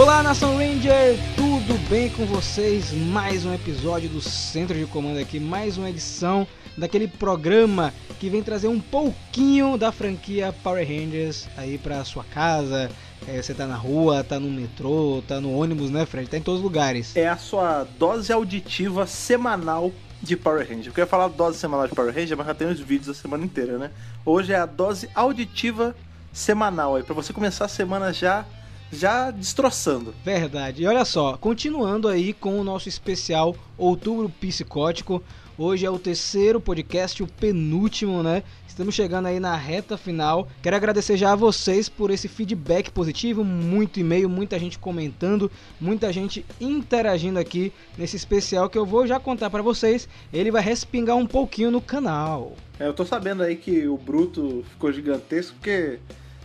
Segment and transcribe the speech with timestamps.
[0.00, 2.90] Olá, Nação Ranger, tudo bem com vocês?
[2.90, 8.42] Mais um episódio do Centro de Comando aqui, mais uma edição daquele programa que vem
[8.42, 12.90] trazer um pouquinho da franquia Power Rangers aí pra sua casa.
[13.28, 16.30] É, você tá na rua, tá no metrô, tá no ônibus, né, Fred?
[16.30, 17.14] Tá em todos os lugares.
[17.14, 20.86] É a sua dose auditiva semanal de Power Ranger.
[20.86, 23.44] Eu queria falar dose semanal de Power Ranger, mas já tem os vídeos a semana
[23.44, 23.90] inteira, né?
[24.24, 25.94] Hoje é a dose auditiva
[26.32, 28.46] semanal aí, pra você começar a semana já
[28.92, 30.14] já destroçando.
[30.24, 30.82] Verdade.
[30.82, 35.22] E olha só, continuando aí com o nosso especial Outubro Psicótico.
[35.56, 38.42] Hoje é o terceiro podcast, o penúltimo, né?
[38.66, 40.48] Estamos chegando aí na reta final.
[40.62, 46.10] Quero agradecer já a vocês por esse feedback positivo, muito e-mail, muita gente comentando, muita
[46.10, 50.08] gente interagindo aqui nesse especial que eu vou já contar para vocês.
[50.32, 52.56] Ele vai respingar um pouquinho no canal.
[52.78, 55.98] É, eu tô sabendo aí que o Bruto ficou gigantesco, porque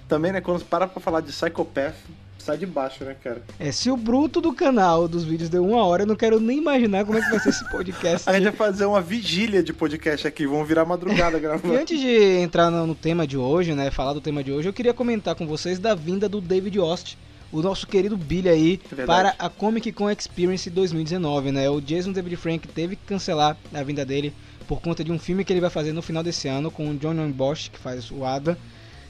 [0.09, 1.95] também, né, quando para pra falar de Psychopath,
[2.45, 3.41] sai de baixo, né, cara?
[3.59, 6.59] É, se o bruto do canal dos vídeos deu uma hora, eu não quero nem
[6.59, 8.29] imaginar como é que vai ser esse podcast.
[8.29, 11.73] A gente vai fazer uma vigília de podcast aqui, vamos virar madrugada gravando.
[11.73, 14.73] E antes de entrar no, tema de hoje, né, falar do tema de hoje, eu
[14.73, 17.17] queria comentar com vocês da vinda do David Ost,
[17.51, 21.69] o nosso querido Billy aí, É para a Comic Con Experience 2019, né?
[21.69, 24.33] O Jason David Frank teve que cancelar a vinda dele
[24.67, 26.95] por conta de um filme que ele vai fazer no final desse ano com o
[26.95, 28.57] John Bosch, que faz o Ada.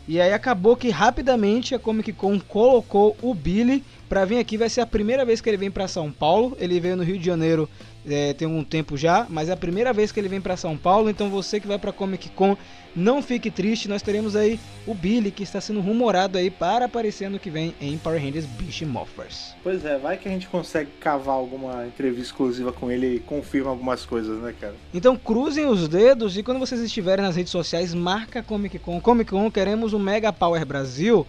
[0.08, 4.58] E aí acabou que rapidamente a Comic Con colocou o Billy pra vir aqui.
[4.58, 6.56] Vai ser a primeira vez que ele vem pra São Paulo.
[6.60, 7.68] Ele veio no Rio de Janeiro
[8.08, 10.78] é, tem um tempo já, mas é a primeira vez que ele vem pra São
[10.78, 11.10] Paulo.
[11.10, 12.56] Então você que vai pra Comic Con,
[12.96, 13.88] não fique triste.
[13.88, 17.76] Nós teremos aí o Billy que está sendo rumorado aí para aparecer ano que vem
[17.82, 19.54] em Power Rangers Beast Morphers.
[19.62, 23.70] Pois é, vai que a gente consegue cavar alguma entrevista exclusiva com ele e confirma
[23.70, 24.76] algumas coisas, né, cara?
[24.94, 29.02] Então cruzem os dedos e quando vocês estiverem nas redes sociais, marca Comic Con.
[29.02, 31.28] Comic Con, queremos o Mega Power Brasil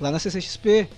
[0.00, 0.88] lá na CCXP.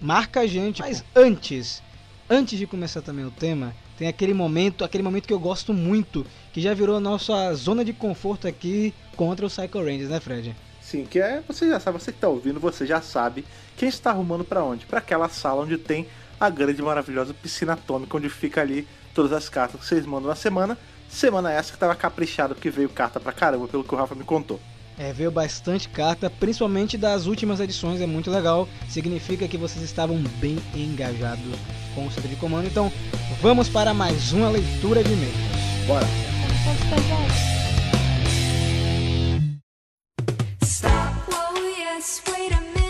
[0.00, 0.80] Marca a gente.
[0.80, 1.82] Mas antes,
[2.28, 6.26] antes de começar também o tema, tem aquele momento, aquele momento que eu gosto muito,
[6.52, 10.56] que já virou a nossa zona de conforto aqui contra os Psycho Rangers, né, Fred?
[10.80, 13.44] Sim, que é, você já sabe, você que tá ouvindo, você já sabe
[13.76, 14.86] quem está arrumando pra onde?
[14.86, 16.08] Pra aquela sala onde tem
[16.40, 20.34] a grande maravilhosa piscina atômica, onde fica ali todas as cartas que vocês mandam na
[20.34, 20.76] semana.
[21.08, 24.24] Semana essa que tava caprichada porque veio carta pra caramba, pelo que o Rafa me
[24.24, 24.58] contou.
[24.98, 28.68] É, veio bastante carta, principalmente das últimas edições, é muito legal.
[28.88, 31.44] Significa que vocês estavam bem engajados
[31.94, 32.66] com o centro de comando.
[32.66, 32.92] Então,
[33.40, 35.32] vamos para mais uma leitura de e-mail.
[35.86, 36.06] Bora!
[40.62, 42.82] Stop, whoa, yes, wait a minute.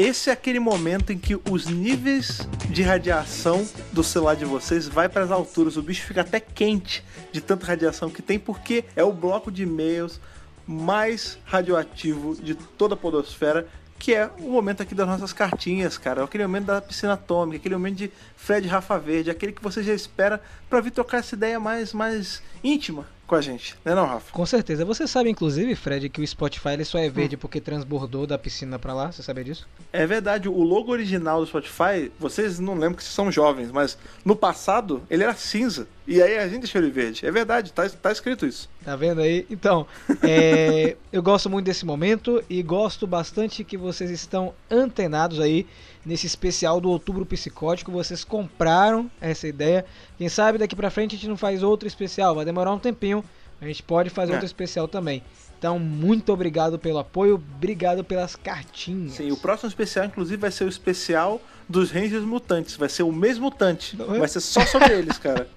[0.00, 5.10] Esse é aquele momento em que os níveis de radiação do celular de vocês vai
[5.10, 9.04] para as alturas, o bicho fica até quente de tanta radiação que tem, porque é
[9.04, 10.18] o bloco de e-mails
[10.66, 13.68] mais radioativo de toda a podosfera,
[13.98, 16.22] que é o momento aqui das nossas cartinhas, cara.
[16.22, 19.82] É aquele momento da piscina atômica, aquele momento de Fred Rafa Verde, aquele que você
[19.82, 20.40] já espera
[20.70, 24.32] para vir trocar essa ideia mais, mais íntima com a gente, né não, Rafa?
[24.32, 24.84] Com certeza.
[24.84, 28.76] Você sabe, inclusive, Fred, que o Spotify ele só é verde porque transbordou da piscina
[28.76, 29.12] pra lá?
[29.12, 29.68] Você sabia disso?
[29.92, 33.96] É verdade, o logo original do Spotify, vocês não lembram que vocês são jovens, mas
[34.24, 35.86] no passado ele era cinza.
[36.06, 37.24] E aí a gente deixou ele verde.
[37.26, 38.68] É verdade, tá, tá escrito isso.
[38.84, 39.46] Tá vendo aí?
[39.50, 39.86] Então,
[40.22, 45.66] é, eu gosto muito desse momento e gosto bastante que vocês estão antenados aí
[46.04, 47.92] nesse especial do Outubro Psicótico.
[47.92, 49.84] Vocês compraram essa ideia.
[50.18, 53.24] Quem sabe daqui pra frente a gente não faz outro especial, vai demorar um tempinho.
[53.60, 54.34] A gente pode fazer É.
[54.36, 55.22] outro especial também.
[55.58, 59.12] Então, muito obrigado pelo apoio, obrigado pelas cartinhas.
[59.12, 61.38] Sim, o próximo especial, inclusive, vai ser o especial
[61.70, 62.76] dos Rangers Mutantes.
[62.76, 63.96] Vai ser o mesmo mutante.
[63.96, 64.18] Não é?
[64.18, 65.48] Vai ser só sobre eles, cara.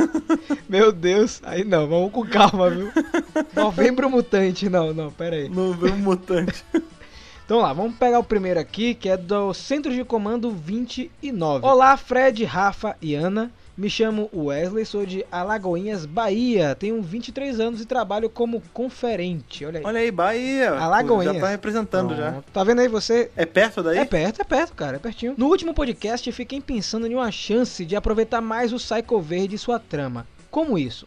[0.68, 2.90] Meu Deus, aí não, vamos com calma, viu?
[3.54, 5.48] Novembro Mutante, não, não, pera aí.
[5.48, 6.64] No mesmo mutante.
[7.44, 11.64] Então lá, vamos pegar o primeiro aqui, que é do Centro de Comando 29.
[11.64, 13.52] Olá, Fred, Rafa e Ana.
[13.76, 16.74] Me chamo Wesley, sou de Alagoinhas, Bahia.
[16.74, 19.66] Tenho 23 anos e trabalho como conferente.
[19.66, 19.84] Olha aí.
[19.84, 20.70] Olha aí, Bahia.
[20.72, 21.34] Alagoinhas.
[21.34, 22.32] Já tá representando já.
[22.32, 22.44] Pronto.
[22.50, 23.30] Tá vendo aí você?
[23.36, 23.98] É perto daí?
[23.98, 25.34] É perto, é perto, cara, é pertinho.
[25.36, 29.58] No último podcast, fiquei pensando em uma chance de aproveitar mais o Psycho Verde e
[29.58, 30.26] sua trama.
[30.50, 31.06] Como isso?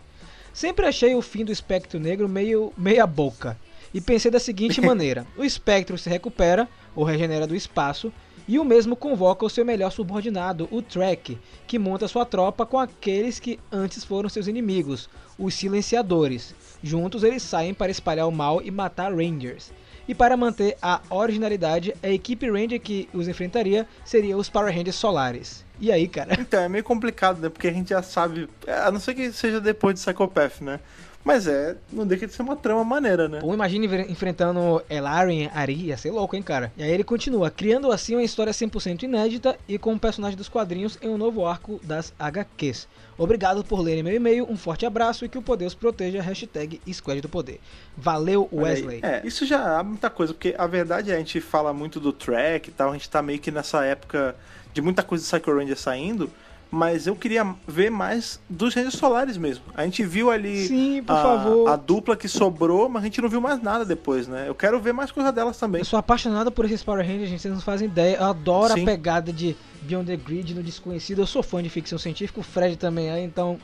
[0.53, 3.57] Sempre achei o fim do Espectro Negro meio meia boca.
[3.91, 8.13] E pensei da seguinte maneira: o Espectro se recupera ou regenera do espaço
[8.49, 11.37] e o mesmo convoca o seu melhor subordinado, o Trek,
[11.67, 15.07] que monta sua tropa com aqueles que antes foram seus inimigos,
[15.37, 16.55] os Silenciadores.
[16.81, 19.71] Juntos eles saem para espalhar o mal e matar Rangers.
[20.07, 24.95] E para manter a originalidade, a equipe Ranger que os enfrentaria seria os Power Rangers
[24.95, 25.63] Solares.
[25.79, 26.35] E aí, cara?
[26.41, 27.49] Então, é meio complicado, né?
[27.49, 28.49] Porque a gente já sabe.
[28.83, 30.79] A não ser que seja depois de Psychopath, né?
[31.23, 33.39] Mas é, não deixa de ser uma trama maneira, né?
[33.43, 36.71] Ou imagine enfrentando Elaren Ari, ia ser louco, hein, cara?
[36.77, 40.47] E aí ele continua, criando assim uma história 100% inédita e com o personagem dos
[40.47, 42.87] quadrinhos em um novo arco das HQs.
[43.17, 46.81] Obrigado por lerem meu e-mail, um forte abraço e que o poder os proteja, hashtag
[46.91, 47.59] Squad do Poder.
[47.97, 48.47] Valeu.
[48.51, 49.01] Wesley.
[49.03, 52.13] É, isso já abre muita coisa, porque a verdade é a gente fala muito do
[52.13, 54.35] track e tal, a gente tá meio que nessa época
[54.73, 56.31] de muita coisa de Psycho Ranger saindo,
[56.71, 59.63] mas eu queria ver mais dos Rangers Solares mesmo.
[59.75, 61.69] A gente viu ali Sim, por a, favor.
[61.69, 64.45] a dupla que sobrou, mas a gente não viu mais nada depois, né?
[64.47, 65.79] Eu quero ver mais coisa delas também.
[65.81, 68.17] Eu sou apaixonado por esses Power Rangers, gente, vocês não fazem ideia.
[68.17, 68.83] Eu adoro Sim.
[68.83, 71.21] a pegada de Beyond the Grid no desconhecido.
[71.21, 73.57] Eu sou fã de ficção científica, o Fred também é, então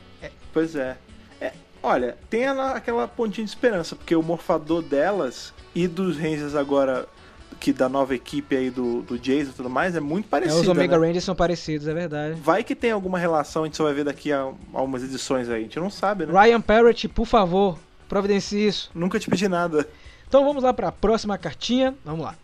[0.51, 0.97] Pois é.
[1.39, 1.51] É,
[1.83, 7.07] Olha, tem ela- aquela pontinha de esperança, porque o morfador delas e dos Rangers agora,
[7.59, 10.61] que da nova equipe aí do, do Jason e tudo mais, é muito é, parecido.
[10.61, 11.07] os Omega né?
[11.07, 12.39] Rangers são parecidos, é verdade.
[12.41, 15.59] Vai que tem alguma relação, a gente só vai ver daqui a algumas edições aí.
[15.59, 16.33] A gente não sabe, né?
[16.33, 18.91] Ryan Parrott, por favor, providencie isso.
[18.93, 19.87] Nunca te pedi nada.
[20.27, 21.95] Então vamos lá para a próxima cartinha.
[22.03, 22.35] Vamos lá.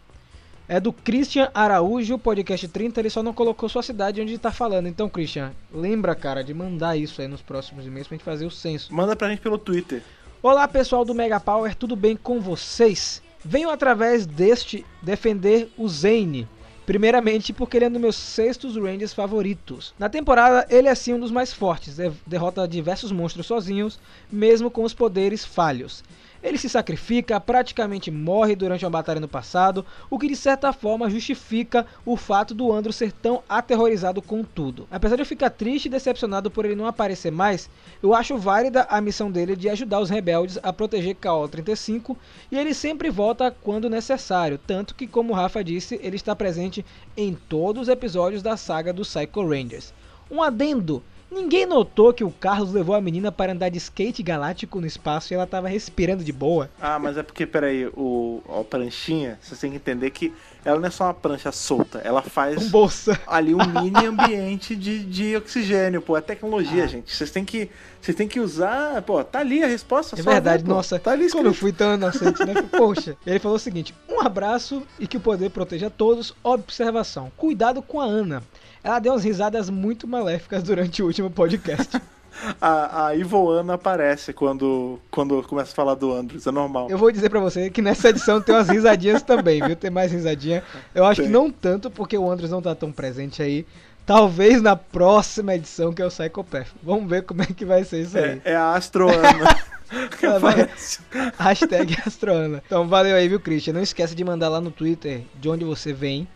[0.67, 3.01] É do Christian Araújo, podcast 30.
[3.01, 4.87] Ele só não colocou sua cidade onde ele tá falando.
[4.87, 8.51] Então, Christian, lembra, cara, de mandar isso aí nos próximos e-mails pra gente fazer o
[8.51, 8.93] censo.
[8.93, 10.01] Manda pra gente pelo Twitter.
[10.41, 13.21] Olá, pessoal do Mega Power, tudo bem com vocês?
[13.43, 16.47] Venho através deste defender o Zane.
[16.85, 19.93] Primeiramente porque ele é um dos meus sextos Rangers favoritos.
[19.97, 23.99] Na temporada, ele é sim um dos mais fortes, de- derrota diversos monstros sozinhos,
[24.31, 26.03] mesmo com os poderes falhos.
[26.43, 31.09] Ele se sacrifica, praticamente morre durante uma batalha no passado, o que de certa forma
[31.09, 34.87] justifica o fato do Andro ser tão aterrorizado com tudo.
[34.89, 37.69] Apesar de eu ficar triste e decepcionado por ele não aparecer mais,
[38.01, 42.17] eu acho válida a missão dele de ajudar os rebeldes a proteger KO-35
[42.51, 46.85] e ele sempre volta quando necessário, tanto que, como Rafa disse, ele está presente
[47.15, 49.93] em todos os episódios da saga dos Psycho Rangers.
[50.29, 51.03] Um adendo!
[51.31, 55.31] Ninguém notou que o Carlos levou a menina para andar de skate galáctico no espaço
[55.31, 56.69] e ela estava respirando de boa?
[56.79, 60.33] Ah, mas é porque, peraí, o, a pranchinha, vocês têm que entender que
[60.65, 63.19] ela não é só uma prancha solta, ela faz Com bolsa.
[63.25, 66.21] ali um mini ambiente de, de oxigênio, pô, é Ah.
[66.21, 67.15] tecnologia, gente.
[67.15, 67.69] Vocês têm que
[68.01, 70.19] vocês têm que usar, pô, tá ali a resposta.
[70.19, 71.59] É verdade, ver, nossa, Tá ali como eu escrito.
[71.59, 72.53] fui tão inocente, né?
[72.77, 76.33] Poxa, ele falou o seguinte: um abraço e que o poder proteja todos.
[76.43, 78.43] Observação: cuidado com a Ana.
[78.83, 82.01] Ela deu umas risadas muito maléficas durante o último podcast.
[82.59, 86.89] A, a Ivoana aparece quando, quando começa a falar do Andrews, é normal.
[86.89, 89.75] Eu vou dizer pra você que nessa edição tem umas risadinhas também, viu?
[89.75, 90.63] Tem mais risadinha.
[90.95, 93.65] Eu acho que não tanto, porque o Andros não tá tão presente aí.
[94.05, 96.67] Talvez na próxima edição, que é o Psychopath.
[96.81, 98.41] Vamos ver como é que vai ser isso aí.
[98.43, 99.57] É, é a Astroana.
[101.37, 102.63] Hashtag Astroana.
[102.65, 103.73] Então valeu aí, viu, Christian?
[103.73, 106.27] Não esquece de mandar lá no Twitter de onde você vem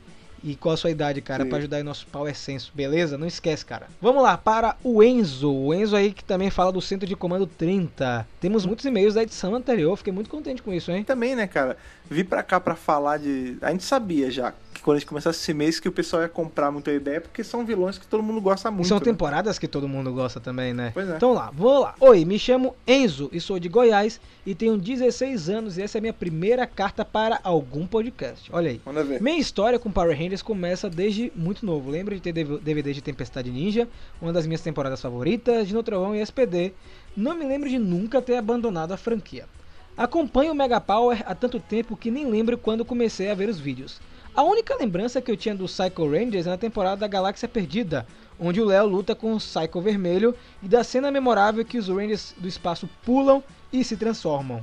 [0.46, 3.18] e qual a sua idade, cara, pra ajudar aí nosso Power Senso, beleza?
[3.18, 3.88] Não esquece, cara.
[4.00, 5.52] Vamos lá, para o Enzo.
[5.52, 8.28] O Enzo aí que também fala do Centro de Comando 30.
[8.40, 11.04] Temos muitos e-mails da edição anterior, fiquei muito contente com isso, hein?
[11.04, 11.76] Também, né, cara?
[12.08, 13.58] Vi pra cá pra falar de.
[13.60, 14.54] A gente sabia já
[14.86, 17.66] quando a gente começasse esse mês que o pessoal ia comprar muita ideia, porque são
[17.66, 18.88] vilões que todo mundo gosta E muito.
[18.88, 19.04] são né?
[19.04, 20.92] temporadas que todo mundo gosta também, né?
[20.94, 21.16] Pois é.
[21.16, 21.96] Então lá, vou lá.
[22.00, 26.00] Oi, me chamo Enzo e sou de Goiás e tenho 16 anos e essa é
[26.00, 28.48] a minha primeira carta para algum podcast.
[28.54, 28.80] Olha aí.
[28.86, 29.20] Manda ver.
[29.22, 31.90] Minha história com Power Rangers começa desde muito novo.
[31.90, 33.88] Lembro de ter DV- DVD de Tempestade Ninja,
[34.22, 36.74] uma das minhas temporadas favoritas, de Trovão e SPD.
[37.18, 39.46] Não me lembro de nunca ter abandonado a franquia.
[39.98, 43.58] Acompanho o Mega Power há tanto tempo que nem lembro quando comecei a ver os
[43.60, 44.00] vídeos.
[44.36, 48.06] A única lembrança que eu tinha do Psycho Rangers é na temporada da Galáxia Perdida,
[48.38, 52.36] onde o Léo luta com o Psycho Vermelho e da cena memorável que os Rangers
[52.38, 54.60] do espaço pulam e se transformam.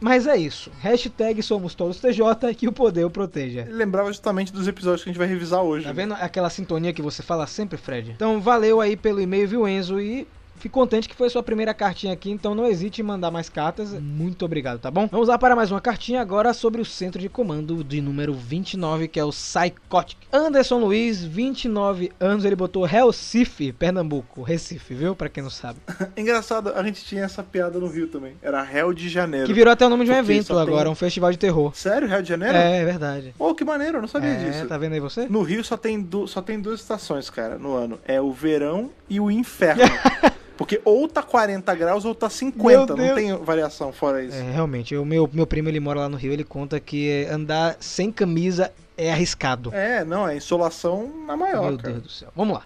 [0.00, 0.70] Mas é isso.
[0.78, 3.62] Hashtag somos todos TJ que o poder o proteja.
[3.62, 5.84] Ele lembrava justamente dos episódios que a gente vai revisar hoje.
[5.84, 6.02] Tá né?
[6.02, 8.12] vendo aquela sintonia que você fala sempre, Fred?
[8.12, 10.00] Então valeu aí pelo e-mail, viu, Enzo?
[10.00, 10.24] E
[10.58, 13.92] fico contente que foi sua primeira cartinha aqui, então não hesite em mandar mais cartas.
[13.92, 15.06] Muito obrigado, tá bom?
[15.10, 19.08] Vamos lá para mais uma cartinha agora sobre o centro de comando de número 29,
[19.08, 20.18] que é o Psychotic.
[20.32, 24.42] Anderson Luiz, 29 anos, ele botou Recife, Pernambuco.
[24.42, 25.14] Recife, viu?
[25.16, 25.78] Pra quem não sabe.
[26.16, 28.34] Engraçado, a gente tinha essa piada no Rio também.
[28.42, 29.46] Era Réu de Janeiro.
[29.46, 31.38] Que virou até o nome de um Porque evento só tem- agora, um festival de
[31.38, 31.74] terror.
[31.74, 32.56] Sério, Réu de Janeiro?
[32.56, 33.34] É, é verdade.
[33.38, 34.66] Oh, que maneiro, eu não sabia É, disso.
[34.66, 35.26] tá vendo aí você?
[35.28, 37.98] No Rio só tem, du- só tem duas estações, cara, no ano.
[38.06, 39.82] É o verão e o inferno.
[40.58, 42.96] Porque ou tá 40 graus ou tá 50.
[42.96, 44.36] Meu Não tem variação fora isso.
[44.36, 47.76] É, realmente, o meu, meu primo ele mora lá no Rio, ele conta que andar
[47.78, 49.72] sem camisa é arriscado.
[49.72, 51.92] É, não, é insolação na maior, Meu cara.
[51.92, 52.32] Deus do céu.
[52.34, 52.64] Vamos lá.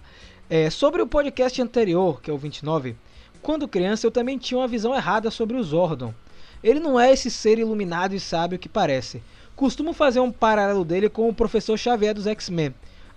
[0.49, 2.95] É, sobre o podcast anterior, que é o 29,
[3.43, 6.11] quando criança eu também tinha uma visão errada sobre o Zordon.
[6.63, 9.21] Ele não é esse ser iluminado e sábio que parece.
[9.55, 12.73] Costumo fazer um paralelo dele com o professor Xavier dos X-Men.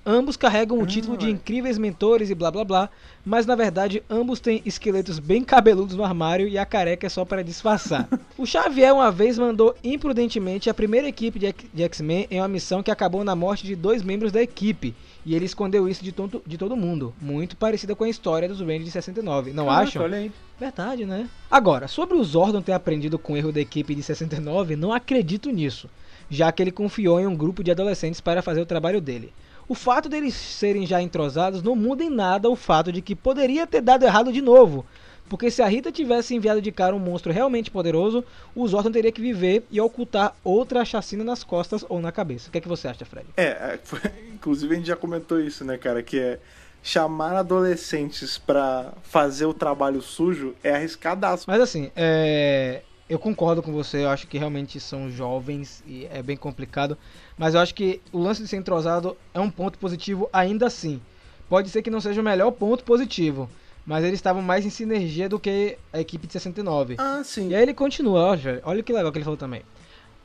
[0.08, 2.88] Ambos carregam o título de incríveis mentores e blá blá blá,
[3.24, 7.24] mas na verdade ambos têm esqueletos bem cabeludos no armário e a careca é só
[7.24, 8.08] para disfarçar.
[8.38, 12.90] o Xavier uma vez mandou imprudentemente a primeira equipe de X-Men em uma missão que
[12.92, 14.94] acabou na morte de dois membros da equipe.
[15.24, 17.12] E ele escondeu isso de, tonto- de todo mundo.
[17.20, 19.52] Muito parecida com a história dos Rangers de 69.
[19.52, 20.02] Não Caraca, acham?
[20.04, 20.30] Olha aí.
[20.58, 21.28] Verdade, né?
[21.50, 25.50] Agora, sobre o Zordon ter aprendido com o erro da equipe de 69, não acredito
[25.50, 25.90] nisso,
[26.30, 29.32] já que ele confiou em um grupo de adolescentes para fazer o trabalho dele.
[29.68, 33.66] O fato deles serem já entrosados não muda em nada o fato de que poderia
[33.66, 34.86] ter dado errado de novo.
[35.28, 39.10] Porque se a Rita tivesse enviado de cara um monstro realmente poderoso, o Zordon teria
[39.10, 42.48] que viver e ocultar outra chacina nas costas ou na cabeça.
[42.48, 43.26] O que é que você acha, Fred?
[43.36, 43.80] É, é,
[44.32, 46.02] inclusive a gente já comentou isso, né, cara?
[46.02, 46.38] Que é
[46.80, 51.44] chamar adolescentes pra fazer o trabalho sujo é arriscadaço.
[51.48, 56.22] Mas assim, é, eu concordo com você, eu acho que realmente são jovens e é
[56.22, 56.98] bem complicado.
[57.38, 61.00] Mas eu acho que o lance de ser entrosado é um ponto positivo ainda assim.
[61.48, 63.48] Pode ser que não seja o melhor ponto positivo,
[63.86, 66.96] mas eles estavam mais em sinergia do que a equipe de 69.
[66.98, 67.50] Ah, sim.
[67.50, 69.62] E aí ele continua, olha, olha que legal que ele falou também.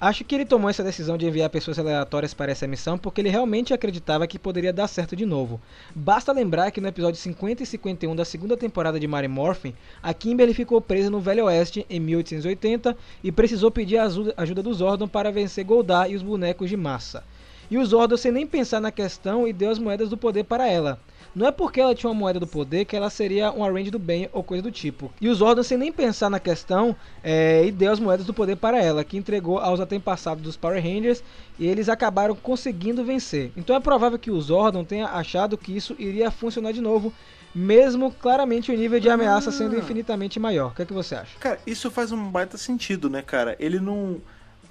[0.02, 3.30] Acho que ele tomou essa decisão de enviar pessoas aleatórias para essa missão porque ele
[3.30, 5.62] realmente acreditava que poderia dar certo de novo.
[5.94, 10.12] Basta lembrar que no episódio 50 e 51 da segunda temporada de Mary Morphin, a
[10.12, 14.74] Kimberly ficou presa no Velho Oeste em 1880 e precisou pedir a ajuda, ajuda do
[14.74, 17.24] Zordon para vencer Goldar e os bonecos de massa.
[17.70, 20.68] E o Zordon, sem nem pensar na questão, e deu as moedas do poder para
[20.68, 21.00] ela.
[21.34, 23.98] Não é porque ela tinha uma moeda do poder que ela seria um arrange do
[23.98, 25.12] bem ou coisa do tipo.
[25.22, 28.58] E os Zordon, sem nem pensar na questão, é, e deu as moedas do poder
[28.58, 31.24] para ela, que entregou aos antepassados dos Power Rangers
[31.58, 33.52] e eles acabaram conseguindo vencer.
[33.56, 37.14] Então é provável que o Zordon tenha achado que isso iria funcionar de novo,
[37.56, 39.80] mesmo claramente o nível de ameaça sendo Ah.
[39.80, 40.72] infinitamente maior.
[40.72, 41.38] O que, é que você acha?
[41.40, 43.56] Cara, isso faz um baita sentido, né, cara?
[43.60, 44.22] Ele não.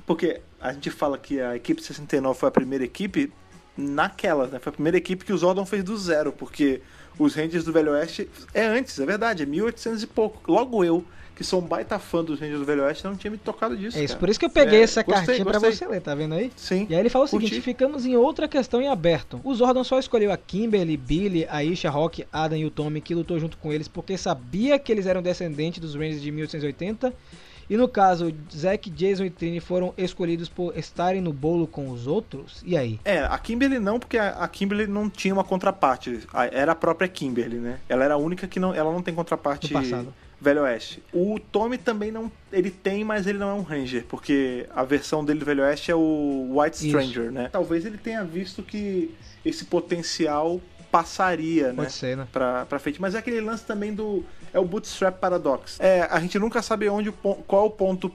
[0.06, 3.32] Porque a gente fala que a equipe 69 foi a primeira equipe
[3.80, 4.58] naquelas, né?
[4.58, 6.80] Foi a primeira equipe que o Zordon fez do zero, porque
[7.18, 10.50] os Rangers do Velho Oeste é antes, é verdade, é 1800 e pouco.
[10.50, 13.38] Logo eu, que sou um baita fã dos Rangers do Velho Oeste, não tinha me
[13.38, 13.96] tocado disso.
[13.96, 14.20] É isso, cara.
[14.20, 15.72] por isso que eu peguei É, essa gostei, cartinha pra gostei.
[15.72, 16.52] você ler, tá vendo aí?
[16.54, 16.86] Sim.
[16.88, 17.46] E aí ele fala o Curti.
[17.48, 19.40] seguinte: ficamos em outra questão em aberto.
[19.42, 23.38] O Zordon só escolheu a Kimberly, Billy, Aisha, Rock, Adam e o Tommy que lutou
[23.40, 27.12] junto com eles porque sabia que eles eram descendentes dos Rangers de 1880.
[27.70, 32.08] E no caso, Zack, Jason e Trini foram escolhidos por estarem no bolo com os
[32.08, 32.60] outros.
[32.66, 32.98] E aí?
[33.04, 36.26] É, a Kimberly não, porque a Kimberly não tinha uma contraparte.
[36.50, 37.78] Era a própria Kimberly, né?
[37.88, 38.74] Ela era a única que não.
[38.74, 40.12] Ela não tem contraparte No passado.
[40.40, 41.02] Velho Oeste.
[41.12, 42.32] O Tommy também não.
[42.50, 45.92] Ele tem, mas ele não é um Ranger, porque a versão dele do Velho Oeste
[45.92, 46.88] é o White Isso.
[46.88, 47.48] Stranger, né?
[47.52, 50.60] Talvez ele tenha visto que esse potencial
[50.90, 51.74] passaria, né?
[51.74, 52.26] Pode ser, né?
[52.32, 53.00] Pra, pra frente.
[53.00, 54.24] Mas é aquele lance também do.
[54.52, 55.78] É o Bootstrap Paradox.
[55.80, 58.10] É, a gente nunca sabe onde qual é o ponto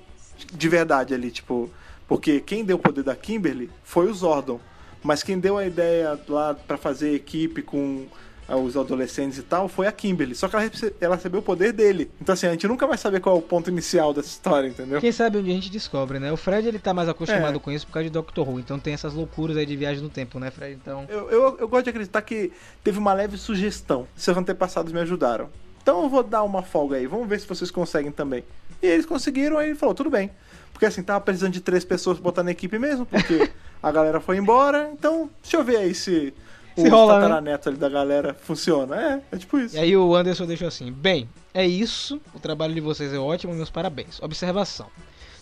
[0.54, 1.70] de verdade ali, tipo.
[2.08, 4.60] Porque quem deu o poder da Kimberly foi o Zordon.
[5.01, 8.06] Mas quem deu a ideia lá pra fazer equipe com
[8.48, 10.36] ah, os adolescentes e tal foi a Kimberly.
[10.36, 12.12] Só que ela, ela recebeu o poder dele.
[12.22, 15.00] Então assim, a gente nunca vai saber qual é o ponto inicial dessa história, entendeu?
[15.00, 16.32] Quem sabe onde a gente descobre, né?
[16.32, 17.60] O Fred ele tá mais acostumado É.
[17.60, 20.10] com isso por causa de Doctor Who, então tem essas loucuras aí de viagem no
[20.10, 20.74] tempo, né, Fred?
[20.74, 21.06] Então.
[21.10, 22.51] Eu, eu, eu gosto de acreditar que
[22.84, 24.08] teve uma leve sugestão.
[24.15, 25.50] Seus antepassados me ajudaram.
[25.86, 27.06] Então eu vou dar uma folga aí.
[27.06, 28.44] Vamos ver se vocês conseguem também.
[28.82, 30.32] E eles conseguiram, aí ele falou, tudo bem.
[30.74, 33.51] Porque assim, tava precisando de três pessoas pra botar na equipe mesmo, porque
[33.84, 34.89] a galera foi embora.
[34.92, 36.34] Então, deixa eu ver aí se
[36.75, 37.22] o Se rola, né?
[37.22, 39.00] tataraneto ali da galera funciona.
[39.00, 39.75] É, é tipo isso.
[39.75, 42.20] E aí o Anderson deixou assim: Bem, é isso.
[42.34, 44.20] O trabalho de vocês é ótimo, meus parabéns.
[44.24, 44.88] Observação: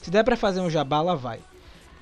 [0.02, 1.40] Se der pra fazer um jabá, lá vai.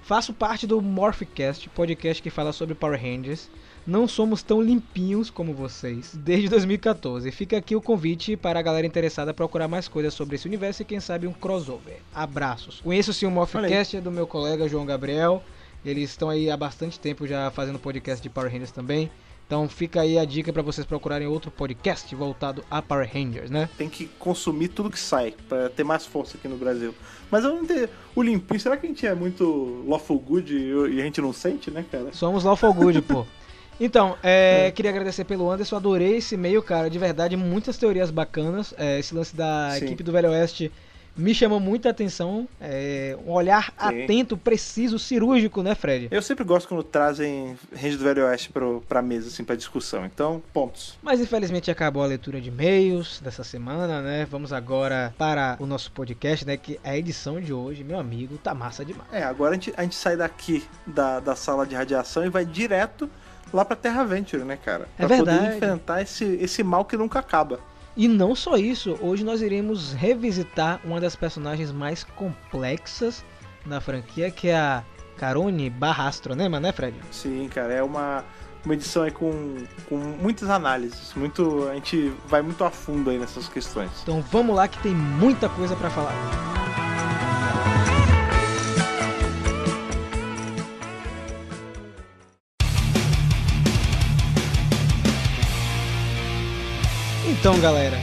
[0.01, 3.51] Faço parte do Morphcast, podcast que fala sobre Power Rangers.
[3.85, 7.31] Não somos tão limpinhos como vocês desde 2014.
[7.31, 10.85] Fica aqui o convite para a galera interessada procurar mais coisas sobre esse universo e
[10.85, 11.97] quem sabe um crossover.
[12.13, 12.79] Abraços.
[12.81, 15.43] Conheço sim o Morphcast, é do meu colega João Gabriel.
[15.83, 19.09] Eles estão aí há bastante tempo já fazendo podcast de Power Rangers também.
[19.47, 23.67] Então fica aí a dica para vocês procurarem outro podcast voltado a Power Rangers, né?
[23.77, 26.95] Tem que consumir tudo que sai pra ter mais força aqui no Brasil.
[27.29, 27.67] Mas eu não.
[28.15, 31.33] O limpinho, será que a gente é muito lawful good e e a gente não
[31.33, 32.13] sente, né, cara?
[32.13, 33.25] Somos Lawful Good, pô.
[33.83, 38.75] Então, é, queria agradecer pelo Anderson, adorei esse e-mail, cara, de verdade, muitas teorias bacanas.
[38.77, 39.85] É, esse lance da Sim.
[39.85, 40.71] equipe do Velho Oeste
[41.17, 42.47] me chamou muita atenção.
[42.61, 46.09] É, um olhar atento, preciso, cirúrgico, né, Fred?
[46.11, 50.05] Eu sempre gosto quando trazem Range do Velho Oeste pro, pra mesa, assim, pra discussão.
[50.05, 50.95] Então, pontos.
[51.01, 54.27] Mas infelizmente acabou a leitura de e-mails dessa semana, né?
[54.29, 56.55] Vamos agora para o nosso podcast, né?
[56.55, 59.11] Que a edição de hoje, meu amigo, tá massa demais.
[59.11, 62.45] É, agora a gente, a gente sai daqui da, da sala de radiação e vai
[62.45, 63.09] direto
[63.53, 64.87] lá pra Terra Venture, né, cara?
[64.97, 65.55] É Pra poder verdade.
[65.57, 67.59] enfrentar esse, esse mal que nunca acaba.
[67.95, 73.23] E não só isso, hoje nós iremos revisitar uma das personagens mais complexas
[73.65, 74.83] da franquia, que é a
[75.17, 76.95] Carone barra Astronema, né, Fred?
[77.11, 78.23] Sim, cara, é uma
[78.63, 79.57] uma edição aí com,
[79.89, 81.13] com muitas análises.
[81.15, 83.89] Muito, a gente vai muito a fundo aí nessas questões.
[84.03, 86.13] Então vamos lá que tem muita coisa pra falar.
[97.41, 97.97] Então, galera,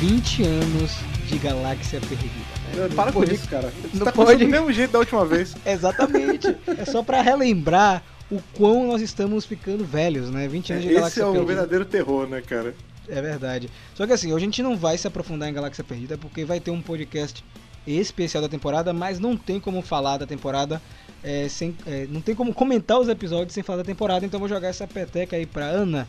[0.00, 0.92] 20 anos
[1.28, 2.32] de Galáxia Perdida.
[2.74, 2.88] né?
[2.96, 3.70] Para com isso, cara.
[3.82, 5.54] Você não tá pode- do mesmo jeito da última vez.
[5.66, 6.56] Exatamente.
[6.78, 10.48] é só pra relembrar o quão nós estamos ficando velhos, né?
[10.48, 11.52] 20 anos de Esse Galáxia é o Perdida.
[11.52, 12.74] verdadeiro terror, né, cara?
[13.06, 13.68] É verdade.
[13.94, 16.58] Só que assim, hoje a gente não vai se aprofundar em Galáxia Perdida porque vai
[16.58, 17.44] ter um podcast
[17.86, 20.80] especial da temporada, mas não tem como falar da temporada
[21.22, 21.76] é, sem.
[21.86, 24.86] é, não tem como comentar os episódios sem falar da temporada, então vou jogar essa
[24.86, 26.08] peteca aí pra Ana.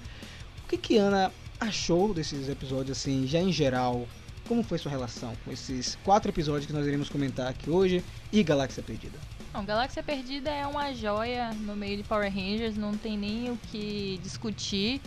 [0.64, 1.30] O que que Ana
[1.60, 4.08] achou desses episódios, assim, já em geral?
[4.48, 8.44] Como foi sua relação com esses quatro episódios que nós iremos comentar aqui hoje e
[8.44, 9.18] Galáxia Perdida?
[9.54, 13.58] Bom, Galáxia Perdida é uma joia no meio de Power Rangers, não tem nem o
[13.72, 15.00] que discutir.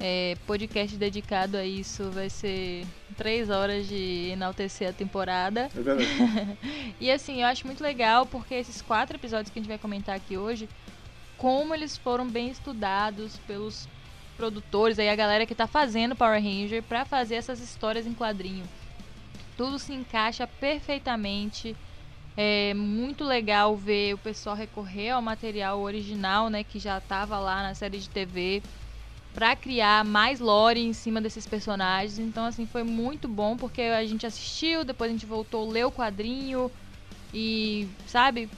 [0.00, 5.70] É, podcast dedicado a isso vai ser três horas de enaltecer a temporada.
[5.76, 6.08] É verdade.
[7.00, 10.16] E assim, eu acho muito legal porque esses quatro episódios que a gente vai comentar
[10.16, 10.68] aqui hoje,
[11.36, 13.88] como eles foram bem estudados pelos
[14.38, 18.64] produtores, aí a galera que tá fazendo Power Ranger pra fazer essas histórias em quadrinho.
[19.56, 21.76] Tudo se encaixa perfeitamente.
[22.36, 27.64] É muito legal ver o pessoal recorrer ao material original, né, que já tava lá
[27.64, 28.62] na série de TV
[29.34, 32.16] pra criar mais lore em cima desses personagens.
[32.20, 35.92] Então assim, foi muito bom porque a gente assistiu, depois a gente voltou, leu o
[35.92, 36.70] quadrinho
[37.34, 38.48] e, sabe,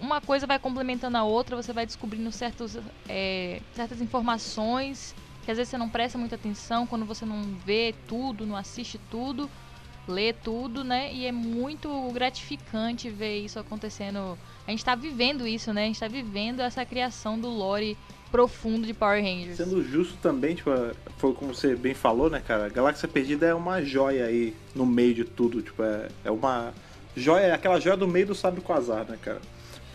[0.00, 2.76] uma coisa vai complementando a outra, você vai descobrindo certos,
[3.08, 5.14] é, certas informações
[5.48, 9.00] que às vezes você não presta muita atenção quando você não vê tudo, não assiste
[9.10, 9.48] tudo,
[10.06, 11.10] lê tudo, né?
[11.10, 14.38] E é muito gratificante ver isso acontecendo.
[14.66, 15.84] A gente tá vivendo isso, né?
[15.84, 17.96] A gente tá vivendo essa criação do lore
[18.30, 19.56] profundo de Power Rangers.
[19.56, 20.70] Sendo justo também, tipo,
[21.16, 22.68] foi como você bem falou, né, cara?
[22.68, 25.62] Galáxia Perdida é uma joia aí no meio de tudo.
[25.62, 26.74] Tipo, é, é uma
[27.16, 29.40] joia, é aquela joia do meio do sábio Quasar, né, cara?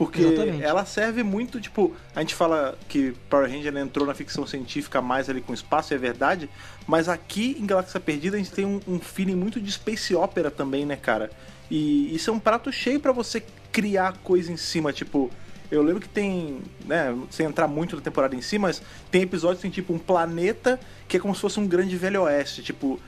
[0.03, 0.63] Porque Exatamente.
[0.63, 5.29] ela serve muito, tipo, a gente fala que Power Ranger entrou na ficção científica mais
[5.29, 6.49] ali com espaço, é verdade,
[6.85, 10.51] mas aqui em Galáxia Perdida a gente tem um, um feeling muito de space opera
[10.51, 11.31] também, né, cara?
[11.71, 15.31] E isso é um prato cheio pra você criar coisa em cima, tipo,
[15.71, 19.59] eu lembro que tem, né, sem entrar muito na temporada em si, mas tem episódios
[19.59, 22.99] que tem tipo um planeta que é como se fosse um grande velho oeste, tipo,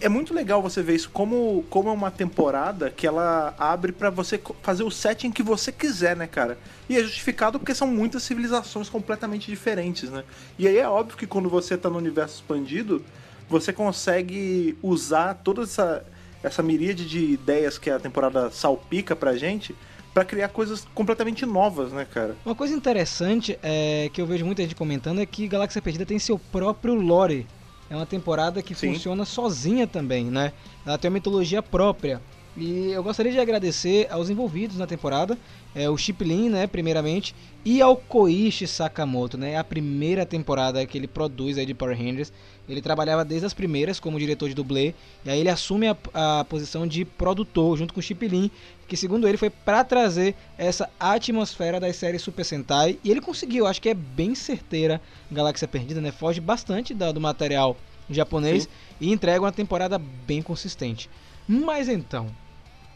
[0.00, 4.10] é muito legal você ver isso como, como é uma temporada que ela abre pra
[4.10, 6.58] você fazer o setting que você quiser, né, cara?
[6.88, 10.24] E é justificado porque são muitas civilizações completamente diferentes, né?
[10.58, 13.04] E aí é óbvio que quando você tá no universo expandido,
[13.48, 16.04] você consegue usar toda essa,
[16.42, 19.74] essa miríade de ideias que a temporada salpica pra gente
[20.14, 22.36] pra criar coisas completamente novas, né, cara?
[22.46, 26.20] Uma coisa interessante é, que eu vejo muita gente comentando é que Galáxia Perdida tem
[26.20, 27.46] seu próprio lore.
[27.88, 28.92] É uma temporada que Sim.
[28.92, 30.52] funciona sozinha também, né?
[30.86, 32.20] Ela tem uma mitologia própria.
[32.56, 35.36] E eu gostaria de agradecer aos envolvidos na temporada,
[35.74, 39.52] é, o Chip Lin, né, primeiramente, e ao Koichi Sakamoto, né?
[39.52, 42.32] É a primeira temporada que ele produz aí de Power Rangers.
[42.68, 46.44] Ele trabalhava desde as primeiras como diretor de dublê, e aí ele assume a, a
[46.44, 48.48] posição de produtor junto com o Chip Lin,
[48.86, 53.66] que segundo ele foi para trazer essa atmosfera das séries Super Sentai, e ele conseguiu,
[53.66, 56.12] acho que é bem certeira Galáxia Perdida, né?
[56.12, 57.76] Foge bastante da- do material
[58.08, 58.68] japonês Sim.
[59.00, 61.10] e entrega uma temporada bem consistente.
[61.48, 62.28] Mas então,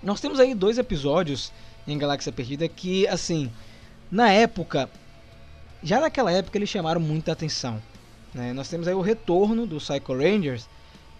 [0.03, 1.53] nós temos aí dois episódios
[1.87, 3.51] em Galáxia Perdida que, assim,
[4.11, 4.89] na época,
[5.83, 7.83] já naquela época eles chamaram muita atenção.
[8.35, 8.53] né?
[8.53, 10.69] Nós temos aí o retorno do Psycho Rangers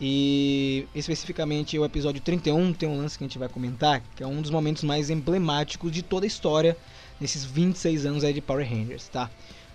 [0.01, 4.27] e especificamente o episódio 31 tem um lance que a gente vai comentar, que é
[4.27, 6.77] um dos momentos mais emblemáticos de toda a história
[7.21, 9.29] nesses 26 anos aí de Power Rangers, tá?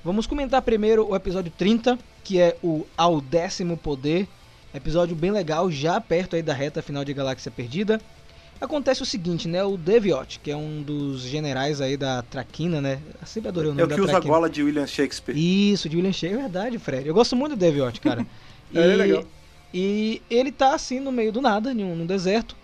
[0.03, 4.27] Vamos comentar primeiro o episódio 30, que é o Ao Décimo Poder,
[4.73, 8.01] episódio bem legal, já perto aí da reta final de Galáxia Perdida.
[8.63, 9.63] Acontece o seguinte, né?
[9.63, 12.99] O Deviot, que é um dos generais aí da Traquina, né?
[13.19, 15.35] Eu sempre adorei o nome É o da que usa a gola de William Shakespeare.
[15.37, 17.07] Isso, de William Shakespeare, é verdade, Fred.
[17.07, 18.25] Eu gosto muito do Deviot, cara.
[18.75, 19.23] É, ele é legal.
[19.71, 22.55] E ele tá assim no meio do nada, no, no deserto,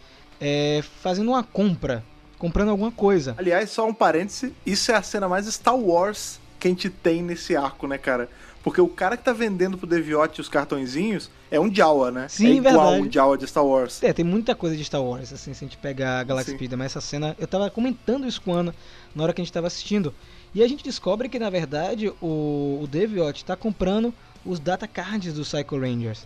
[0.41, 2.03] é, fazendo uma compra,
[2.39, 3.35] comprando alguma coisa.
[3.37, 7.21] Aliás, só um parêntese, isso é a cena mais Star Wars que a gente tem
[7.21, 8.27] nesse arco, né, cara?
[8.63, 12.27] Porque o cara que tá vendendo pro Deviote os cartõezinhos é um Jawa, né?
[12.27, 13.07] Sim, é igual verdade.
[13.07, 14.03] o Jawa de Star Wars.
[14.03, 16.51] É, tem muita coisa de Star Wars, assim, se a gente pegar a Galaxy.
[16.51, 18.75] Speed, mas essa cena, eu tava comentando isso com a Ana
[19.15, 20.13] na hora que a gente tava assistindo.
[20.53, 24.13] E a gente descobre que, na verdade, o, o Deviot tá comprando
[24.45, 26.25] os data cards dos Psycho Rangers.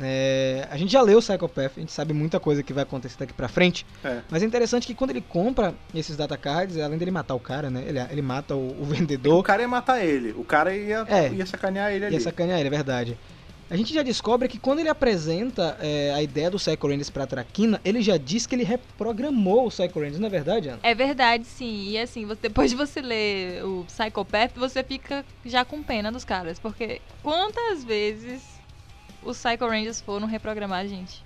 [0.00, 3.16] É, a gente já leu o Psychopath, a gente sabe muita coisa que vai acontecer
[3.18, 3.84] daqui pra frente.
[4.04, 4.20] É.
[4.30, 7.68] Mas é interessante que quando ele compra esses data cards, além dele matar o cara,
[7.70, 7.84] né?
[7.86, 10.32] Ele, ele mata o, o O vendedor cara ia matar ele.
[10.36, 11.28] O cara ia, É.
[11.32, 12.16] ia sacanear ele ali.
[12.16, 13.18] e sacanear ele, é verdade.
[13.70, 17.26] A gente já descobre que quando ele apresenta é, a ideia do Psycho Rangers pra
[17.26, 20.78] Traquina, ele já diz que ele reprogramou o Psycho Rangers, não é verdade, Ana?
[20.82, 21.90] É verdade, sim.
[21.90, 26.24] E assim, você- depois de você ler o Psychopath, você fica já com pena dos
[26.24, 26.58] caras.
[26.58, 28.40] Porque quantas vezes
[29.22, 31.24] os Psycho Rangers foram reprogramados, gente?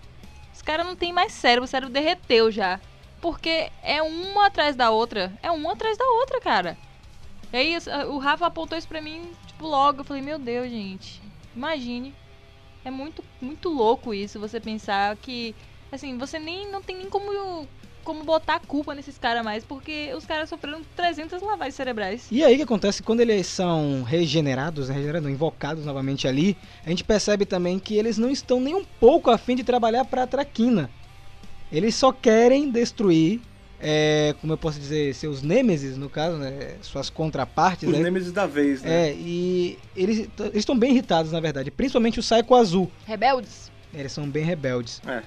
[0.53, 2.81] Os caras não tem mais cérebro, o cérebro derreteu já.
[3.21, 5.33] Porque é uma atrás da outra.
[5.43, 6.77] É uma atrás da outra, cara.
[7.53, 7.77] E aí
[8.09, 10.01] o Rafa apontou isso pra mim, tipo, logo.
[10.01, 11.23] Eu falei, meu Deus, gente.
[11.55, 12.15] Imagine.
[12.85, 15.55] É muito, muito louco isso, você pensar que.
[15.91, 17.69] Assim, você nem não tem nem como,
[18.03, 22.27] como botar a culpa nesses caras mais, porque os caras sofreram 300 lavagens cerebrais.
[22.31, 26.91] E aí o que acontece quando eles são regenerados, né, regenerados, invocados novamente ali, a
[26.91, 30.91] gente percebe também que eles não estão nem um pouco afim de trabalhar pra Traquina.
[31.71, 33.41] Eles só querem destruir,
[33.81, 38.03] é, como eu posso dizer, seus nêmesis, no caso, né, suas contrapartes, Os né?
[38.03, 39.09] Nemesis da vez, né?
[39.09, 42.91] É, e eles estão bem irritados, na verdade, principalmente o Psycho Azul.
[43.07, 43.71] Rebeldes.
[43.95, 45.01] Eles são bem rebeldes.
[45.07, 45.23] É.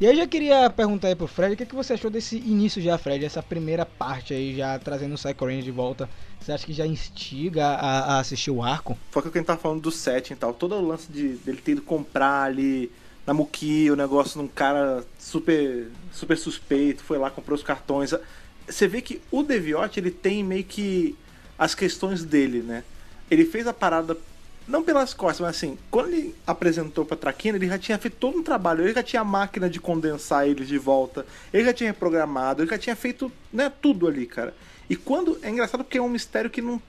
[0.00, 2.34] E aí eu já queria perguntar aí pro Fred, o que, que você achou desse
[2.38, 3.22] início já, Fred?
[3.22, 6.08] Essa primeira parte aí, já trazendo o Psycho Ranger de volta.
[6.40, 8.96] Você acha que já instiga a, a assistir o arco?
[9.10, 10.54] Foi o que a gente tava falando do setting e tal.
[10.54, 12.90] Todo o lance de, dele ter ido comprar ali
[13.26, 18.14] na Muki, o negócio num cara super, super suspeito, foi lá, comprou os cartões.
[18.66, 21.14] Você vê que o Deviotti, ele tem meio que
[21.58, 22.84] as questões dele, né?
[23.30, 24.16] Ele fez a parada,
[24.66, 28.38] não pelas costas, mas assim, quando ele apresentou pra Traquina, ele já tinha feito todo
[28.38, 28.84] um trabalho.
[28.84, 32.70] Ele já tinha a máquina de condensar eles de volta, ele já tinha reprogramado, ele
[32.70, 34.54] já tinha feito né, tudo ali, cara.
[34.88, 35.38] E quando.
[35.42, 36.80] É engraçado porque é um mistério que não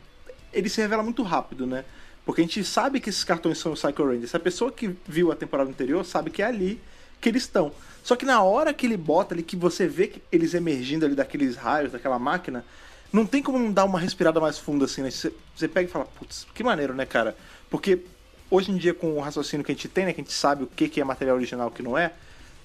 [0.54, 1.86] ele se revela muito rápido, né?
[2.26, 4.36] Porque a gente sabe que esses cartões são os Psycho Rangers.
[4.36, 6.80] A pessoa que viu a temporada anterior sabe que é ali
[7.20, 7.72] que eles estão.
[8.04, 11.56] Só que na hora que ele bota ali, que você vê eles emergindo ali daqueles
[11.56, 12.66] raios, daquela máquina,
[13.14, 15.12] não tem como não dar uma respirada mais funda assim, né?
[15.12, 17.36] Você pega e fala, putz, que maneiro, né, cara?
[17.72, 18.00] Porque
[18.52, 20.14] hoje em dia, com o raciocínio que a gente tem, né?
[20.14, 22.12] Que a gente sabe o que, que é material original e o que não é,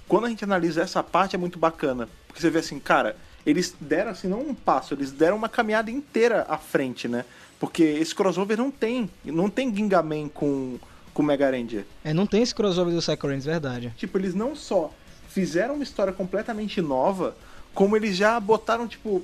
[0.09, 2.09] quando a gente analisa essa parte é muito bacana.
[2.27, 3.17] Porque você vê assim, cara,
[3.47, 7.25] eles deram assim, não um passo, eles deram uma caminhada inteira à frente, né?
[7.59, 9.09] Porque esse crossover não tem.
[9.25, 10.79] Não tem Gingaman com,
[11.15, 11.87] com Mega Ranger.
[12.05, 13.95] É, não tem esse crossover do Psycho Rangers, verdade.
[13.97, 14.93] Tipo, eles não só
[15.29, 17.37] fizeram uma história completamente nova,
[17.73, 19.23] como eles já botaram, tipo,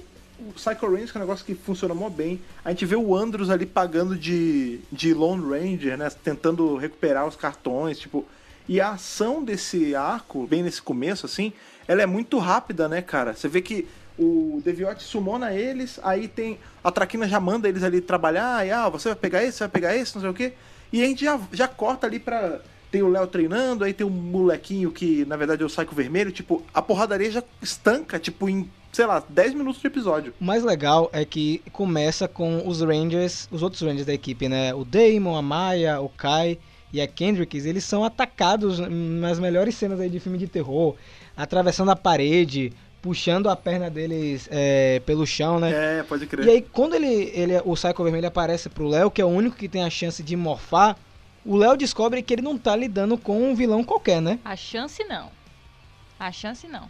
[0.48, 2.40] o Psycho Ranger, que é um negócio que funciona mó bem.
[2.64, 6.10] A gente vê o Andros ali pagando de, de Lone Ranger, né?
[6.22, 8.26] Tentando recuperar os cartões, tipo.
[8.68, 11.52] E a ação desse arco, bem nesse começo, assim,
[11.86, 13.34] ela é muito rápida, né, cara?
[13.34, 16.58] Você vê que o Deviotti sumona eles, aí tem.
[16.82, 19.70] A Traquina já manda eles ali trabalhar, e ah, você vai pegar esse, você vai
[19.70, 20.52] pegar esse, não sei o quê.
[20.92, 22.60] E a gente já, já corta ali pra.
[22.90, 26.30] Tem o Léo treinando, aí tem um molequinho que na verdade é o Psycho Vermelho.
[26.30, 30.34] Tipo, a porradaria já estanca, tipo, em, sei lá, 10 minutos de episódio.
[30.38, 34.74] O mais legal é que começa com os Rangers, os outros Rangers da equipe, né?
[34.74, 36.58] O Damon, a Maya, o Kai
[36.92, 40.94] e a Kendricks, eles são atacados nas melhores cenas aí de filme de terror,
[41.34, 46.00] atravessando a parede, puxando a perna deles é, pelo chão, né?
[46.00, 46.46] É, pode crer.
[46.46, 49.56] E aí, quando ele, ele, o Psycho Vermelho aparece pro Léo, que é o único
[49.56, 50.98] que tem a chance de morfar,
[51.46, 54.38] o Léo descobre que ele não tá lidando com um vilão qualquer, né?
[54.44, 55.30] A chance não.
[56.20, 56.88] A chance não.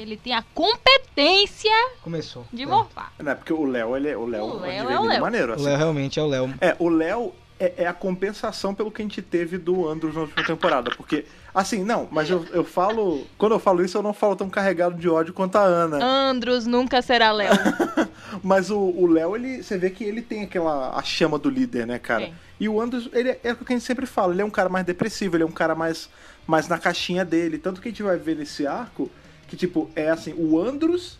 [0.00, 1.70] Que ele tem a competência
[2.02, 2.46] Começou.
[2.52, 2.66] de É.
[2.66, 3.12] morfar.
[3.18, 5.20] Não, é porque o Léo, ele é o Léo, O um Léo é o Léo.
[5.20, 5.52] maneiro.
[5.52, 5.64] O assim.
[5.64, 6.54] Léo realmente é o Léo.
[6.60, 10.22] É, o Léo é, é a compensação pelo que a gente teve do Andros na
[10.22, 10.90] última temporada.
[10.96, 13.26] Porque, assim, não, mas eu, eu falo.
[13.36, 16.02] Quando eu falo isso, eu não falo tão carregado de ódio quanto a Ana.
[16.02, 17.52] Andros nunca será Léo.
[18.42, 21.86] Mas o o Léo, ele, você vê que ele tem aquela a chama do líder,
[21.86, 22.26] né, cara?
[22.26, 22.34] Tem.
[22.60, 24.50] E o Andros, ele é, é o que a gente sempre fala, ele é um
[24.50, 26.08] cara mais depressivo, ele é um cara mais,
[26.46, 27.58] mais na caixinha dele.
[27.58, 29.10] Tanto que a gente vai ver nesse arco
[29.50, 31.18] que, tipo, é assim, o Andros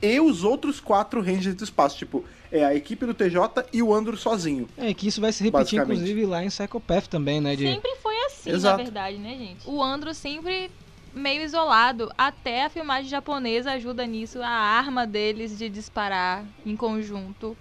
[0.00, 1.98] e os outros quatro Rangers do espaço.
[1.98, 4.68] Tipo, é a equipe do TJ e o Andros sozinho.
[4.78, 7.56] É que isso vai se repetir, inclusive, lá em Psychopath também, né?
[7.56, 7.66] De...
[7.66, 8.78] Sempre foi assim, Exato.
[8.78, 9.68] na verdade, né, gente?
[9.68, 10.70] O Andros sempre
[11.12, 12.10] meio isolado.
[12.16, 14.40] Até a filmagem japonesa ajuda nisso.
[14.40, 17.56] A arma deles de disparar em conjunto.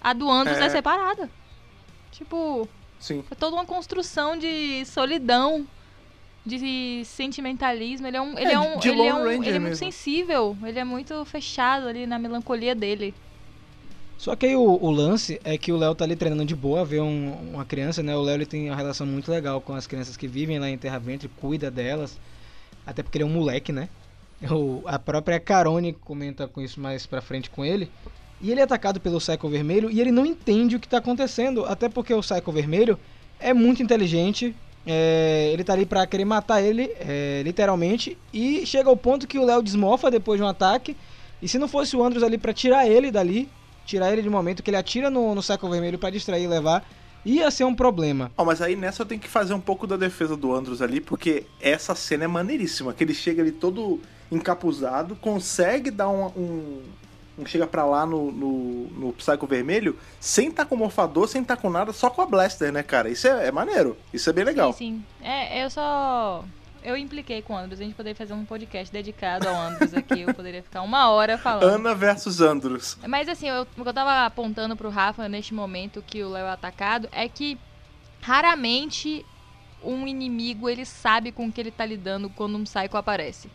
[0.00, 0.68] A do Andros é, É.
[0.68, 1.30] separada.
[2.12, 2.68] Tipo,
[3.00, 3.24] Sim.
[3.30, 5.66] é toda uma construção de solidão.
[6.46, 8.38] De sentimentalismo, ele é um.
[8.38, 9.76] Ele É, é, um, de ele é, um- Ranger ele é muito mesmo.
[9.78, 13.14] sensível, ele é muito fechado ali na melancolia dele.
[14.16, 16.84] Só que aí o, o lance é que o Léo tá ali treinando de boa,
[16.84, 18.16] vê um- uma criança, né?
[18.16, 20.78] O Léo ele tem uma relação muito legal com as crianças que vivem lá em
[20.78, 22.20] Terra Ventre, cuida delas.
[22.86, 23.88] Até porque ele é um moleque, né?
[24.50, 27.90] O, a própria Carone comenta com isso mais pra frente com ele.
[28.40, 31.64] E ele é atacado pelo Psycho Vermelho e ele não entende o que tá acontecendo.
[31.64, 32.98] Até porque o Psycho Vermelho
[33.38, 34.54] é muito inteligente,
[34.86, 38.16] é, ele tá ali pra querer matar ele, é, literalmente.
[38.32, 40.96] E chega ao ponto que o Léo desmofa depois de um ataque.
[41.42, 43.48] E se não fosse o Andros ali pra tirar ele dali,
[43.86, 46.86] tirar ele de momento que ele atira no, no saco vermelho pra distrair e levar,
[47.24, 48.30] ia ser um problema.
[48.36, 51.00] Ó, mas aí nessa eu tenho que fazer um pouco da defesa do Andros ali,
[51.00, 52.92] porque essa cena é maneiríssima.
[52.92, 56.82] Que ele chega ali todo encapuzado, consegue dar um- um
[57.46, 61.68] chega pra lá no, no, no Psycho Vermelho, sem tá com morfador, sem tá com
[61.70, 63.08] nada, só com a Blaster, né, cara?
[63.08, 63.96] Isso é, é maneiro.
[64.12, 64.72] Isso é bem legal.
[64.72, 65.26] Sim, sim.
[65.26, 66.44] É, eu só.
[66.82, 67.80] Eu impliquei com o Andros.
[67.80, 70.20] A gente poderia fazer um podcast dedicado ao Andros aqui.
[70.20, 71.62] Eu poderia ficar uma hora falando.
[71.64, 72.98] Ana versus Andros.
[73.08, 76.44] Mas assim, eu- o que eu tava apontando pro Rafa neste momento que o Léo
[76.44, 77.58] é atacado é que
[78.20, 79.24] raramente
[79.82, 83.48] um inimigo ele sabe com o que ele tá lidando quando um Psycho aparece.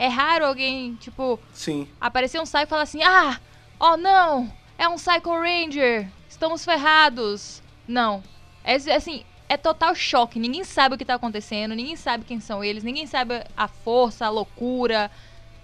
[0.00, 1.86] É raro alguém, tipo, Sim.
[2.00, 3.38] aparecer um Psycho e falar assim: Ah,
[3.78, 7.62] oh não, é um Psycho Ranger, estamos ferrados.
[7.86, 8.22] Não.
[8.64, 10.38] É assim, é total choque.
[10.38, 14.24] Ninguém sabe o que tá acontecendo, ninguém sabe quem são eles, ninguém sabe a força,
[14.24, 15.10] a loucura,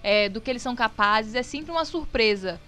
[0.03, 1.33] é, do que eles são capazes.
[1.33, 2.61] É sempre uma surpresa.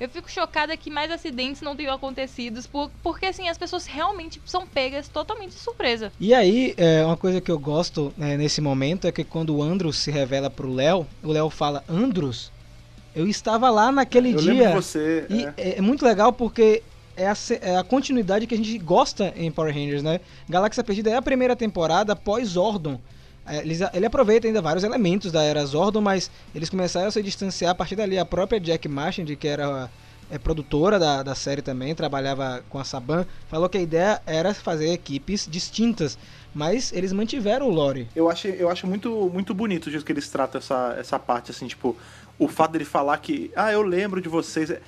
[0.00, 4.40] Eu fico chocada que mais acidentes não tenham acontecido, por- porque assim, as pessoas realmente
[4.46, 6.12] são pegas totalmente de surpresa.
[6.20, 9.62] E aí, é, uma coisa que eu gosto né, nesse momento é que quando o
[9.62, 12.52] Andros se revela pro Léo, o Léo fala: Andros,
[13.14, 14.70] eu estava lá naquele Eu dia.
[14.70, 15.26] você.
[15.28, 15.54] E é.
[15.56, 15.78] é.
[15.78, 16.82] é muito legal porque
[17.16, 20.20] é a, é a continuidade que a gente gosta em Power Rangers, né?
[20.48, 23.00] Galáxia Perdida é a primeira temporada após Zordon.
[23.48, 27.22] É, Eles, ele aproveita ainda vários elementos da era Zordon, mas eles começaram a se
[27.22, 28.18] distanciar a partir dali.
[28.18, 29.90] A própria Jack Marchand, que era
[30.30, 34.52] é, produtora da, da série também, trabalhava com a Saban, falou que a ideia era
[34.52, 36.18] fazer equipes distintas,
[36.54, 38.08] mas eles mantiveram o lore.
[38.14, 41.50] Eu acho, eu acho muito, muito bonito o jeito que eles tratam essa, essa parte,
[41.50, 41.96] assim, tipo,
[42.38, 44.70] o fato dele falar que, ah, eu lembro de vocês.
[44.70, 44.80] É,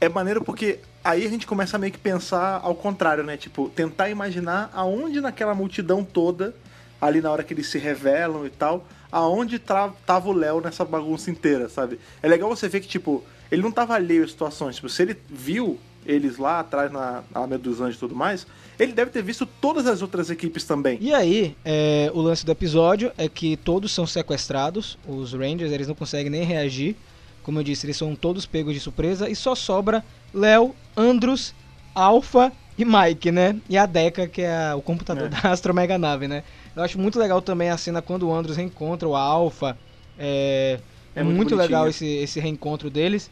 [0.00, 3.36] é maneiro porque aí a gente começa a meio que pensar ao contrário, né?
[3.36, 6.54] Tipo, tentar imaginar aonde naquela multidão toda,
[7.00, 11.30] ali na hora que eles se revelam e tal, aonde tava o Léo nessa bagunça
[11.30, 11.98] inteira, sabe?
[12.22, 14.76] É legal você ver que, tipo, ele não tava alheio às situações.
[14.76, 18.46] Tipo, se ele viu eles lá atrás na Alameda dos Anjos e tudo mais,
[18.78, 20.98] ele deve ter visto todas as outras equipes também.
[21.00, 25.88] E aí, é, o lance do episódio é que todos são sequestrados, os Rangers, eles
[25.88, 26.94] não conseguem nem reagir.
[27.42, 30.04] Como eu disse, eles são todos pegos de surpresa e só sobra
[30.34, 31.54] Léo, Andros,
[31.94, 33.56] Alpha e Mike, né?
[33.68, 35.28] E a Deca, que é o computador É.
[35.28, 36.42] da Astromega Nave, né?
[36.76, 39.80] Eu acho muito legal também a cena quando o Andros reencontra o Alpha.
[40.18, 40.80] É,
[41.14, 43.30] é, É muito muito, legal esse, esse reencontro deles.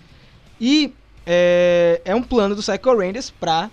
[0.61, 0.95] E
[1.27, 3.71] é, é um plano do Psycho Rangers pra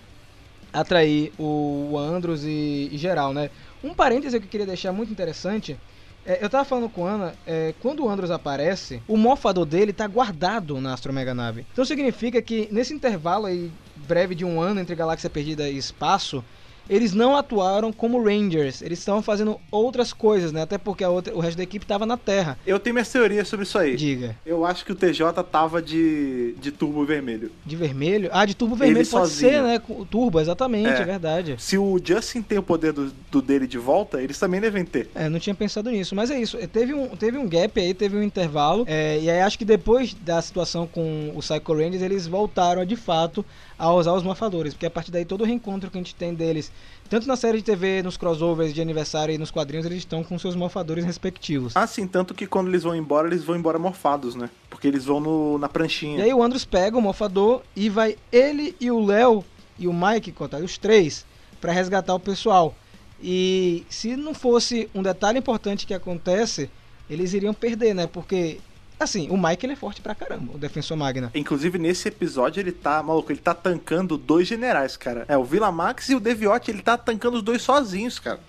[0.72, 3.50] atrair o Andros e, e geral, né?
[3.82, 5.78] Um parêntese que eu queria deixar muito interessante.
[6.24, 9.92] é, eu tava falando com a Ana, é, quando o Andros aparece, o morfador dele
[9.92, 11.66] tá guardado na Astromega Nave.
[11.72, 16.44] Então significa que nesse intervalo aí breve de um ano entre Galáxia Perdida e Espaço,
[16.88, 20.62] eles não atuaram como Rangers, eles estavam fazendo outras coisas, né?
[20.62, 22.58] Até porque a outra, o resto da equipe tava na Terra.
[22.66, 23.96] Eu tenho minhas teorias sobre isso aí.
[23.96, 27.50] Diga, Eu acho que o TJ tava de, de turbo vermelho.
[27.64, 28.28] de vermelho?
[28.32, 29.50] Ah, de turbo vermelho Ele pode sozinho.
[29.52, 29.80] ser, né?
[29.88, 31.00] O Turbo, exatamente, É.
[31.02, 31.56] é verdade.
[31.58, 35.08] Se o Justin tem o poder do, do dele de volta, eles também devem ter.
[35.14, 36.56] É, não tinha pensado nisso, mas é isso.
[36.58, 38.84] É, Teve um, teve um gap aí, teve um intervalo.
[38.88, 42.96] é, e aí acho que depois da situação com o Psycho Rangers, eles voltaram de
[42.96, 43.44] fato
[43.78, 44.74] a usar os morfadores.
[44.74, 46.72] Porque a partir daí todo o reencontro que a gente tem deles,
[47.08, 50.38] tanto na série de TV, nos crossovers de aniversário e nos quadrinhos, eles estão com
[50.38, 51.76] seus morfadores respectivos.
[51.76, 54.50] Ah, sim, tanto que quando eles vão embora, eles vão embora morfados, né?
[54.70, 56.18] Porque eles vão no, na pranchinha.
[56.18, 59.44] E aí o Andros pega o morfador e vai ele e o Léo
[59.78, 61.26] e o Mike, contar os três,
[61.60, 62.74] pra resgatar o pessoal.
[63.22, 66.68] E se não fosse um detalhe importante que acontece,
[67.08, 68.06] eles iriam perder, né?
[68.06, 68.58] Porque,
[69.02, 71.30] assim, o Mike ele é forte pra caramba, o defensor Magna.
[71.34, 75.24] Inclusive, nesse episódio, ele tá, maluco, ele tá tancando dois generais, cara.
[75.28, 78.40] É, o Vila Max e o Deviotti, ele tá tancando os dois sozinhos, cara.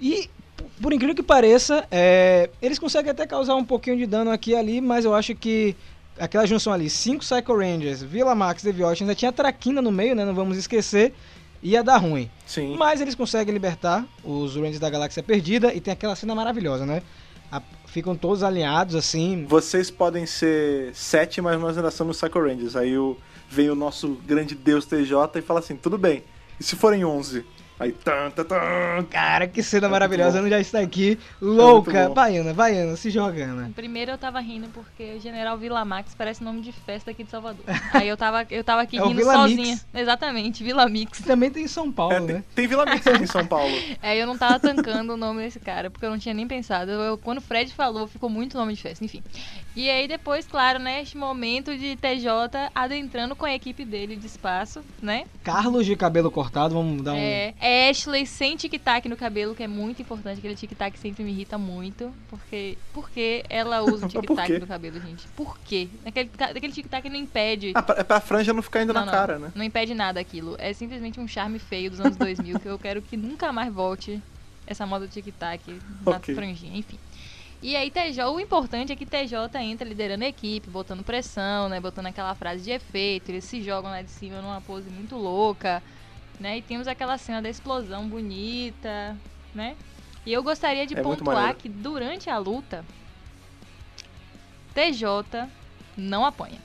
[0.00, 0.28] E,
[0.80, 4.56] por incrível que pareça, é, eles conseguem até causar um pouquinho de dano aqui e
[4.56, 5.74] ali, mas eu acho que
[6.18, 10.24] aquela junção ali, cinco Psycho Rangers, Vila Max, Deviotti, ainda tinha Traquina no meio, né?
[10.24, 11.14] Não vamos esquecer,
[11.62, 12.30] ia dar ruim.
[12.46, 12.76] Sim.
[12.76, 17.02] Mas eles conseguem libertar os Rangers da Galáxia Perdida e tem aquela cena maravilhosa, né?
[17.50, 19.44] A- ficam todos alinhados assim.
[19.48, 22.76] Vocês podem ser sete, mas nós ainda somos Psycho Rangers.
[22.76, 23.16] Aí o,
[23.48, 26.22] vem o nosso grande deus TJ e fala assim, tudo bem.
[26.60, 27.44] E se forem onze?
[27.80, 29.04] Aí, tan, tan, tan.
[29.08, 30.40] Cara, que cena É maravilhosa.
[30.40, 32.08] Ana já está aqui, louca.
[32.08, 32.14] bom.
[32.14, 33.72] Baiana, baiana, se jogando.
[33.72, 37.64] Primeiro eu tava rindo porque General Vila Max parece nome de festa aqui de Salvador.
[37.92, 39.62] Aí eu tava, eu tava aqui É rindo Vila sozinha.
[39.74, 39.86] Mix.
[39.94, 41.20] Exatamente, Vila Mix.
[41.20, 42.44] Também tem em São Paulo, É, tem, né?
[42.54, 43.72] tem Vila Mix aqui em São Paulo.
[44.02, 46.90] É, eu não tava tancando o nome desse cara, porque eu não tinha nem pensado.
[46.90, 49.22] Eu- quando o Fred falou, ficou muito nome de festa, enfim.
[49.78, 54.26] E aí depois, claro, né, este momento de TJ adentrando com a equipe dele de
[54.26, 55.24] espaço, né?
[55.44, 57.16] Carlos de cabelo cortado, vamos dar um.
[57.16, 57.54] É,
[57.88, 60.38] Ashley sem tic-tac no cabelo, que é muito importante.
[60.38, 62.12] Aquele tic-tac sempre me irrita muito.
[62.28, 65.28] Porque, porque ela usa o tic-tac no cabelo, gente?
[65.36, 65.86] Por quê?
[66.04, 67.70] Aquele, aquele tic-tac não impede.
[67.76, 69.52] Ah, pra- é pra franja não ficar indo não, na não, cara, né?
[69.54, 70.56] Não impede nada aquilo.
[70.58, 74.20] É simplesmente um charme feio dos anos 2000 que eu quero que nunca mais volte
[74.66, 75.62] essa moda do tic-tac
[76.04, 76.34] na Ok.
[76.34, 76.98] franjinha, enfim.
[77.60, 81.80] E aí, TJ, o importante é que TJ entra liderando a equipe, botando pressão, né?
[81.80, 83.30] Botando aquela frase de efeito.
[83.30, 85.82] Eles se jogam lá de cima numa pose muito louca,
[86.38, 86.58] né?
[86.58, 89.16] E temos aquela cena da explosão bonita,
[89.52, 89.76] né?
[90.24, 92.84] E eu gostaria de É pontuar que durante a luta,
[94.72, 95.48] TJ
[95.96, 96.60] não apanha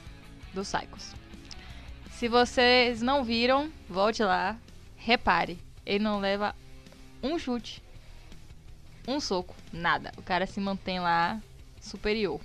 [0.53, 1.15] dos Psychos.
[2.11, 4.55] Se vocês não viram, volte lá,
[4.95, 5.57] repare.
[5.83, 6.55] Ele não leva
[7.23, 7.81] um chute,
[9.07, 10.11] um soco, nada.
[10.17, 11.41] O cara se mantém lá
[11.81, 12.39] superior.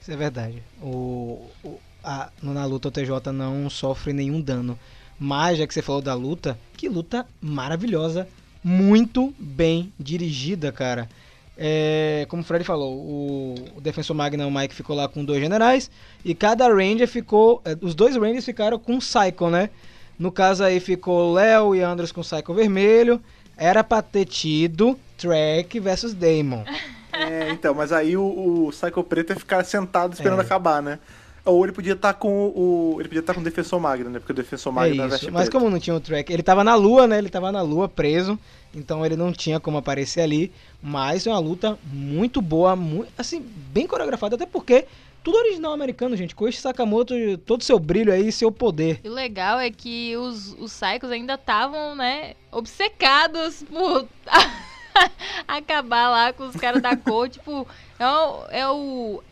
[0.00, 0.62] Isso é verdade.
[0.80, 4.78] O, o- a- na luta o TJ não sofre nenhum dano.
[5.18, 8.26] Mas, já que você falou da luta, que luta maravilhosa.
[8.64, 11.08] Muito bem dirigida, cara.
[11.56, 15.40] É, como o Fred falou, o, o defensor Magna, o Mike, ficou lá com dois
[15.40, 15.90] generais.
[16.24, 17.60] E cada Ranger ficou.
[17.64, 19.70] é, Os dois Rangers ficaram com Psycho, né?
[20.18, 23.20] No caso aí ficou Léo e Andros com Psycho vermelho.
[23.62, 26.64] Era pra ter tido Trek versus Damon.
[27.12, 28.22] É, então, mas aí o,
[28.66, 30.42] o Psycho Preto ia ficar sentado esperando É.
[30.42, 30.98] acabar, né?
[31.44, 32.96] Ou ele podia estar com o.
[33.00, 34.18] Ele podia estar com o Defensor Magno, né?
[34.20, 35.52] Porque o Defensor É Magno isso, veste mas preto.
[35.52, 37.18] como não tinha o track, ele tava na lua, né?
[37.18, 38.38] Ele tava na lua preso,
[38.74, 40.52] então ele não tinha como aparecer ali.
[40.80, 44.84] Mas é uma luta muito boa, muito, assim, bem coreografada, até porque
[45.22, 46.34] tudo original americano, gente.
[46.34, 47.14] Koichi Sakamoto,
[47.46, 49.00] todo seu brilho aí, seu poder.
[49.04, 54.06] O legal é que os, os Psychos ainda estavam, né, obcecados por
[55.46, 57.28] acabar lá com os caras da cor.
[57.28, 57.66] tipo,
[57.98, 59.22] é o, é o.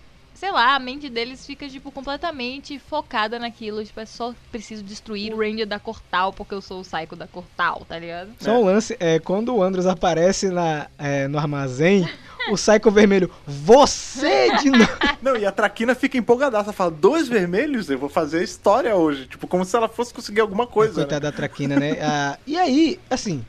[0.41, 3.85] Sei lá, a mente deles fica, tipo, completamente focada naquilo.
[3.85, 7.15] Tipo, é só preciso destruir o Ranger da cor tal, porque eu sou o Psycho
[7.15, 8.31] da cor tal, tá ligado?
[8.41, 12.09] Só um lance, é, quando o Andros aparece na, é, no armazém,
[12.51, 14.89] o Psycho vermelho, você de novo.
[15.21, 17.91] Não, e a Traquina fica empolgadaça, fala, dois vermelhos?
[17.91, 19.27] Eu vou fazer a história hoje.
[19.27, 21.05] Tipo, como se ela fosse conseguir alguma coisa, né?
[21.05, 21.99] Coitada da Traquina, né?
[22.01, 23.45] Ah, e aí, assim,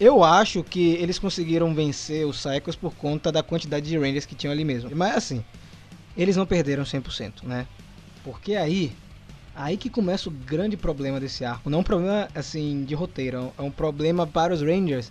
[0.00, 4.34] eu acho que eles conseguiram vencer os Psychos por conta da quantidade de Rangers que
[4.34, 4.90] tinham ali mesmo.
[4.96, 5.44] Mas assim,
[6.16, 7.66] eles não perderam 100%, né?
[8.22, 8.92] Porque aí,
[9.54, 11.68] aí que começa o grande problema desse arco.
[11.68, 15.10] Não um problema, assim, de roteiro, é um problema para os Rangers.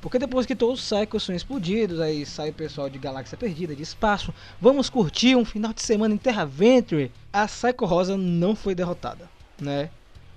[0.00, 3.76] Porque depois que todos os Psychos são explodidos, aí sai o pessoal de Galáxia Perdida,
[3.76, 7.12] de espaço, vamos curtir um final de semana em Terra Venture.
[7.32, 9.28] A Psycho Rosa não foi derrotada,
[9.60, 9.90] né?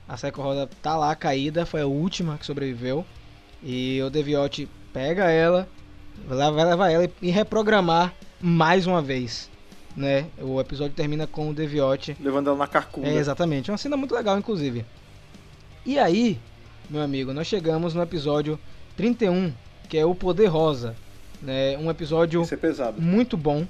[0.08, 3.06] A Psycho Rosa tá lá caída, foi a última que sobreviveu.
[3.64, 5.68] E o Deviote pega ela,
[6.28, 9.50] vai levar ela e reprogramar mais uma vez.
[9.96, 10.26] Né?
[10.42, 12.18] O episódio termina com o Deviote.
[12.20, 13.08] Levando ela na carcunda.
[13.08, 14.86] É, exatamente, uma cena muito legal, inclusive.
[15.86, 16.40] E aí,
[16.90, 18.60] meu amigo, nós chegamos no episódio
[18.98, 19.54] 31,
[19.88, 20.96] que é o Poder Rosa.
[21.42, 21.78] Né?
[21.78, 23.68] Um episódio é muito bom.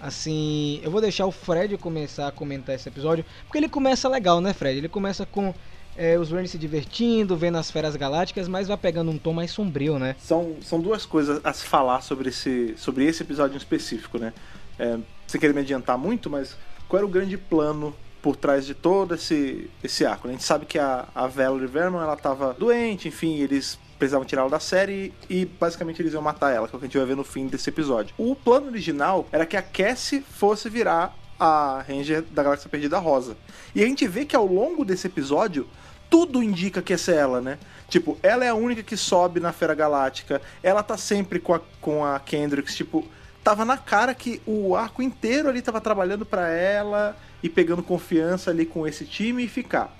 [0.00, 4.40] Assim, eu vou deixar o Fred começar a comentar esse episódio, porque ele começa legal,
[4.40, 4.78] né, Fred?
[4.78, 5.54] Ele começa com
[5.94, 9.50] é, os Rangers se divertindo, vendo as feras galácticas, mas vai pegando um tom mais
[9.50, 10.16] sombrio, né?
[10.18, 14.32] São, são duas coisas a se falar sobre esse, sobre esse episódio em específico, né?
[14.80, 16.56] É, sem querer me adiantar muito, mas
[16.88, 20.26] qual era o grande plano por trás de todo esse, esse arco?
[20.26, 24.48] A gente sabe que a, a Valerie Vernon, ela tava doente, enfim, eles precisavam tirá-la
[24.48, 27.06] da série e basicamente eles iam matar ela, que é o que a gente vai
[27.06, 28.14] ver no fim desse episódio.
[28.16, 33.36] O plano original era que a Cassie fosse virar a Ranger da Galáxia Perdida Rosa.
[33.74, 35.68] E a gente vê que ao longo desse episódio,
[36.08, 37.58] tudo indica que essa é ela, né?
[37.88, 41.60] Tipo, ela é a única que sobe na Fera Galáctica, ela tá sempre com a,
[41.80, 43.06] com a Kendricks, tipo,
[43.42, 48.50] tava na cara que o arco inteiro ali tava trabalhando pra ela e pegando confiança
[48.50, 49.94] ali com esse time e ficar.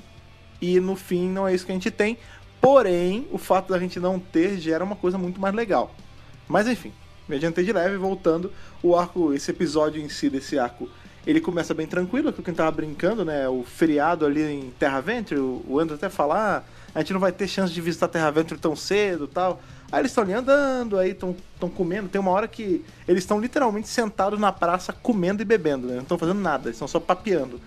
[0.61, 2.19] E no fim não é isso que a gente tem.
[2.61, 5.95] Porém, o fato da gente não ter gera uma coisa muito mais legal.
[6.47, 6.93] Mas enfim,
[7.27, 8.53] me adiantei de leve, voltando.
[8.83, 10.89] O arco, esse episódio em si desse arco,
[11.27, 13.49] ele começa bem tranquilo, que o que a gente tava brincando, né?
[13.49, 17.21] O feriado ali em Terra Venture, o o Andrew até falar, ah, a gente não
[17.21, 19.63] vai ter chance de visitar Terra Venture tão cedo tal.
[19.93, 21.35] Aí eles estão ali andando, aí estão
[21.75, 22.09] comendo.
[22.09, 25.95] Tem uma hora que eles estão literalmente sentados na praça comendo e bebendo, né?
[25.95, 27.61] Não estão fazendo nada, estão só papeando.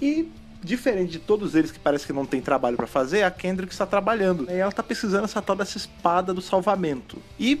[0.00, 0.30] E
[0.62, 3.86] diferente de todos eles que parece que não tem trabalho pra fazer, a Kendrick está
[3.86, 4.50] trabalhando.
[4.50, 7.18] E ela tá pesquisando essa tal dessa espada do salvamento.
[7.38, 7.60] E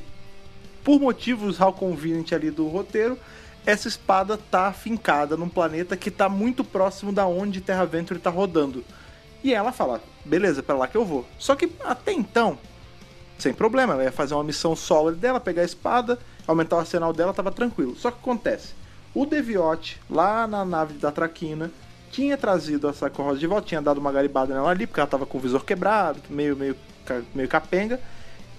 [0.82, 3.18] por motivos how convenient ali do roteiro,
[3.66, 8.30] essa espada tá afincada num planeta que tá muito próximo da onde Terra Venture tá
[8.30, 8.84] rodando.
[9.42, 11.26] E ela fala: "Beleza, para lá que eu vou".
[11.38, 12.58] Só que até então,
[13.38, 17.12] sem problema, ela ia fazer uma missão solo dela, pegar a espada, aumentar o arsenal
[17.12, 17.94] dela, tava tranquilo.
[17.96, 18.74] Só que acontece,
[19.14, 21.70] o Deviote, lá na nave da Traquina,
[22.10, 25.08] tinha trazido a Psycho Rosa de volta, tinha dado uma garibada nela ali, porque ela
[25.08, 26.76] tava com o visor quebrado, meio, meio,
[27.34, 28.00] meio capenga,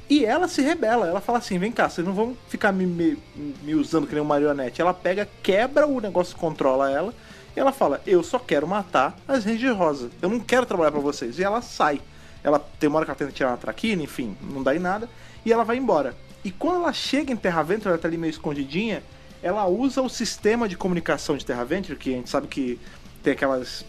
[0.10, 3.18] E ela se rebela, ela fala assim: vem cá, vocês não vão ficar me, me,
[3.64, 4.82] me usando que nem um marionete.
[4.82, 7.14] Ela pega, quebra o negócio que controla ela,
[7.56, 11.02] e ela fala: eu só quero matar as Ranger Rosa, eu não quero trabalhar pra
[11.02, 11.40] vocês.
[11.40, 12.00] E ela sai.
[12.48, 15.10] Ela tem uma hora que ela tenta tirar uma traquina, enfim, não dá em nada,
[15.46, 16.16] e ela vai embora.
[16.46, 19.04] E quando ela chega em Terra Venture, ela tá ali meio escondidinha,
[19.44, 22.80] ela usa o sistema de comunicação de Terra Venture, que a gente sabe que
[23.22, 23.86] tem aquelas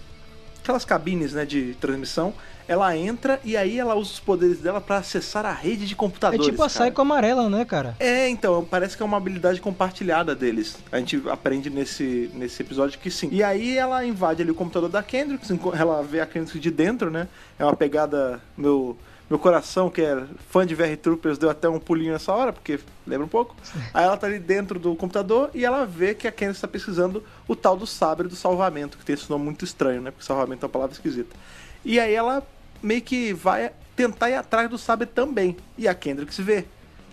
[0.68, 2.34] aquelas cabines né, de transmissão,
[2.68, 5.96] ela entra e aí ela usa os poderes dela pra acessar a rede de É
[5.96, 6.44] computadores.
[6.44, 6.66] tipo a.
[6.68, 7.96] Psycho amarela, né, cara?
[7.98, 10.76] É, então, parece que é uma habilidade compartilhada deles.
[10.92, 13.30] A gente aprende nesse, nesse episódio que sim.
[13.32, 16.70] E aí ela invade ali o computador da Kendricks, enco- ela vê a Kendricks de
[16.70, 17.26] dentro, né?
[17.58, 18.38] É uma pegada.
[18.54, 18.94] Meu,
[19.29, 22.81] meu coração, que é fã de VR Troopers, deu até um pulinho nessa hora, porque
[23.07, 23.55] lembra um pouco.
[23.93, 27.22] Aí ela tá ali dentro do computador e ela vê que a Kendricks está pesquisando
[27.47, 30.11] o tal do sabre do salvamento, que tem esse nome muito estranho, né?
[30.11, 31.37] Porque salvamento é uma palavra esquisita.
[31.85, 32.43] E aí ela
[32.83, 35.57] meio que vai tentar ir atrás do sabre também.
[35.76, 36.64] E a Kendricks vê.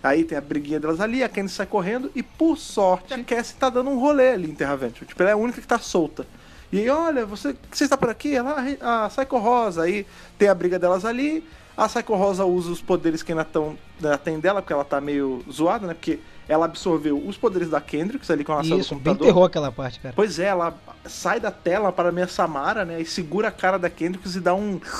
[0.02, 3.56] Aí tem a briguinha delas ali, a Candice sai correndo e, por sorte, a Cassie
[3.56, 5.04] tá dando um rolê ali em Terra Venture.
[5.04, 6.24] Tipo, ela é a única que tá solta.
[6.70, 8.34] E aí, olha, você, você está por aqui?
[8.34, 9.82] Ela, a Psycho Rosa.
[9.82, 10.06] Aí
[10.38, 11.44] tem a briga delas ali.
[11.76, 14.98] A Psycho Rosa usa os poderes que ainda, tão, ainda tem dela, porque ela tá
[15.00, 15.92] meio zoada, né?
[15.92, 16.18] Porque
[16.48, 19.26] ela absorveu os poderes da Kendricks ali quando ela saiu do Isso, computador.
[19.26, 20.14] terror aquela parte, cara.
[20.16, 20.74] Pois é, ela
[21.04, 23.00] sai da tela para meio Samara, né?
[23.00, 24.80] E segura a cara da Kendricks e dá um.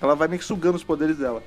[0.00, 1.44] Ela vai meio que sugando os poderes dela.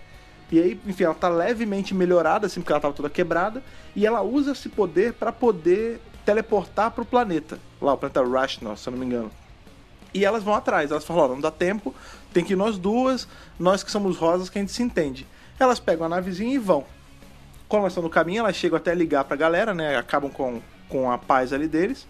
[0.50, 3.62] E aí, enfim, ela tá levemente melhorada, assim, porque ela tava toda quebrada.
[3.94, 7.60] E ela usa esse poder para poder teleportar pro planeta.
[7.82, 9.30] Lá, o planeta Rashnor, se eu não me engano.
[10.14, 11.94] E elas vão atrás, elas falam, ó, não dá tempo,
[12.36, 15.26] tem que ir nós duas, nós que somos rosas, que a gente se entende.
[15.58, 16.84] Elas pegam a navezinha e vão.
[17.70, 19.96] Quando estão no caminho, elas chegam até ligar pra galera, né?
[19.96, 22.06] Acabam com, com a paz ali deles.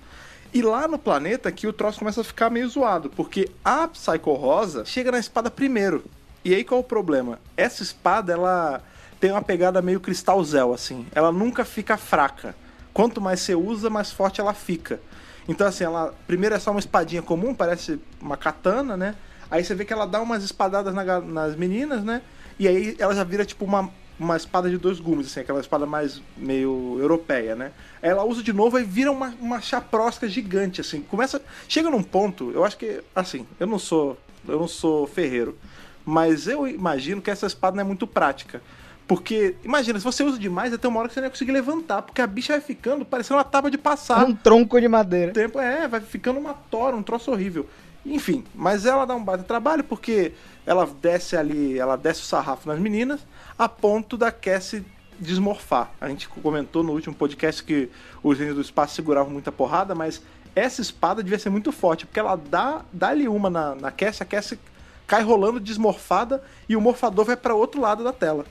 [0.51, 4.33] E lá no planeta que o troço começa a ficar meio zoado, porque a Psycho
[4.33, 6.03] Rosa chega na espada primeiro.
[6.43, 7.39] E aí qual é o problema?
[7.55, 8.81] Essa espada, ela
[9.19, 11.05] tem uma pegada meio cristal Zel, assim.
[11.13, 12.55] Ela nunca fica fraca.
[12.91, 14.99] Quanto mais você usa, mais forte ela fica.
[15.47, 19.13] Então, assim, ela primeiro é só uma espadinha comum, parece uma katana, né?
[19.49, 22.21] Aí você vê que ela dá umas espadadas na nas meninas, né?
[22.59, 23.89] E aí ela já vira tipo uma,
[24.19, 27.71] uma espada de dois gumes, assim, aquela espada mais meio europeia, né?
[28.01, 31.01] Aí ela usa de novo e vira uma, uma chaprosca gigante, assim.
[31.01, 31.41] Começa.
[31.67, 33.01] Chega num ponto, eu acho que.
[33.15, 34.17] Assim, eu não sou.
[34.47, 35.57] Eu não sou ferreiro.
[36.05, 38.61] Mas eu imagino que essa espada não é muito prática.
[39.07, 42.01] Porque, imagina, se você usa demais, até uma hora que você não vai conseguir levantar,
[42.01, 45.31] porque a bicha vai ficando parecendo uma tábua de passar Um tronco de madeira.
[45.31, 47.67] tempo, é, vai ficando uma tora, um troço horrível.
[48.05, 50.33] Enfim, mas ela dá um baita trabalho porque
[50.65, 53.25] ela desce ali, ela desce o sarrafo nas meninas,
[53.57, 54.85] a ponto da Cassie
[55.19, 55.91] desmorfar.
[55.99, 57.89] A gente comentou no último podcast que
[58.21, 60.21] os gênios do espaço seguravam muita porrada, mas
[60.55, 64.25] essa espada devia ser muito forte, porque ela dá, dá-lhe uma na, na Cassie, a
[64.25, 64.59] Cassie
[65.07, 68.45] cai rolando desmorfada e o morfador vai para outro lado da tela.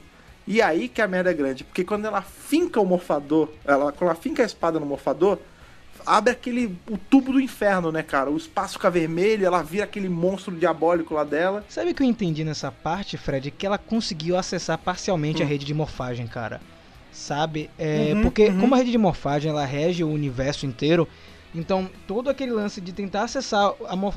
[0.46, 4.11] E aí que a merda é grande, porque quando ela finca o morfador, ela, quando
[4.11, 5.38] ela finca a espada no morfador,
[6.07, 8.30] abre aquele o tubo do inferno, né, cara?
[8.30, 11.64] O espaço fica vermelho, ela vira aquele monstro diabólico lá dela.
[11.68, 13.50] Sabe o que eu entendi nessa parte, Fred?
[13.50, 16.61] Que ela conseguiu acessar parcialmente a rede de morfagem, cara.
[17.12, 17.70] Sabe?
[17.78, 18.61] É, Uhum, porque uhum.
[18.61, 21.09] como a rede de morfagem ela rege o universo inteiro,
[21.55, 23.72] então todo aquele lance de tentar acessar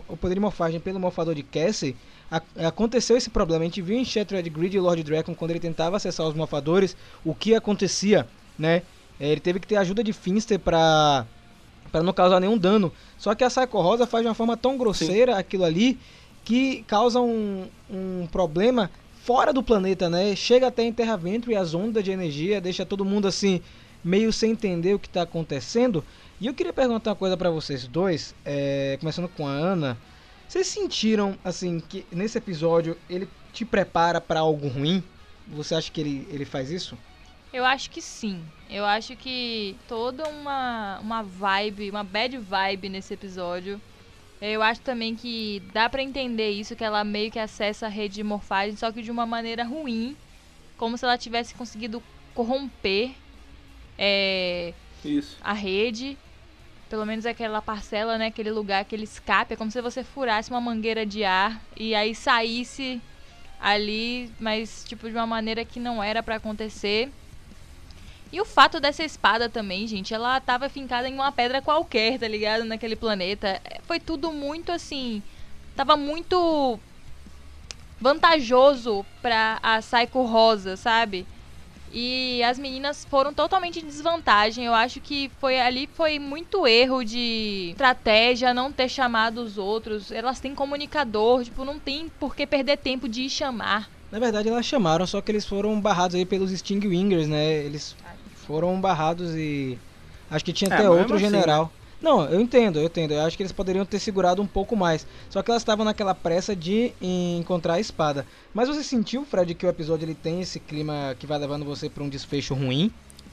[0.08, 1.96] o poder de morfagem pelo morfador de Cassie,
[2.66, 3.62] aconteceu esse problema.
[3.62, 6.98] A gente viu em Shattered Grid e Lord Dragon quando ele tentava acessar os morfadores,
[7.24, 8.28] o que acontecia,
[8.58, 8.82] né?
[9.20, 11.26] É, ele teve que ter ajuda de Finster pra
[11.92, 12.92] para não causar nenhum dano.
[13.18, 15.98] Só que a Psycho Rosa faz de uma forma tão grosseira aquilo ali
[16.44, 18.90] que causa um, um problema
[19.24, 20.36] fora do planeta, né?
[20.36, 23.62] Chega até em Terra Venture e as ondas de energia deixa todo mundo assim
[24.04, 26.04] meio sem entender o que está acontecendo.
[26.40, 29.98] E eu queria perguntar uma coisa para vocês dois, é, começando com a Ana.
[30.48, 35.04] Vocês sentiram assim que nesse episódio ele te prepara para algo ruim?
[35.48, 36.98] Você acha que ele, ele faz isso?
[37.54, 38.44] Eu acho que sim.
[38.70, 43.82] Eu acho que toda uma, uma vibe, uma bad vibe nesse episódio.
[44.42, 48.16] Eu acho também que dá pra entender isso, que ela meio que acessa a rede
[48.16, 50.16] de morfagem, só que de uma maneira ruim.
[50.78, 52.04] Como se ela tivesse conseguido
[52.36, 53.12] corromper
[53.98, 54.74] é,
[55.42, 56.18] a rede.
[56.90, 58.28] Pelo menos aquela parcela, né?
[58.28, 59.54] Aquele lugar, aquele escape.
[59.54, 63.02] É como se você furasse uma mangueira de ar e aí saísse
[63.60, 67.12] ali, mas tipo de uma maneira que não era pra acontecer.
[68.32, 72.28] E o fato dessa espada também, gente, ela tava fincada em uma pedra qualquer, tá
[72.28, 72.66] ligado?
[72.66, 73.62] Naquele planeta.
[73.64, 75.22] É, Foi tudo muito assim.
[75.76, 76.80] Tava muito
[78.00, 81.26] vantajoso pra a Psycho Rosa, sabe?
[81.92, 84.66] E as meninas foram totalmente em desvantagem.
[84.66, 90.12] Eu acho que foi ali foi muito erro de estratégia não ter chamado os outros.
[90.12, 93.90] Elas têm comunicador, tipo, não tem por que perder tempo de chamar.
[94.12, 97.54] Na verdade, elas chamaram, só que eles foram barrados aí pelos Stingwingers, né?
[97.66, 97.96] Eles
[98.48, 99.78] foram barrados e.
[100.32, 101.72] Acho que tinha É, até outro assim, general.
[102.02, 103.14] Não, eu entendo, eu entendo.
[103.14, 105.06] Eu acho que eles poderiam ter segurado um pouco mais.
[105.30, 108.26] Só que elas estavam naquela pressa de encontrar a espada.
[108.54, 111.90] Mas você sentiu, Fred, que o episódio ele tem esse clima que vai levando você
[111.90, 112.92] pra um desfecho ruim?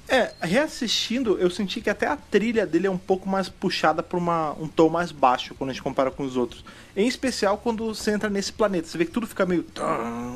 [0.09, 4.19] É, reassistindo, eu senti que até a trilha dele é um pouco mais puxada pra
[4.19, 6.65] uma, um tom mais baixo quando a gente compara com os outros.
[6.95, 8.87] Em especial quando você entra nesse planeta.
[8.87, 9.65] Você vê que tudo fica meio.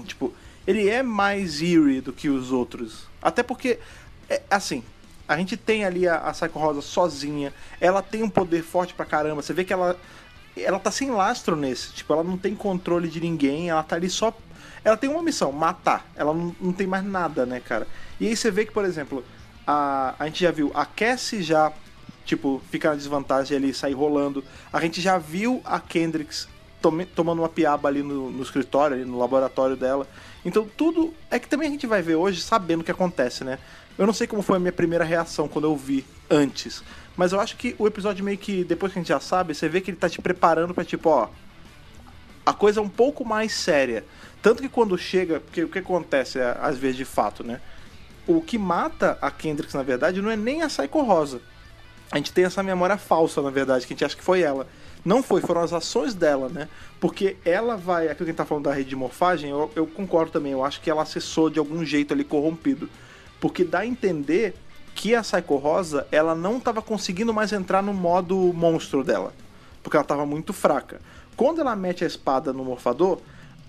[0.06, 0.32] Tipo,
[0.66, 3.06] ele é mais eerie do que os outros.
[3.22, 3.78] Até porque,
[4.28, 4.82] é, assim,
[5.26, 7.52] a gente tem ali a, a Psycho Rosa sozinha.
[7.80, 9.42] Ela tem um poder forte pra caramba.
[9.42, 9.96] Você vê que ela.
[10.56, 11.92] Ela tá sem lastro nesse.
[11.92, 13.70] Tipo, ela não tem controle de ninguém.
[13.70, 14.36] Ela tá ali só.
[14.82, 16.06] Ela tem uma missão, matar.
[16.16, 17.86] Ela não, não tem mais nada, né, cara?
[18.18, 19.24] E aí você vê que, por exemplo,
[19.66, 21.72] a, a gente já viu a Cassie já,
[22.24, 24.42] tipo, ficar na desvantagem ali, sair rolando.
[24.72, 26.48] A gente já viu a Kendricks
[26.80, 30.08] tome- tomando uma piaba ali no, no escritório, ali no laboratório dela.
[30.44, 31.12] Então tudo.
[31.30, 33.58] É que também a gente vai ver hoje sabendo o que acontece, né?
[33.98, 36.84] Eu não sei como foi a minha primeira reação quando eu vi antes.
[37.16, 39.68] Mas eu acho que o episódio meio que, depois que a gente já sabe, você
[39.68, 41.28] vê que ele tá te preparando pra tipo, ó.
[42.46, 44.04] A coisa é um pouco mais séria.
[44.40, 45.40] Tanto que quando chega.
[45.40, 47.60] Porque o que acontece é, às vezes de fato, né?
[48.24, 51.40] O que mata a Kendricks, na verdade, não é nem a Psycho Rosa.
[52.10, 54.68] A gente tem essa memória falsa, na verdade, que a gente acha que foi ela.
[55.04, 56.68] Não foi, foram as ações dela, né?
[57.00, 58.04] Porque ela vai.
[58.04, 60.52] Aquilo que a gente tá falando da rede de morfagem, eu, eu concordo também.
[60.52, 62.88] Eu acho que ela acessou de algum jeito ali corrompido.
[63.40, 64.54] Porque dá a entender
[64.94, 69.32] que a Psycho Rosa, ela não estava conseguindo mais entrar no modo monstro dela.
[69.82, 71.00] Porque ela estava muito fraca.
[71.36, 73.20] Quando ela mete a espada no morfador,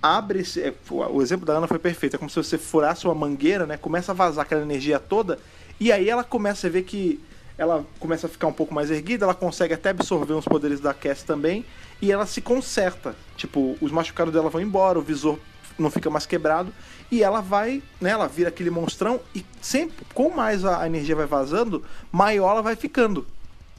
[0.02, 0.74] abre é,
[1.12, 2.16] O exemplo da Ana foi perfeito.
[2.16, 3.78] É como se você furasse uma mangueira, né?
[3.78, 5.38] Começa a vazar aquela energia toda.
[5.80, 7.24] E aí ela começa a ver que
[7.60, 10.94] ela começa a ficar um pouco mais erguida, ela consegue até absorver uns poderes da
[10.94, 11.66] Cass também,
[12.02, 13.14] e ela se conserta.
[13.36, 15.38] Tipo, os machucados dela vão embora, o visor
[15.82, 16.74] não fica mais quebrado,
[17.12, 21.26] e ela vai, né, ela vira aquele monstrão, e sempre, com mais a energia vai
[21.26, 23.26] vazando, maior ela vai ficando.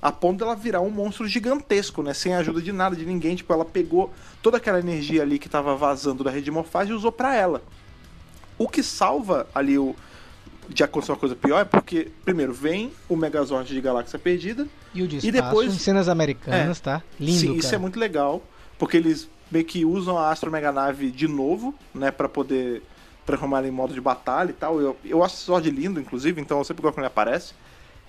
[0.03, 2.15] A ponto dela virar um monstro gigantesco, né?
[2.15, 3.37] Sem ajuda de nada, de ninguém.
[3.37, 6.97] Tipo, ela pegou toda aquela energia ali que tava vazando da rede de morfagem e
[6.97, 7.63] usou pra ela.
[8.57, 9.95] O que salva ali o.
[10.71, 14.67] De acontecer uma coisa pior é porque, primeiro, vem o Megazord de Galáxia Perdida.
[14.95, 17.03] E o despacho, depois- em cenas americanas, tá?
[17.19, 17.77] Lindo, Sim, isso cara.
[17.77, 18.43] é muito legal,
[18.79, 22.83] porque eles meio que usam a Astro Mega Nave de novo, né, Pra poder
[23.27, 24.81] transformar ela em modo de batalha e tal.
[24.81, 27.55] Eu, eu acho Zord lindo, inclusive, então eu sempre gosto quando ele aparece.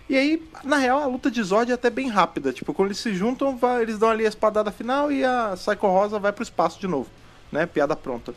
[0.09, 2.51] E aí, na real, a luta de Zord é até bem rápida.
[2.51, 5.87] Tipo, quando eles se juntam, vai- eles dão ali a espadada final e a Psycho
[5.87, 7.09] Rosa vai pro espaço de novo,
[7.51, 7.65] né?
[7.65, 8.33] Piada pronta.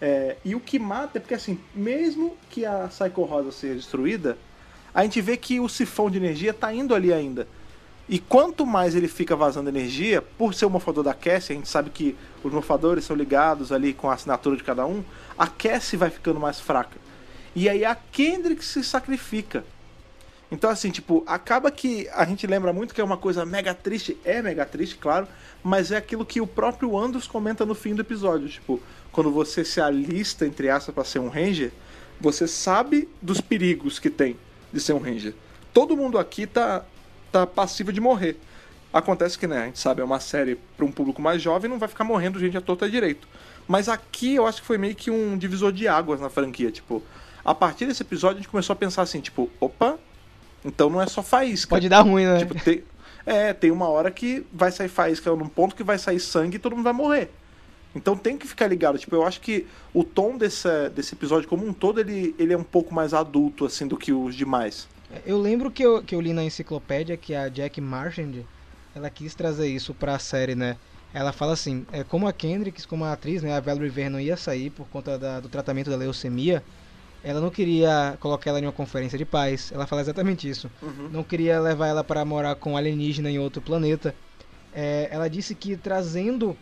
[0.00, 4.36] É, e o que mata é porque, assim, mesmo que a Psycho Rosa seja destruída,
[4.94, 7.48] a gente vê que o sifão de energia tá indo ali ainda.
[8.08, 11.68] E quanto mais ele fica vazando energia, por ser o morfador da Cassie, a gente
[11.68, 15.02] sabe que os morfadores são ligados ali com a assinatura de cada um,
[15.36, 16.98] a Cassie vai ficando mais fraca.
[17.54, 19.64] E aí a Kendrick se sacrifica.
[20.50, 24.16] Então, assim, tipo, acaba que a gente lembra muito que é uma coisa mega triste.
[24.24, 25.26] É mega triste, claro,
[25.62, 28.48] mas é aquilo que o próprio Andros comenta no fim do episódio.
[28.48, 28.80] Tipo,
[29.10, 31.72] quando você se alista, entre aspas, pra ser um Ranger,
[32.20, 34.36] você sabe dos perigos que tem
[34.72, 35.34] de ser um Ranger.
[35.72, 36.84] Todo mundo aqui tá,
[37.32, 38.38] tá passivo de morrer.
[38.92, 41.78] Acontece que, né, a gente sabe, é uma série para um público mais jovem, não
[41.78, 43.28] vai ficar morrendo gente à torta direito.
[43.68, 46.70] Mas aqui eu acho que foi meio que um divisor de águas na franquia.
[46.70, 47.02] Tipo,
[47.44, 49.98] a partir desse episódio a gente começou a pensar assim, tipo, opa,
[50.64, 51.70] então não é só faísca.
[51.70, 52.38] Pode dar ruim, né?
[52.38, 52.84] Tipo, tem,
[53.26, 56.58] é, tem uma hora que vai sair faísca num ponto que vai sair sangue e
[56.58, 57.30] todo mundo vai morrer.
[57.94, 58.98] Então tem que ficar ligado.
[58.98, 62.56] Tipo, eu acho que o tom desse, desse episódio como um todo, ele, ele é
[62.56, 64.86] um pouco mais adulto, assim, do que os demais.
[65.24, 68.44] Eu lembro que eu, que eu li na enciclopédia que a Jack Marchand,
[68.94, 70.76] ela quis trazer isso pra série, né?
[71.12, 74.20] Ela fala assim, é, como a Kendricks, como a atriz, né, a Valerie Ver não
[74.20, 76.64] ia sair por conta da- do tratamento da leucemia,
[77.22, 79.72] ela não queria colocar ela em uma conferência de paz.
[79.72, 80.70] Ela fala exatamente isso.
[81.10, 84.14] Não queria levar ela para morar com alienígena em outro planeta.
[84.72, 86.56] É, ela disse que trazendo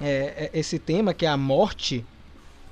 [0.00, 2.04] é, é, esse tema, que é a morte,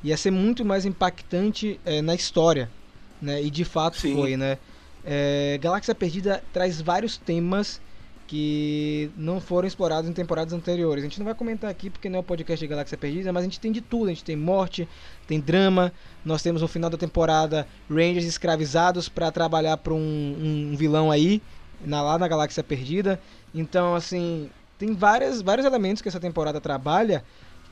[0.02, 2.72] ia ser muito mais impactante é, na história.
[3.20, 3.42] Né?
[3.42, 4.14] E de fato Sim.
[4.14, 4.58] foi, né?
[5.05, 7.80] É, Galáxia Perdida traz vários temas
[8.26, 11.05] que não foram explorados em temporadas anteriores.
[11.05, 13.42] A gente não vai comentar aqui porque não é o podcast de Galáxia Perdida, mas
[13.42, 14.07] a gente tem de tudo.
[14.07, 14.88] A gente tem morte,
[15.26, 15.92] tem drama.
[16.24, 21.42] Nós temos no final da temporada Rangers escravizados para trabalhar para um, um vilão aí
[21.84, 23.20] na, lá na Galáxia Perdida.
[23.55, 24.48] Então, assim,
[24.78, 27.22] tem várias, vários elementos que essa temporada trabalha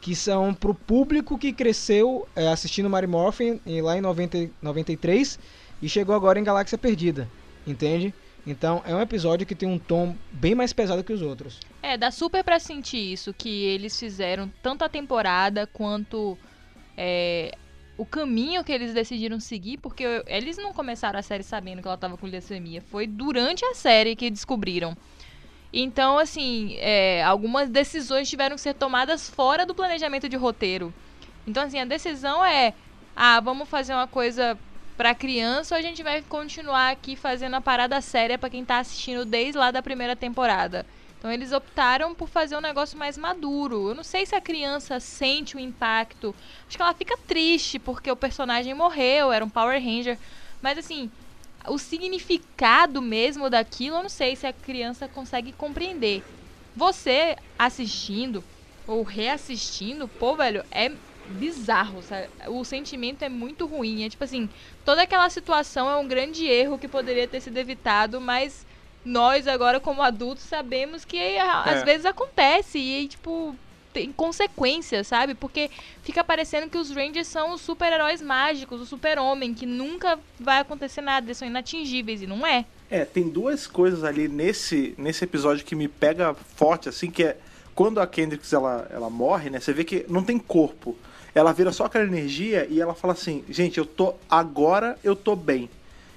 [0.00, 5.38] que são pro público que cresceu é, assistindo Mary Morphin lá em 90, 93
[5.82, 7.28] e chegou agora em Galáxia Perdida,
[7.66, 8.12] entende?
[8.46, 11.58] Então é um episódio que tem um tom bem mais pesado que os outros.
[11.82, 16.38] É, dá super pra sentir isso, que eles fizeram tanto a temporada quanto
[16.96, 17.54] é,
[17.98, 21.88] o caminho que eles decidiram seguir, porque eu- eles não começaram a série sabendo que
[21.88, 22.80] ela tava com leucemia.
[22.90, 24.96] Foi durante a série que descobriram.
[25.72, 30.92] Então, assim, é, algumas decisões tiveram que ser tomadas fora do planejamento de roteiro.
[31.46, 32.74] Então, assim, a decisão é:
[33.14, 34.58] ah, vamos fazer uma coisa
[35.00, 38.80] pra criança ou a gente vai continuar aqui fazendo a parada séria pra quem tá
[38.80, 40.84] assistindo desde lá da primeira temporada.
[41.16, 43.88] Então eles optaram por fazer um negócio mais maduro.
[43.88, 46.36] Eu não sei se a criança sente o impacto.
[46.68, 50.18] Acho que ela fica triste porque o personagem morreu, era um Power Ranger.
[50.60, 51.10] Mas assim,
[51.66, 56.22] o significado mesmo daquilo, eu não sei se a criança consegue compreender.
[56.76, 58.44] Você assistindo
[58.86, 60.90] ou reassistindo, pô, velho, é
[61.30, 62.28] bizarro, sabe?
[62.48, 64.04] O sentimento é muito ruim.
[64.04, 64.48] É tipo assim,
[64.84, 68.66] toda aquela situação é um grande erro que poderia ter sido evitado, mas
[69.04, 71.84] nós agora como adultos sabemos que a- às É.
[71.84, 73.54] vezes acontece e tipo
[73.92, 75.34] tem consequências, sabe?
[75.34, 75.68] Porque
[76.04, 81.00] fica parecendo que os Rangers são os super-heróis mágicos, o super-homem, que nunca vai acontecer
[81.00, 82.64] nada, eles são inatingíveis, e não é.
[82.88, 87.36] É, tem duas coisas ali nesse, nesse episódio que me pega forte, assim, que é
[87.74, 89.58] quando a Kendricks ela, ela morre, né?
[89.58, 90.96] Você vê que não tem corpo.
[91.34, 94.14] Ela vira só aquela energia e ela fala assim, gente, eu tô.
[94.28, 95.70] Agora eu tô bem.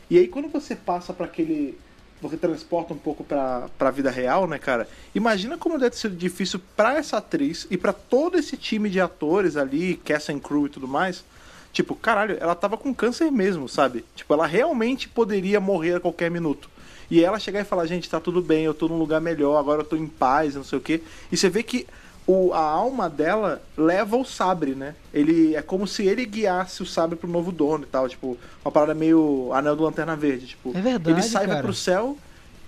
[0.09, 1.78] E aí quando você passa pra aquele.
[2.22, 4.88] Você transporta um pouco pra, pra vida real, né, cara?
[5.14, 9.57] Imagina como deve sido difícil pra essa atriz e pra todo esse time de atores
[9.57, 11.26] ali, cast and crew e tudo mais.
[11.74, 14.05] Tipo, caralho, ela tava com câncer mesmo, sabe?
[14.16, 16.70] Tipo, ela realmente poderia morrer a qualquer minuto.
[17.11, 19.82] E ela chegar e falar, gente, tá tudo bem, eu tô num lugar melhor, agora
[19.82, 21.01] eu tô em paz, não sei o quê.
[21.32, 21.86] E você vê que
[22.26, 24.95] o, a alma dela leva o sabre, né?
[25.13, 28.71] Ele é como se ele guiasse o sabre pro novo dono e tal, tipo, uma
[28.71, 30.76] parada meio anel do Lanterna Verde, tipo.
[30.76, 31.63] É verdade, Ele sai, vai cara.
[31.63, 32.17] pro céu,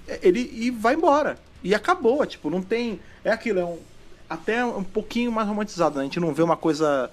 [0.08, 1.38] é, ele e vai embora.
[1.64, 3.80] E acabou, tipo, não tem, é aquilo, é um
[4.30, 6.02] até um pouquinho mais romantizado, né?
[6.02, 7.10] A gente não vê uma coisa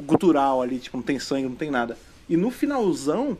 [0.00, 1.98] gutural ali, tipo, não tem sangue, não tem nada.
[2.28, 3.36] E no finalzão,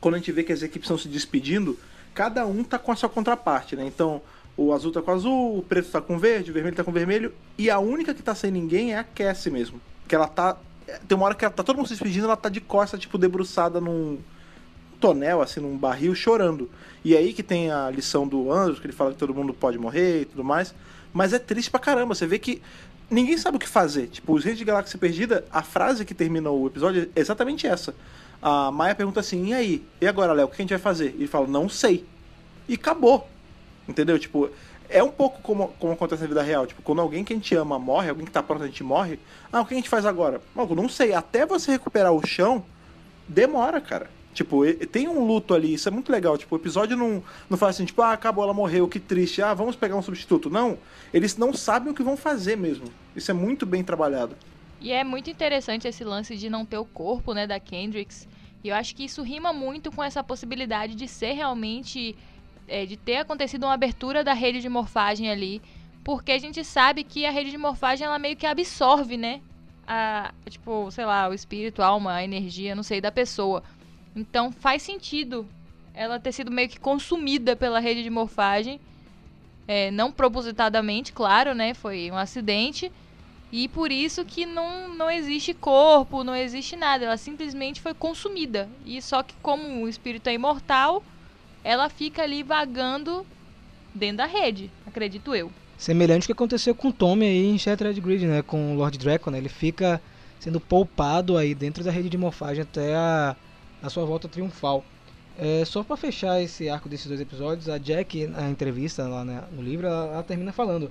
[0.00, 1.78] quando a gente vê que as equipes estão se despedindo,
[2.12, 3.86] cada um tá com a sua contraparte, né?
[3.86, 4.20] Então,
[4.60, 7.32] o azul tá com azul, o preto tá com verde, o vermelho tá com vermelho,
[7.56, 9.80] e a única que tá sem ninguém é a Cassie mesmo.
[10.06, 10.58] Que ela tá.
[11.08, 13.16] Tem uma hora que ela tá todo mundo se despedindo, ela tá de costa, tipo,
[13.16, 14.18] debruçada num
[15.00, 16.68] tonel, assim, num barril, chorando.
[17.02, 19.78] E aí que tem a lição do Andros, que ele fala que todo mundo pode
[19.78, 20.74] morrer e tudo mais.
[21.10, 22.14] Mas é triste pra caramba.
[22.14, 22.60] Você vê que
[23.08, 24.08] ninguém sabe o que fazer.
[24.08, 27.94] Tipo, os Reis de Galáxia Perdida, a frase que termina o episódio é exatamente essa.
[28.42, 29.84] A Maia pergunta assim, e aí?
[30.02, 31.14] E agora, Léo, o que a gente vai fazer?
[31.16, 32.04] E ele fala, não sei.
[32.68, 33.26] E acabou.
[33.90, 34.18] Entendeu?
[34.18, 34.48] Tipo,
[34.88, 36.66] é um pouco como, como acontece na vida real.
[36.66, 39.18] Tipo, quando alguém que a gente ama morre, alguém que tá pronto a gente morre,
[39.52, 40.40] ah, o que a gente faz agora?
[40.54, 41.12] Mano, não sei.
[41.12, 42.64] Até você recuperar o chão,
[43.28, 44.08] demora, cara.
[44.32, 46.38] Tipo, tem um luto ali, isso é muito legal.
[46.38, 49.52] Tipo, o episódio não, não fala assim, tipo, ah, acabou, ela morreu, que triste, ah,
[49.52, 50.48] vamos pegar um substituto.
[50.48, 50.78] Não,
[51.12, 52.86] eles não sabem o que vão fazer mesmo.
[53.14, 54.36] Isso é muito bem trabalhado.
[54.80, 58.28] E é muito interessante esse lance de não ter o corpo, né, da Kendricks.
[58.62, 62.16] E eu acho que isso rima muito com essa possibilidade de ser realmente.
[62.70, 65.60] É, de ter acontecido uma abertura da rede de morfagem ali.
[66.02, 69.42] Porque a gente sabe que a rede de morfagem ela meio que absorve, né?
[69.86, 73.62] A, tipo, sei lá, o espírito, a alma, a energia, não sei, da pessoa.
[74.16, 75.46] Então faz sentido
[75.92, 78.80] ela ter sido meio que consumida pela rede de morfagem.
[79.68, 81.74] É, não propositadamente, claro, né?
[81.74, 82.90] Foi um acidente.
[83.52, 87.04] E por isso que não, não existe corpo, não existe nada.
[87.04, 88.68] Ela simplesmente foi consumida.
[88.86, 91.02] E só que como o espírito é imortal,
[91.64, 93.26] ela fica ali vagando
[93.94, 95.50] dentro da rede, acredito eu.
[95.78, 98.42] Semelhante ao que aconteceu com o Tommy aí em Shattered Grid, né?
[98.42, 99.38] Com o Lord Draco, né?
[99.38, 100.00] Ele fica
[100.38, 103.36] sendo poupado aí dentro da rede de morfagem até a,
[103.82, 104.84] a sua volta triunfal.
[105.38, 109.42] É, só pra fechar esse arco desses dois episódios, a Jack, na entrevista lá né,
[109.52, 110.90] no livro, ela, ela termina falando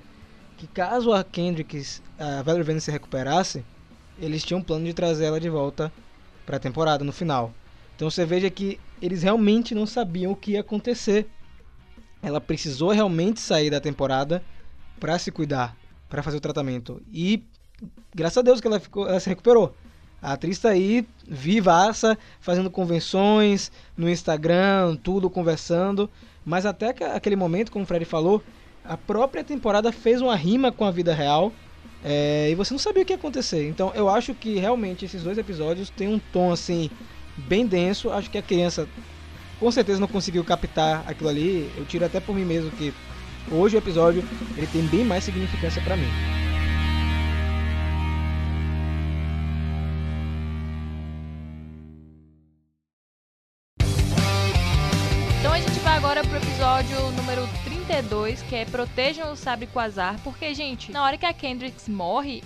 [0.58, 3.64] que caso a Kendricks, a Valerie se recuperasse,
[4.18, 5.92] eles tinham um plano de trazer ela de volta
[6.46, 7.54] pra temporada no final.
[7.96, 11.28] Então você veja que eles realmente não sabiam o que ia acontecer.
[12.22, 14.44] Ela precisou realmente sair da temporada
[15.00, 15.76] pra se cuidar,
[16.10, 17.02] pra fazer o tratamento.
[17.14, 17.44] E
[18.14, 19.74] graças a Deus que ela, ficou, ela se recuperou.
[20.22, 26.10] A atriz tá aí, vivaça, fazendo convenções no Instagram, tudo conversando.
[26.44, 28.44] Mas até que- aquele momento, como o Fred falou,
[28.84, 31.54] a própria temporada fez uma rima com a vida real.
[32.02, 33.68] é, e você não sabia o que ia acontecer.
[33.68, 36.90] Então eu acho que realmente esses dois episódios têm um tom assim
[37.48, 38.12] bem denso.
[38.12, 38.88] Acho que a criança
[39.60, 41.72] com certeza não conseguiu captar aquilo ali.
[41.76, 42.94] Eu tiro até por mim mesmo que
[43.52, 44.24] hoje o episódio
[44.56, 46.10] ele tem bem mais significância pra mim.
[55.40, 60.20] Então a gente vai agora pro episódio número 32, que é Protejam o Sabre Quasar.
[60.24, 62.44] Porque, gente, na hora que a Kendricks morre,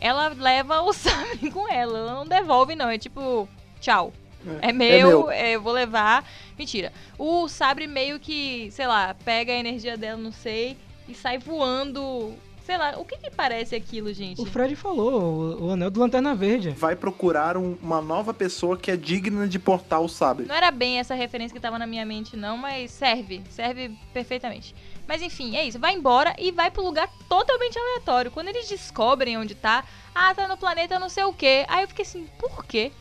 [0.00, 1.98] ela leva o sabre com ela.
[1.98, 2.88] Ela não devolve, não.
[2.88, 3.48] É tipo,
[3.80, 4.12] tchau.
[4.60, 5.30] É, É meu, meu.
[5.30, 6.28] é, eu vou levar.
[6.58, 6.92] Mentira.
[7.18, 10.76] O sabre meio que, sei lá, pega a energia dela, não sei,
[11.08, 12.34] e sai voando.
[12.64, 14.40] Sei lá, o que que parece aquilo, gente?
[14.40, 15.20] O Fred falou,
[15.60, 16.70] o, o anel do Lanterna Verde.
[16.70, 20.46] Vai procurar um- uma nova pessoa que é digna de portar o sabre.
[20.46, 23.42] Não era bem essa referência que tava na minha mente, não, mas serve.
[23.50, 24.76] Serve perfeitamente.
[25.08, 25.76] Mas enfim, é isso.
[25.80, 28.30] Vai embora e vai pro lugar totalmente aleatório.
[28.30, 29.84] Quando eles descobrem onde tá,
[30.14, 31.64] ah, tá no planeta não sei o quê.
[31.68, 32.92] Aí eu fiquei assim, por quê?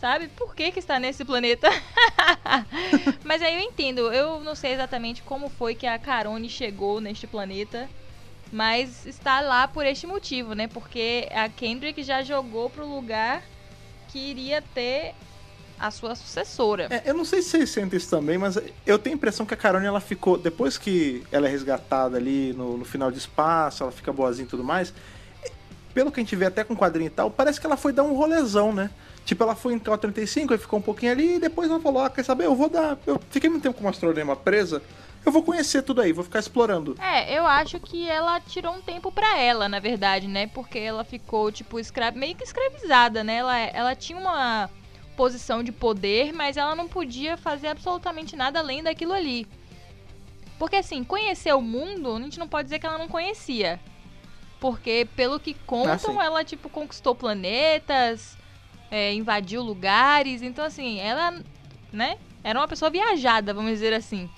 [0.00, 0.28] Sabe?
[0.28, 1.68] Por que que está nesse planeta?
[3.24, 4.12] mas aí eu entendo.
[4.12, 7.88] Eu não sei exatamente como foi que a Carone chegou neste planeta.
[8.52, 10.68] Mas está lá por este motivo, né?
[10.68, 13.42] Porque a Kendrick já jogou pro lugar
[14.08, 15.14] que iria ter
[15.78, 16.88] a sua sucessora.
[16.90, 19.54] É, eu não sei se vocês sentem isso também, mas eu tenho a impressão que
[19.54, 20.38] a Carone ela ficou.
[20.38, 24.48] Depois que ela é resgatada ali no, no final de espaço, ela fica boazinha e
[24.48, 24.92] tudo mais.
[25.92, 28.02] Pelo que a gente vê até com quadrinho e tal, parece que ela foi dar
[28.02, 28.90] um rolezão, né?
[29.28, 32.08] Tipo, ela foi em K35, aí ficou um pouquinho ali e depois ela falou: Ah,
[32.08, 32.46] quer saber?
[32.46, 32.96] Eu vou dar.
[33.06, 34.82] Eu fiquei muito tempo com o astronema presa.
[35.22, 36.96] Eu vou conhecer tudo aí, vou ficar explorando.
[36.98, 40.46] É, eu acho que ela tirou um tempo pra ela, na verdade, né?
[40.46, 42.10] Porque ela ficou, tipo, escra...
[42.10, 43.34] meio que escravizada, né?
[43.34, 44.70] Ela, ela tinha uma
[45.14, 49.46] posição de poder, mas ela não podia fazer absolutamente nada além daquilo ali.
[50.58, 53.78] Porque, assim, conhecer o mundo, a gente não pode dizer que ela não conhecia.
[54.58, 56.18] Porque, pelo que contam, sim.
[56.18, 58.38] ela, tipo, conquistou planetas,
[58.90, 60.42] é, invadiu lugares.
[60.42, 61.34] Então, assim, ela,
[61.92, 62.18] né?
[62.42, 64.28] Era uma pessoa viajada, vamos dizer assim.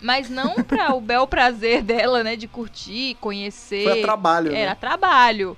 [0.00, 2.36] Mas não para o bel prazer dela, né?
[2.36, 3.84] De curtir, conhecer.
[3.84, 4.76] Foi trabalho, Era né?
[4.76, 5.56] trabalho.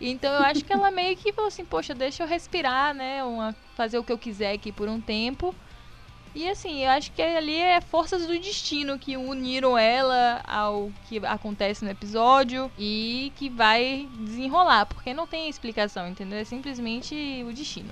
[0.00, 3.24] Então eu acho que ela meio que falou assim, poxa, deixa eu respirar, né?
[3.24, 5.54] Uma, fazer o que eu quiser aqui por um tempo.
[6.36, 11.16] E assim, eu acho que ali é forças do destino que uniram ela ao que
[11.24, 16.38] acontece no episódio e que vai desenrolar, porque não tem explicação, entendeu?
[16.38, 17.88] É simplesmente o destino.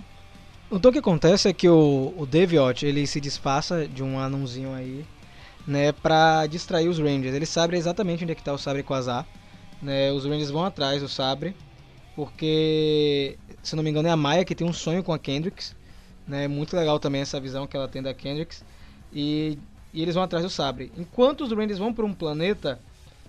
[0.71, 4.75] Então o que acontece é que o, o Deviot, ele se disfarça de um anãozinho
[4.75, 5.07] aí,
[5.67, 7.35] né, pra distrair os Rangers.
[7.35, 9.27] Ele sabe exatamente onde é que tá o Sabre Quasar,
[9.81, 11.57] né, os Rangers vão atrás do Sabre,
[12.15, 15.75] porque, se não me engano, é a Maya que tem um sonho com a Kendricks,
[16.27, 18.65] né, muito legal também essa visão que ela tem da Kendricks,
[19.13, 19.59] e,
[19.93, 20.91] e eles vão atrás do Sabre.
[20.97, 22.79] Enquanto os Rangers vão para um planeta,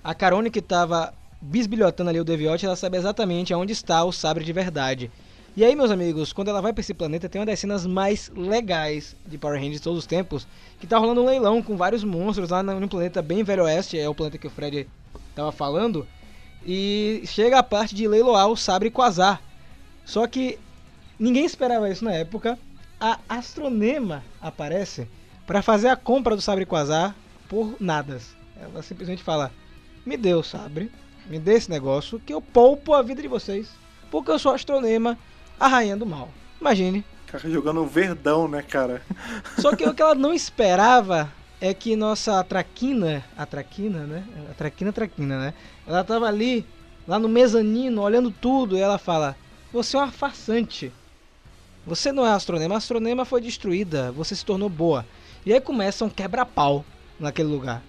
[0.03, 4.43] a Carone que tava bisbilhotando ali o Deviot, ela sabe exatamente aonde está o Sabre
[4.43, 5.11] de verdade.
[5.57, 8.29] E aí, meus amigos, quando ela vai pra esse planeta, tem uma das cenas mais
[8.35, 10.45] legais de Power Rangers de todos os tempos,
[10.81, 14.09] que tá rolando um leilão com vários monstros lá num planeta bem velho oeste, é
[14.09, 14.85] o planeta que o Fred
[15.33, 16.05] tava falando,
[16.65, 19.41] e chega a parte de leiloar o Sabre Quasar.
[20.03, 20.59] Só que
[21.17, 22.59] ninguém esperava isso na época.
[22.99, 25.07] A Astronema aparece
[25.45, 27.13] para fazer a compra do Sabre Quasar
[27.49, 28.35] por nadas.
[28.59, 29.51] Ela simplesmente fala:
[30.05, 30.89] "Me dê o Sabre,
[31.25, 33.69] me dê esse negócio que eu poupo a vida de vocês,
[34.09, 35.17] porque eu sou Astronema,
[35.59, 36.29] a rainha do mal".
[36.59, 37.03] Imagine.
[37.27, 39.01] Cara, jogando um verdão, né, cara?
[39.59, 44.23] Só que o que ela não esperava é que nossa Traquina, a Traquina, né?
[44.49, 45.53] A Traquina, Traquina, né?
[45.85, 46.65] Ela tava ali,
[47.05, 49.35] lá no mezanino, olhando tudo, e ela fala:
[49.73, 50.93] Você é uma farsante.
[51.85, 55.05] Você não é astronema, a astronema foi destruída, você se tornou boa.
[55.45, 56.83] E aí começa um quebra-pau
[57.19, 57.83] naquele lugar.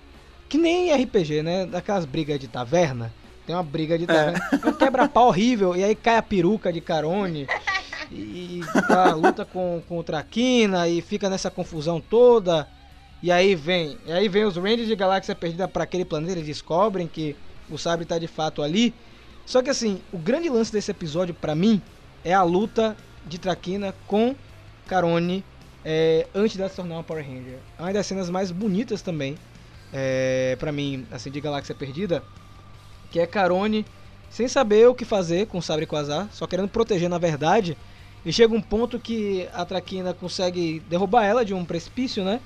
[0.48, 1.66] Que nem RPG, né?
[1.66, 3.12] Daquelas brigas de taverna.
[3.46, 4.38] Tem uma briga de taverna.
[4.52, 7.46] É um quebra-pau horrível, e aí cai a peruca de Carone.
[8.12, 12.68] E tá, luta com, com o Traquina e fica nessa confusão toda.
[13.22, 16.46] E aí vem, e aí vem os Rangers de Galáxia Perdida para aquele planeta, eles
[16.46, 17.34] descobrem que
[17.70, 18.94] o Sabre tá de fato ali.
[19.44, 21.80] Só que assim, o grande lance desse episódio pra mim
[22.24, 22.96] é a luta
[23.26, 24.34] de Traquina com
[24.86, 25.44] Carone
[25.84, 27.58] é, antes dela se tornar uma Power Ranger.
[27.78, 29.36] É uma das cenas mais bonitas também,
[29.92, 32.22] é, para mim, assim, de Galáxia Perdida,
[33.10, 33.84] que é Carone
[34.28, 37.76] sem saber o que fazer com o Sabre Quasar, só querendo proteger na verdade.
[38.24, 42.40] E chega um ponto que a Traquina consegue derrubar ela de um precipício, né?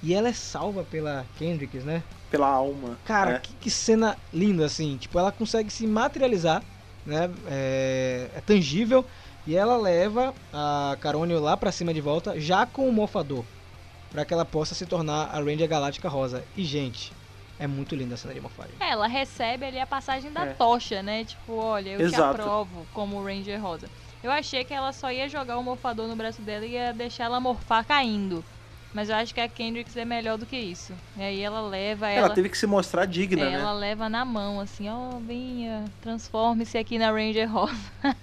[0.00, 2.02] E ela é salva pela Kendricks, né?
[2.30, 2.96] Pela alma.
[3.04, 3.38] Cara, É.
[3.40, 4.96] que, que cena linda, assim.
[4.96, 6.62] Tipo, ela consegue se materializar,
[7.04, 7.28] né?
[7.48, 9.04] É, é tangível.
[9.46, 13.44] E ela leva a Carone lá pra cima de volta, já com o mofador.
[14.10, 16.42] Pra que ela possa se tornar a Ranger Galáctica Rosa.
[16.56, 17.12] E, gente,
[17.58, 18.72] é muito linda a cena de morfagem.
[18.80, 20.52] É, Ela recebe ali a passagem da É.
[20.54, 21.24] tocha, né?
[21.24, 22.40] Tipo, olha, eu te Exato.
[22.40, 23.88] aprovo como Ranger Rosa.
[24.22, 27.24] Eu achei que ela só ia jogar o morfador no braço dela e ia deixar
[27.24, 28.44] ela morfar caindo.
[28.94, 30.92] Mas eu acho que a Kendricks é melhor do que isso.
[31.16, 32.34] E aí ela leva Ela ela.
[32.34, 33.60] teve que se mostrar digna, é, né?
[33.60, 37.76] ela leva na mão, assim, ó, venha, transforme-se aqui na Ranger Rosa.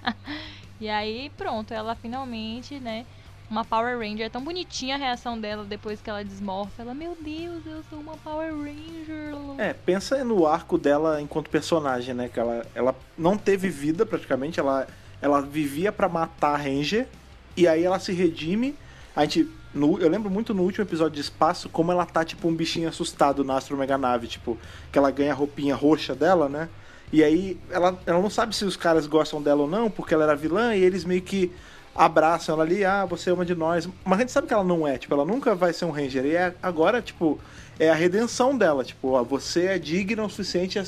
[0.80, 3.05] e aí, pronto, ela finalmente, né,
[3.49, 4.26] uma Power Ranger.
[4.26, 6.82] É tão bonitinha a reação dela depois que ela desmorfa.
[6.82, 9.36] Ela, meu Deus, eu sou uma Power Ranger.
[9.59, 12.30] É, pensa no arco dela enquanto personagem, né?
[12.34, 14.88] Que ela, ela não teve vida praticamente, ela,
[15.21, 17.07] ela vivia pra matar a Ranger,
[17.55, 18.76] e aí ela se redime.
[19.15, 19.47] A gente.
[19.74, 22.89] no- eu lembro muito no último episódio de espaço como ela tá, tipo, um bichinho
[22.89, 24.57] assustado na Astro Mega Nave, tipo,
[24.91, 26.67] que ela ganha a roupinha roxa dela, né?
[27.12, 30.24] E aí ela, ela não sabe se os caras gostam dela ou não, porque ela
[30.24, 31.51] era vilã, e eles meio que
[31.95, 33.88] abraçam ela ali, ah, você é uma de nós.
[34.04, 36.26] Mas a gente sabe que ela não é, tipo, ela nunca vai ser um Ranger.
[36.26, 37.39] E é, agora, tipo,
[37.80, 38.84] é a redenção dela.
[38.84, 40.82] Tipo, ó, você é digna o suficiente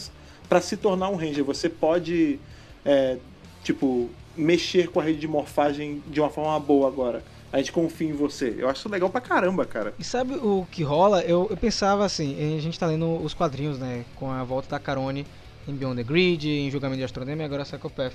[0.50, 1.44] pra se tornar um Ranger.
[1.44, 2.40] Você pode,
[2.84, 3.18] é,
[3.64, 7.24] tipo, mexer com a rede de morfagem de uma forma boa agora.
[7.54, 8.56] A gente confia em você.
[8.58, 9.94] Eu acho legal pra caramba, cara.
[9.98, 11.22] E sabe o que rola?
[11.22, 14.04] Eu, eu pensava assim, a gente tá lendo os quadrinhos, né?
[14.16, 15.26] Com a volta da Carone
[15.68, 18.14] em Beyond the Grid, em Julgamento de Astronema e agora Psychopath.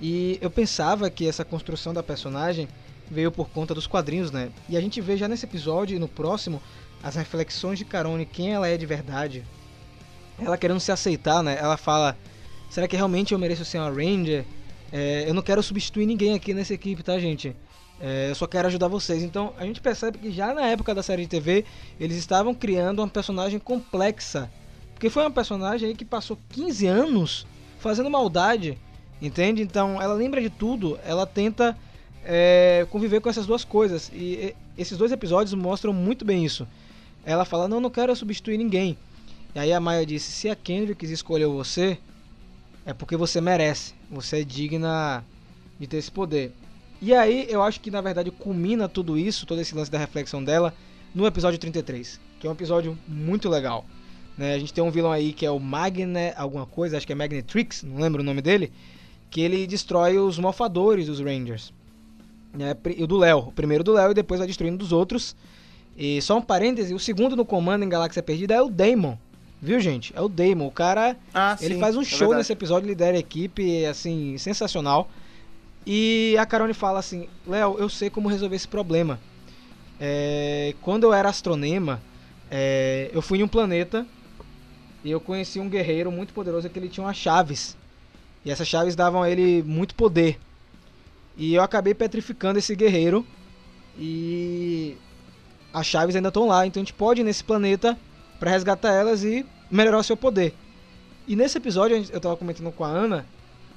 [0.00, 2.68] E eu pensava que essa construção da personagem
[3.10, 4.50] veio por conta dos quadrinhos, né?
[4.68, 6.62] E a gente vê já nesse episódio e no próximo
[7.02, 9.44] as reflexões de Carone, quem ela é de verdade.
[10.38, 11.58] Ela querendo se aceitar, né?
[11.60, 12.16] Ela fala:
[12.70, 14.44] será que realmente eu mereço ser uma Ranger?
[14.92, 17.54] É, eu não quero substituir ninguém aqui nessa equipe, tá, gente?
[18.00, 19.22] É, eu só quero ajudar vocês.
[19.22, 21.64] Então a gente percebe que já na época da série de TV
[21.98, 24.50] eles estavam criando uma personagem complexa.
[25.00, 27.46] Porque foi uma personagem que passou 15 anos
[27.78, 28.76] fazendo maldade,
[29.22, 29.62] entende?
[29.62, 31.74] Então ela lembra de tudo, ela tenta
[32.22, 34.12] é, conviver com essas duas coisas.
[34.12, 36.68] E, e esses dois episódios mostram muito bem isso.
[37.24, 38.98] Ela fala: Não, não quero substituir ninguém.
[39.54, 41.96] E aí a Maya disse: Se a Kendrick escolheu você,
[42.84, 43.94] é porque você merece.
[44.10, 45.24] Você é digna
[45.78, 46.52] de ter esse poder.
[47.00, 50.44] E aí eu acho que na verdade culmina tudo isso, todo esse lance da reflexão
[50.44, 50.74] dela,
[51.14, 53.86] no episódio 33, que é um episódio muito legal.
[54.40, 54.54] Né?
[54.54, 57.14] A gente tem um vilão aí que é o Magne, alguma coisa, acho que é
[57.14, 58.72] Magnetrix, não lembro o nome dele,
[59.28, 61.74] que ele destrói os mofadores dos Rangers.
[62.54, 62.72] Né?
[62.72, 65.36] pri- O do Léo, o primeiro do Léo e depois vai destruindo dos outros.
[65.94, 69.18] E só um parêntese, o segundo no comando em Galáxia Perdida é o Damon.
[69.60, 70.10] Viu, gente?
[70.16, 70.68] É o Damon.
[70.68, 72.38] O cara Ah, ele sim, faz um é show verdade.
[72.38, 75.10] nesse episódio, lidera a equipe, assim, sensacional.
[75.86, 79.20] E a Carone fala assim: Léo, eu sei como resolver esse problema.
[80.00, 82.00] É, quando eu era astronema,
[82.50, 84.06] é, eu fui em um planeta
[85.04, 87.76] e eu conheci um guerreiro muito poderoso que ele tinha umas chaves.
[88.44, 90.38] E essas chaves davam a ele muito poder.
[91.36, 93.26] E eu acabei petrificando esse guerreiro.
[93.98, 94.96] E
[95.72, 96.66] as chaves ainda estão lá.
[96.66, 97.98] Então a gente pode ir nesse planeta
[98.38, 100.54] para resgatar elas e melhorar o seu poder.
[101.26, 103.26] E nesse episódio, eu tava comentando com a Ana,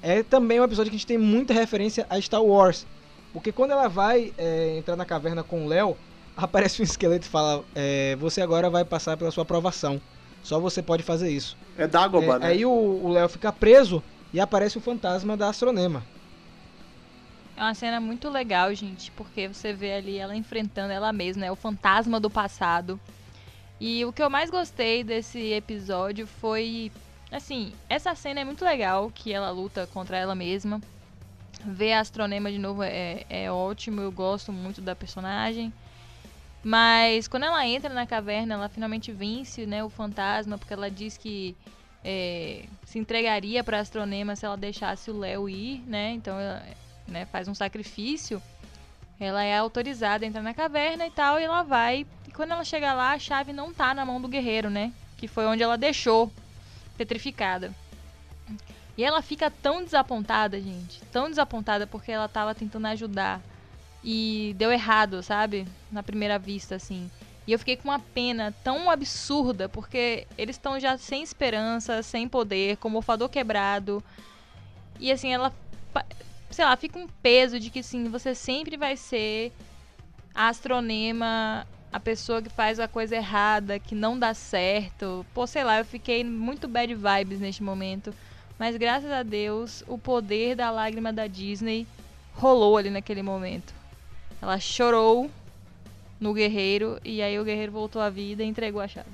[0.01, 2.86] é também um episódio que a gente tem muita referência a Star Wars.
[3.32, 5.95] Porque quando ela vai é, entrar na caverna com o Léo,
[6.36, 10.01] aparece um esqueleto e fala: é, Você agora vai passar pela sua aprovação.
[10.43, 11.57] Só você pode fazer isso.
[11.77, 12.47] É Dagoba, É, né?
[12.47, 16.03] Aí o Léo fica preso e aparece o fantasma da astronema.
[17.55, 21.51] É uma cena muito legal, gente, porque você vê ali ela enfrentando ela mesma, né?
[21.51, 22.99] O fantasma do passado.
[23.79, 26.91] E o que eu mais gostei desse episódio foi.
[27.31, 30.81] Assim, essa cena é muito legal, que ela luta contra ela mesma.
[31.65, 35.71] Ver a astronema de novo é, é ótimo, eu gosto muito da personagem.
[36.64, 41.18] Mas quando ela entra na caverna, ela finalmente vence né, o fantasma, porque ela diz
[41.18, 41.55] que
[42.03, 46.11] é, se entregaria para astronema se ela deixasse o Léo ir, né?
[46.11, 46.64] Então ela
[47.07, 48.41] né, faz um sacrifício.
[49.20, 52.05] Ela é autorizada a entrar na caverna e tal, e ela vai.
[52.28, 54.91] E quando ela chega lá, a chave não tá na mão do guerreiro, né?
[55.18, 56.32] Que foi onde ela deixou,
[56.97, 57.74] petrificada.
[58.97, 61.01] E ela fica tão desapontada, gente.
[61.11, 63.41] Tão desapontada porque ela tava tentando ajudar.
[64.04, 65.66] E deu errado, sabe?
[65.91, 67.10] Na primeira vista, assim.
[67.45, 72.28] E eu fiquei com uma pena tão absurda, porque eles estão já sem esperança, sem
[72.28, 74.04] poder, com o mofador quebrado.
[74.99, 75.54] E assim, ela.
[76.49, 79.51] Sei lá, fica um peso de que sim, você sempre vai ser
[80.36, 85.26] a astronema, a pessoa que faz a coisa errada, que não dá certo.
[85.34, 88.14] Pô, sei lá, eu fiquei muito bad vibes neste momento.
[88.58, 91.88] Mas graças a Deus, o poder da lágrima da Disney
[92.34, 93.74] rolou ali naquele momento.
[94.43, 95.31] Ela chorou
[96.19, 99.07] no guerreiro e aí o guerreiro voltou à vida e entregou a chave.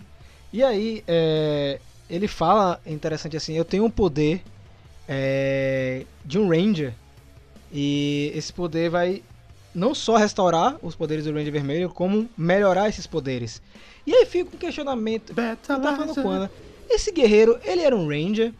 [0.52, 4.42] E aí, é, ele fala, interessante assim, eu tenho um poder
[5.08, 6.94] é, de um Ranger.
[7.72, 9.22] E esse poder vai
[9.76, 13.62] não só restaurar os poderes do Ranger Vermelho, como melhorar esses poderes.
[14.08, 15.30] E aí fica um questionamento.
[15.30, 16.52] Eu tava falando com a Ana.
[16.90, 18.52] Esse guerreiro, ele era um Ranger,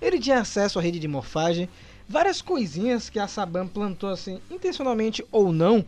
[0.00, 1.68] ele tinha acesso à rede de morfagem,
[2.08, 5.84] várias coisinhas que a Saban plantou assim, intencionalmente ou não,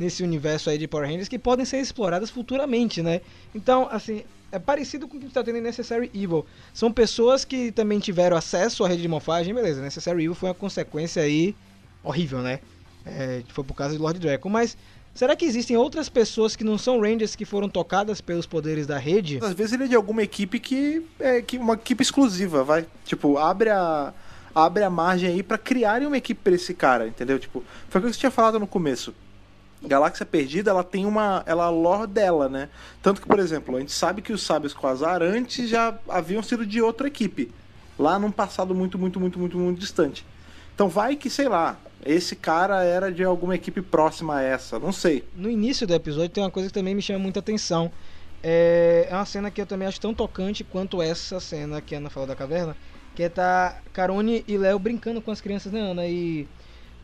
[0.00, 3.20] nesse universo aí de Power Rangers que podem ser exploradas futuramente, né?
[3.54, 6.46] Então, assim, é parecido com o que a gente tá tendo em Necessary Evil.
[6.72, 10.54] São pessoas que também tiveram acesso à rede de morfagem, beleza, Necessary Evil foi uma
[10.54, 11.54] consequência aí
[12.02, 12.60] horrível, né?
[13.04, 14.76] É, foi por causa de Lord Draco, mas
[15.12, 18.96] Será que existem outras pessoas que não são Rangers que foram tocadas pelos poderes da
[18.96, 19.40] rede?
[19.42, 22.86] Às vezes ele é de alguma equipe que é que uma equipe exclusiva, vai.
[23.04, 24.14] Tipo, abre a
[24.54, 27.38] abre a margem aí pra criarem uma equipe pra esse cara, entendeu?
[27.38, 29.14] Tipo, foi o que você tinha falado no começo.
[29.82, 31.42] Galáxia Perdida, ela tem uma.
[31.46, 32.68] Ela a lore dela, né?
[33.02, 36.66] Tanto que, por exemplo, a gente sabe que os sábios Quasar antes já haviam sido
[36.66, 37.50] de outra equipe.
[37.98, 40.24] Lá num passado muito, muito, muito, muito, muito distante.
[40.74, 44.92] Então vai que, sei lá, esse cara era de alguma equipe próxima a essa, não
[44.92, 45.24] sei.
[45.34, 47.90] No início do episódio tem uma coisa que também me chama muita atenção.
[48.42, 51.98] É, é uma cena que eu também acho tão tocante quanto essa cena que a
[51.98, 52.76] Ana falou da caverna.
[53.14, 56.06] Que é tá Carone e Léo brincando com as crianças, né, Ana?
[56.06, 56.48] E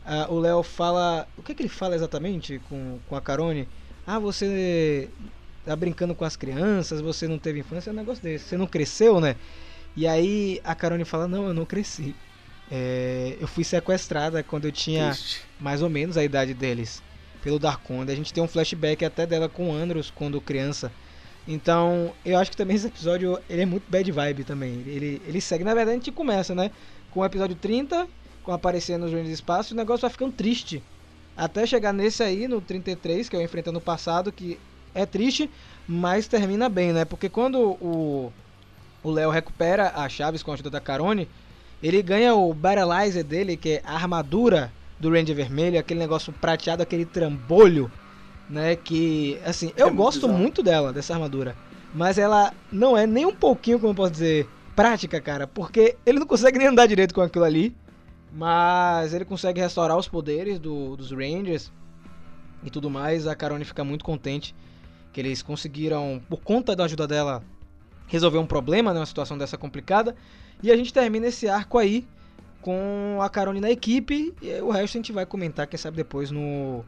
[0.07, 1.27] ah, o Léo fala.
[1.37, 3.67] O que, que ele fala exatamente com, com a Carone?
[4.05, 5.09] Ah, você
[5.65, 8.45] tá brincando com as crianças, você não teve infância, é um negócio desse.
[8.45, 9.35] Você não cresceu, né?
[9.97, 12.15] E aí a Carone fala: Não, eu não cresci.
[12.71, 15.41] É, eu fui sequestrada quando eu tinha Triste.
[15.59, 17.03] mais ou menos a idade deles
[17.43, 18.11] pelo Darkonda.
[18.13, 20.89] A gente tem um flashback até dela com o Andros quando criança.
[21.45, 24.83] Então, eu acho que também esse episódio ele é muito bad vibe também.
[24.85, 26.71] Ele, ele segue, na verdade, a gente começa, né?
[27.11, 28.07] Com o episódio 30,
[28.47, 30.81] com aparecendo os Reinos do Espaço, o negócio vai ficando triste.
[31.35, 34.57] Até chegar nesse aí, no 33, que é o Enfrentando o Passado, que
[34.95, 35.49] é triste,
[35.85, 37.03] mas termina bem, né?
[37.03, 38.31] Porque quando o
[39.03, 41.27] Léo recupera as chaves com a ajuda da Carone,
[41.83, 46.81] ele ganha o Battleizer dele, que é a armadura do Ranger Vermelho, aquele negócio prateado,
[46.81, 47.91] aquele trambolho,
[48.49, 48.77] né?
[48.77, 50.39] Que, assim, eu É muito gosto bizarro.
[50.39, 51.53] muito dela, dessa armadura.
[51.93, 55.45] Mas ela não é nem um pouquinho, como eu posso dizer, prática, cara.
[55.45, 57.75] Porque ele não consegue nem andar direito com aquilo ali.
[58.31, 61.71] Mas ele consegue restaurar os poderes do- dos Rangers
[62.63, 63.25] e tudo mais.
[63.27, 64.53] A Carone fica muito contente
[65.13, 67.43] que eles conseguiram, por conta da ajuda dela,
[68.07, 70.15] resolver um problema, né, uma situação dessa complicada.
[70.61, 72.07] E a gente termina esse arco aí
[72.61, 74.33] com a Carone na equipe.
[74.41, 76.83] E o resto a gente vai comentar, quem sabe depois no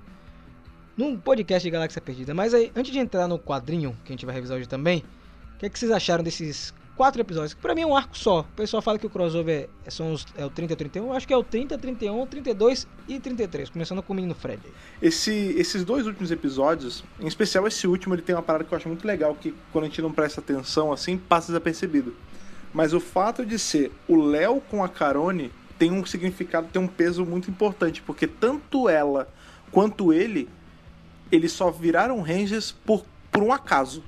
[0.98, 2.34] num podcast de Galáxia Perdida.
[2.34, 5.02] Mas aí, antes de entrar no quadrinho, que a gente vai revisar hoje também,
[5.56, 7.54] o que, é que vocês acharam desses quatro episódios?
[7.54, 8.42] Pra mim é um arco só.
[8.42, 11.06] O pessoal fala que o crossover é, são os, é o 30 e o 31.
[11.06, 13.70] Eu acho que é o 30, 31, 32 e 33.
[13.70, 14.62] Começando com o menino Fred.
[15.02, 18.78] Esse, esses dois últimos episódios, em especial esse último, ele tem uma parada que eu
[18.78, 22.14] acho muito legal, que quando a gente não presta atenção, assim, passa desapercebido.
[22.74, 26.88] Mas o fato de ser o Léo com a Carone tem um significado, tem um
[26.88, 29.30] peso muito importante, porque tanto ela
[29.72, 30.50] quanto ele,
[31.32, 34.04] eles só viraram Rangers por, por um acaso.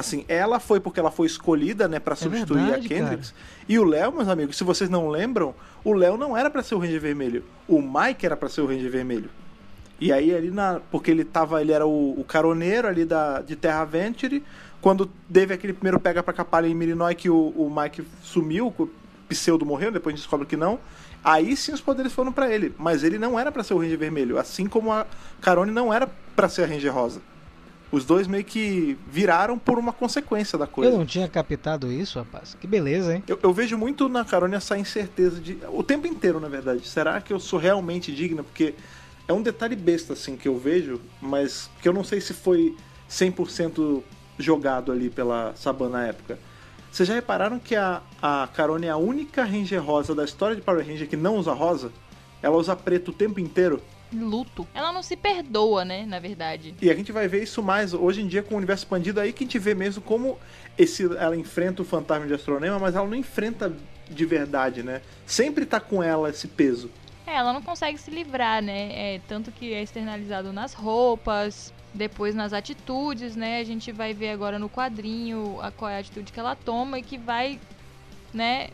[0.00, 3.34] Assim, ela foi porque ela foi escolhida, né, para substituir verdade, a Kendricks.
[3.68, 6.74] E o Léo, meus amigos, se vocês não lembram, o Léo não era para ser
[6.74, 7.44] o Ranger Vermelho.
[7.68, 9.28] O Mike era para ser o Ranger Vermelho.
[10.00, 10.80] E aí ali na.
[10.90, 11.60] Porque ele tava.
[11.60, 14.42] Ele era o, o caroneiro ali da, de Terra Venture.
[14.80, 18.88] Quando teve aquele primeiro pega pra capalha em Mirinói que o, o Mike sumiu, o
[19.28, 20.78] pseudo morreu, depois a gente descobre que não.
[21.22, 22.74] Aí sim os poderes foram pra ele.
[22.78, 24.38] Mas ele não era pra ser o Ranger Vermelho.
[24.38, 25.06] Assim como a
[25.42, 27.20] Carone não era pra ser a Ranger Rosa.
[27.92, 30.92] Os dois meio que viraram por uma consequência da coisa.
[30.92, 32.56] Eu não tinha captado isso, rapaz.
[32.60, 33.24] Que beleza, hein?
[33.26, 35.58] Eu, eu vejo muito na Carone essa incerteza de.
[35.70, 36.86] O tempo inteiro, na verdade.
[36.86, 38.44] Será que eu sou realmente digna?
[38.44, 38.74] Porque
[39.26, 42.76] é um detalhe besta, assim, que eu vejo, mas que eu não sei se foi
[43.08, 44.02] 100%
[44.38, 46.38] jogado ali pela Saban na época.
[46.90, 50.62] Vocês já repararam que a, a Carone é a única Ranger rosa da história de
[50.62, 51.92] Power Ranger que não usa rosa?
[52.42, 53.80] Ela usa preto o tempo inteiro.
[54.12, 54.66] Luto.
[54.74, 56.74] Ela não se perdoa, né, na verdade.
[56.80, 59.32] E a gente vai ver isso mais hoje em dia com o universo expandido aí
[59.32, 60.38] que a gente vê mesmo como
[60.76, 63.72] esse ela enfrenta o fantasma de Astronema, mas ela não enfrenta
[64.08, 65.00] de verdade, né?
[65.24, 66.90] Sempre tá com ela esse peso.
[67.26, 69.14] É, ela não consegue se livrar, né?
[69.14, 73.60] É, tanto que é externalizado nas roupas, depois nas atitudes, né?
[73.60, 76.98] A gente vai ver agora no quadrinho a, qual é a atitude que ela toma
[76.98, 77.60] e que vai,
[78.34, 78.70] né,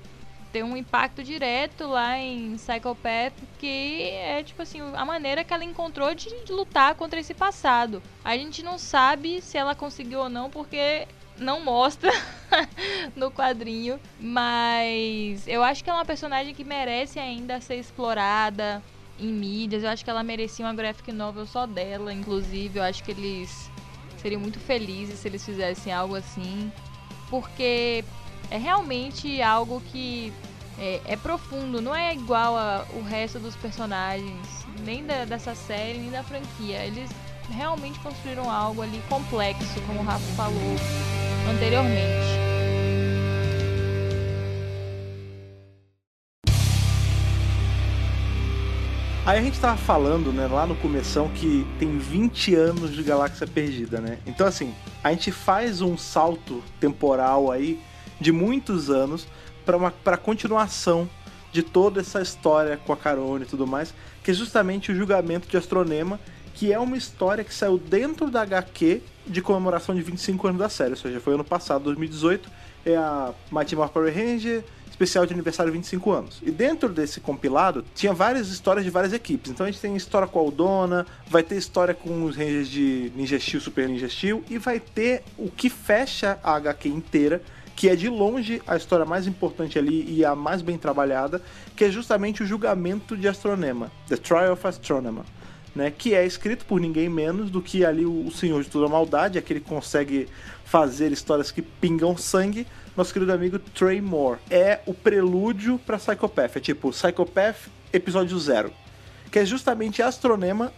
[0.57, 5.65] ter um impacto direto lá em Psychopath, que é tipo assim, a maneira que ela
[5.65, 8.03] encontrou de, lutar contra esse passado.
[8.25, 12.11] A gente não sabe se ela conseguiu ou não, porque não mostra
[13.15, 18.83] no quadrinho, mas eu acho que é uma personagem que merece ainda ser explorada
[19.21, 19.83] em mídias.
[19.83, 22.79] Eu acho que ela merecia uma graphic novel só dela, inclusive.
[22.79, 23.71] Eu acho que eles
[24.17, 26.73] seriam muito felizes se eles fizessem algo assim,
[27.29, 28.03] porque
[28.51, 30.33] é realmente algo que
[30.79, 35.99] é, é profundo, não é igual a, o resto dos personagens, nem da- dessa série,
[35.99, 36.85] nem da franquia.
[36.85, 37.11] Eles
[37.51, 40.77] realmente construíram algo ali complexo, como o Rafa falou
[41.51, 42.37] anteriormente.
[49.25, 53.45] Aí a gente tava falando, né, lá no começão que tem 20 anos de Galáxia
[53.45, 54.19] Perdida, né?
[54.25, 54.73] Então assim,
[55.03, 57.81] a gente faz um salto temporal aí
[58.21, 59.27] de muitos anos
[59.65, 61.09] para uma para continuação
[61.53, 65.49] de toda essa história com a Carone e tudo mais, que é justamente o julgamento
[65.49, 66.21] de Astronema,
[66.55, 70.69] que é uma história que saiu dentro da HQ de comemoração de 25 anos da
[70.69, 72.49] série, ou seja, foi ano passado, 2018,
[72.85, 74.65] é a Mighty Morphin Power Ranger
[74.97, 76.41] especial de aniversário 25 anos.
[76.43, 79.51] E dentro desse compilado tinha várias histórias de várias equipes.
[79.51, 83.13] Então a gente tem história com a Aldona, vai ter história com os Rangers de
[83.15, 87.43] Ninja Steel, Super Ninja Steel e vai ter o que fecha a HQ inteira,
[87.77, 91.43] que é de longe a história mais importante ali e a mais bem trabalhada,
[91.77, 95.25] que é justamente o julgamento de Astronema, The Trial of Astronema.
[95.75, 99.37] Né, que é escrito por ninguém menos do que ali o, Senhor de toda Maldade,
[99.37, 100.27] aquele que consegue
[100.65, 102.67] fazer histórias que pingam sangue,
[102.97, 104.41] nosso querido amigo Trey Moore.
[104.49, 108.73] É o prelúdio pra Psychopath, é tipo Psychopath episódio zero,
[109.31, 110.73] que é justamente Astronema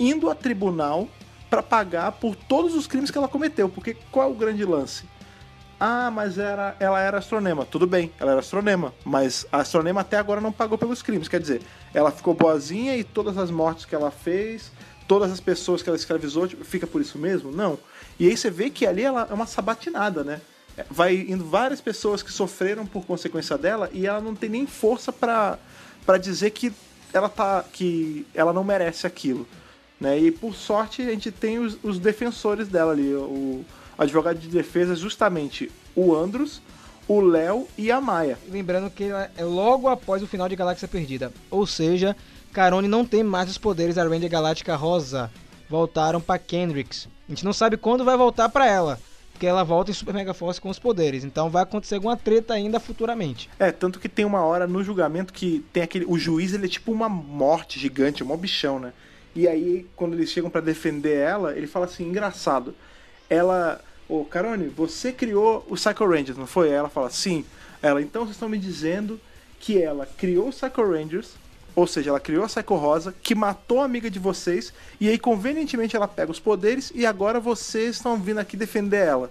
[0.00, 1.08] indo a tribunal
[1.48, 5.04] pra pagar por todos os crimes que ela cometeu, porque qual é o grande lance?
[5.82, 7.64] Ah, mas era, ela era astronema.
[7.64, 8.92] Tudo bem, ela era astronema.
[9.02, 11.26] Mas a astronema até agora não pagou pelos crimes.
[11.26, 11.62] Quer dizer,
[11.94, 14.70] ela ficou boazinha e todas as mortes que ela fez,
[15.08, 17.50] todas as pessoas que ela escravizou, tipo, fica por isso mesmo?
[17.50, 17.78] Não.
[18.18, 20.42] E aí você vê que ali ela é uma sabatinada, né?
[20.90, 25.10] Vai indo várias pessoas que sofreram por consequência dela e ela não tem nem força
[25.10, 25.58] pra
[26.20, 26.72] dizer que
[27.12, 29.48] ela tá que ela não merece aquilo,
[29.98, 30.18] né?
[30.18, 33.64] E por sorte a gente tem os, os defensores dela ali, o
[34.02, 36.62] advogado de defesa justamente o Andros,
[37.06, 38.38] o Léo e a Maia.
[38.48, 41.32] Lembrando que é logo após o final de Galáxia Perdida.
[41.50, 42.16] Ou seja,
[42.52, 45.30] Carone não tem mais os poderes da Ranger Galáctica Rosa.
[45.68, 47.08] Voltaram pra Kendricks.
[47.28, 48.98] A gente não sabe quando vai voltar pra ela.
[49.32, 51.24] Porque ela volta em Super Mega Force com os poderes.
[51.24, 53.48] Então vai acontecer alguma treta ainda futuramente.
[53.58, 56.04] É, tanto que tem uma hora no julgamento que tem aquele.
[56.06, 58.92] O juiz, ele é tipo uma morte gigante, um bichão, né?
[59.34, 62.74] E aí, quando eles chegam pra defender ela, ele fala assim: engraçado.
[63.28, 63.80] Ela.
[64.10, 66.70] Ô, Carone, você criou o Psycho Rangers, não foi?
[66.70, 67.44] Aí ela fala: sim.
[67.80, 69.20] Ela, então vocês estão me dizendo
[69.60, 71.34] que ela criou o Psycho Rangers.
[71.76, 75.16] Ou seja, ela criou a Psycho Rosa, que matou a amiga de vocês, e aí
[75.16, 79.30] convenientemente ela pega os poderes e agora vocês estão vindo aqui defender ela.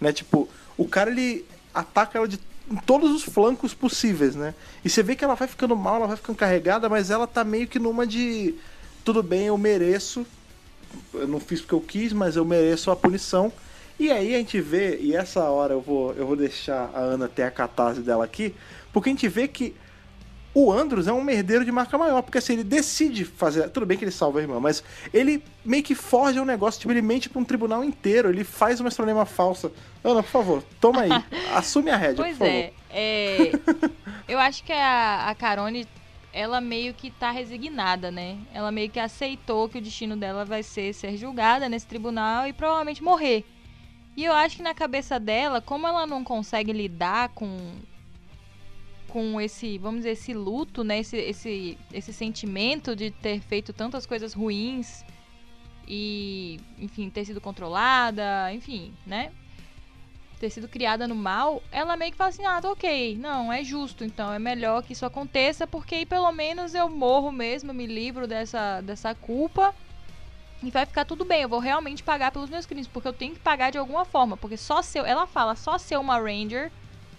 [0.00, 0.10] Né?
[0.10, 0.48] Tipo,
[0.78, 1.44] o cara ele
[1.74, 2.40] ataca ela de
[2.86, 4.54] todos os flancos possíveis, né?
[4.82, 7.44] E você vê que ela vai ficando mal, ela vai ficando carregada, mas ela tá
[7.44, 8.54] meio que numa de
[9.04, 10.26] tudo bem, eu mereço.
[11.12, 13.52] Eu não fiz porque eu quis, mas eu mereço a punição.
[13.98, 17.28] E aí a gente vê, e essa hora eu vou, eu vou deixar a Ana
[17.28, 18.54] ter a catarse dela aqui,
[18.92, 19.74] porque a gente vê que
[20.52, 23.68] o Andros é um merdeiro de marca maior, porque assim, ele decide fazer.
[23.70, 26.92] Tudo bem que ele salva a irmã, mas ele meio que foge ao negócio, tipo,
[26.92, 29.72] ele mente pra um tribunal inteiro, ele faz uma astronema falsa.
[30.02, 31.10] Ana, por favor, toma aí.
[31.54, 32.52] assume a rédea, Pois por favor.
[32.52, 33.52] é, é,
[34.28, 35.88] eu acho que a, a Carone,
[36.32, 38.38] ela meio que tá resignada, né?
[38.52, 42.52] Ela meio que aceitou que o destino dela vai ser ser julgada nesse tribunal e
[42.52, 43.44] provavelmente morrer.
[44.16, 47.72] E eu acho que na cabeça dela, como ela não consegue lidar com
[49.08, 50.98] com esse, vamos dizer, esse luto, né?
[50.98, 55.04] Esse, esse, esse sentimento de ter feito tantas coisas ruins
[55.86, 59.30] e, enfim, ter sido controlada, enfim, né?
[60.40, 63.62] Ter sido criada no mal, ela meio que fala assim, ah, tá ok, não, é
[63.62, 67.86] justo, então é melhor que isso aconteça, porque aí pelo menos eu morro mesmo, me
[67.86, 69.72] livro dessa, dessa culpa
[70.64, 73.34] e vai ficar tudo bem, eu vou realmente pagar pelos meus crimes, porque eu tenho
[73.34, 76.70] que pagar de alguma forma, porque só ser, ela fala, só ser uma Ranger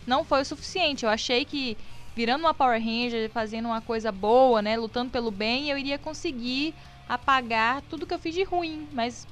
[0.07, 1.05] não foi o suficiente.
[1.05, 1.77] Eu achei que
[2.15, 6.73] virando uma Power Ranger, fazendo uma coisa boa, né, lutando pelo bem, eu iria conseguir
[7.07, 9.27] apagar tudo que eu fiz de ruim, mas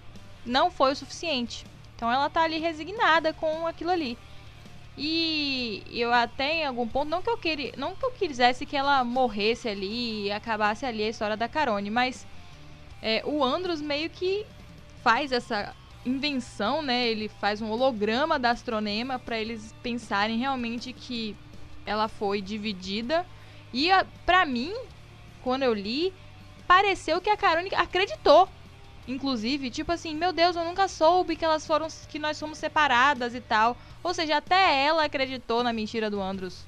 [0.45, 1.65] não foi o suficiente.
[1.95, 4.17] Então ela tá ali resignada com aquilo ali.
[4.97, 8.77] E eu até em algum ponto, não que eu queria, não que eu quisesse que
[8.77, 12.27] ela morresse ali e acabasse ali a história da Carone, mas
[13.05, 14.45] é, o Andros meio que
[15.03, 15.75] faz essa
[16.05, 17.05] invenção, né?
[17.05, 21.35] Ele faz um holograma da astronema para eles pensarem realmente que
[21.85, 23.25] ela foi dividida.
[23.73, 24.73] E a- pra mim,
[25.43, 26.13] quando eu li,
[26.65, 28.47] pareceu que a Carone acreditou.
[29.05, 33.35] Inclusive, tipo assim, meu Deus, eu nunca soube que elas foram que nós fomos separadas
[33.35, 33.75] e tal.
[34.01, 36.65] Ou seja, até ela acreditou na mentira do Andros.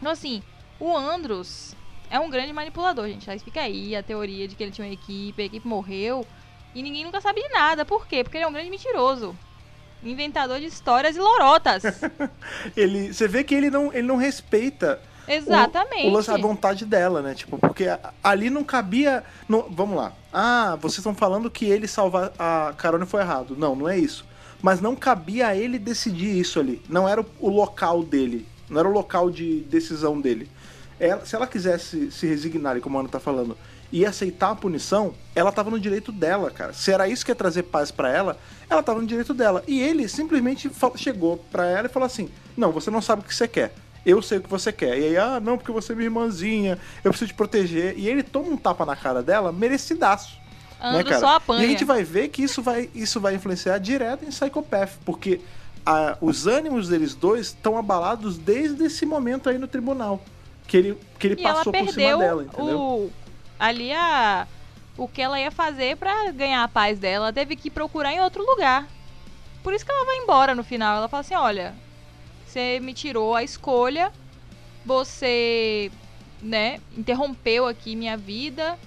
[0.00, 0.42] Então assim,
[0.78, 1.74] o Andros
[2.10, 3.30] é um grande manipulador, gente.
[3.30, 6.26] Aí fica aí a teoria de que ele tinha uma equipe, a equipe morreu
[6.74, 7.84] e ninguém nunca sabe de nada.
[7.84, 8.22] Por quê?
[8.24, 9.36] Porque ele é um grande mentiroso.
[10.02, 11.82] Inventador de histórias e lorotas.
[12.74, 16.06] Ele, você vê que ele não, ele não respeita o- Exatamente.
[16.08, 17.34] O, lance, a vontade dela, né?
[17.34, 17.84] Tipo, porque
[18.24, 19.22] ali não cabia.
[19.46, 20.12] não- vamos lá.
[20.32, 23.54] Ah, vocês estão falando que ele salvar a Carone foi errado.
[23.56, 24.24] Não, não é isso.
[24.62, 26.80] Mas não cabia a ele decidir isso ali.
[26.88, 28.48] Não era o, o local dele.
[28.70, 30.48] Não era o local de decisão dele.
[31.00, 33.56] Ela- se ela quisesse se resignar, como a Ana tá falando,
[33.92, 36.72] e aceitar a punição, ela tava no direito dela, cara.
[36.72, 39.64] Se era isso que ia trazer paz pra ela, ela tava no direito dela.
[39.66, 43.34] E ele simplesmente chegou pra ela e falou assim: Não, você não sabe o que
[43.34, 43.72] você quer.
[44.06, 44.96] Eu sei o que você quer.
[44.98, 47.98] E aí, ah, não, porque você é minha irmãzinha, eu preciso te proteger.
[47.98, 50.38] E ele toma um tapa na cara dela, merecidaço.
[50.80, 51.20] Né, cara?
[51.20, 51.62] só apanha.
[51.62, 55.40] E a gente vai ver que isso vai, isso vai influenciar direto em Psychopath, porque
[55.84, 60.22] a- os ânimos deles dois estão abalados desde esse momento aí no tribunal.
[60.70, 62.78] Que ele, que ele E passou por cima dela, entendeu?
[62.80, 63.12] o
[63.58, 64.46] ali a
[64.96, 68.20] o que ela ia fazer pra ganhar a paz dela, ela teve que procurar em
[68.20, 68.86] outro lugar.
[69.64, 70.96] Por isso que ela vai embora no final.
[70.96, 71.74] Ela fala assim: "Olha,
[72.46, 74.12] você me tirou a escolha,
[74.86, 75.90] você,
[76.40, 78.78] né, interrompeu aqui minha vida.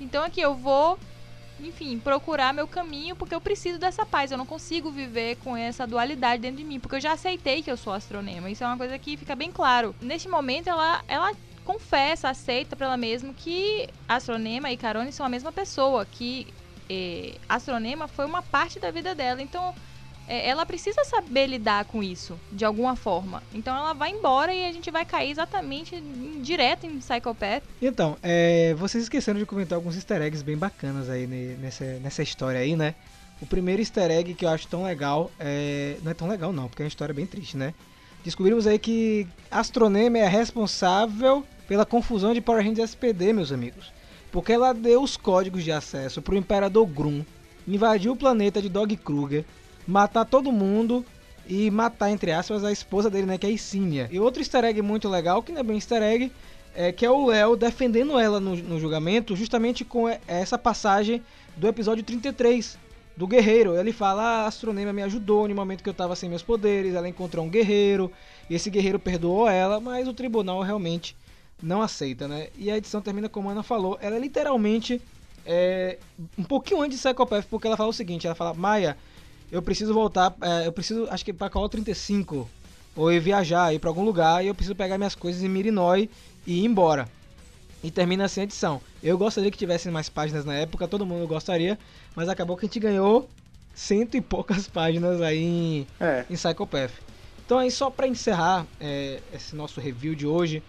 [0.00, 0.98] Então aqui eu vou,
[1.66, 4.30] enfim, procurar meu caminho porque eu preciso dessa paz.
[4.30, 7.70] Eu não consigo viver com essa dualidade dentro de mim, porque eu já aceitei que
[7.70, 8.50] eu sou astronema.
[8.50, 9.94] Isso é uma coisa que fica bem claro.
[10.00, 11.32] Neste momento ela ela
[11.64, 16.46] confessa, aceita pra ela mesma que Astronema e Carone são a mesma pessoa, que
[16.88, 19.40] eh, Astronema foi uma parte da vida dela.
[19.40, 19.74] Então,
[20.30, 23.42] eh, ela precisa saber lidar com isso, de alguma forma.
[23.52, 27.62] Então, ela vai embora e a gente vai cair exatamente em- direto em Psychopath.
[27.82, 32.22] Então, é, vocês esqueceram de comentar alguns easter eggs bem bacanas aí ne- nessa, nessa
[32.22, 32.94] história aí, né?
[33.42, 35.96] O primeiro easter egg que eu acho tão legal é.
[36.02, 37.74] Não é tão legal não, porque é uma história bem triste, né?
[38.22, 43.92] Descobrimos aí que Astronema é responsável pela confusão de Power Rangers SPD, meus amigos.
[44.30, 47.24] Porque ela deu os códigos de acesso pro Imperador Grum,
[47.66, 49.44] invadir o planeta de Dog Kruger,
[49.90, 51.04] matar todo mundo
[51.46, 54.08] e matar, entre aspas, a esposa dele, né, que é a Isínia.
[54.10, 56.30] E outro easter egg muito legal, que não é bem easter egg,
[56.74, 61.20] é que é o Léo defendendo ela no, no julgamento, justamente com essa passagem
[61.56, 62.78] do episódio 33,
[63.16, 63.76] do guerreiro.
[63.76, 66.94] Ele fala: "Ah, a astronema me ajudou no momento que eu tava sem meus poderes,
[66.94, 68.12] ela encontrou um guerreiro,
[68.48, 71.16] e esse guerreiro perdoou ela, mas o tribunal realmente
[71.60, 72.48] não aceita, né?
[72.56, 75.02] E a edição termina como a Ana falou, ela é literalmente
[75.44, 75.98] é,
[76.38, 78.96] um pouquinho antes de Psychopath, porque ela fala o seguinte, ela fala, Maia,
[79.50, 82.48] eu preciso voltar, é, eu preciso, acho que pra Call 35,
[82.96, 86.08] ou ir viajar, ir pra algum lugar, e eu preciso pegar minhas coisas em Mirinói
[86.46, 87.08] e ir embora.
[87.82, 88.80] E termina assim a edição.
[89.02, 91.78] Eu gostaria que tivessem mais páginas na época, todo mundo gostaria,
[92.14, 93.28] mas acabou que a gente ganhou
[93.74, 96.24] cento e poucas páginas aí em, É.
[96.28, 96.92] em Psychopath.
[97.44, 100.62] Então aí só pra encerrar é, esse nosso review de hoje,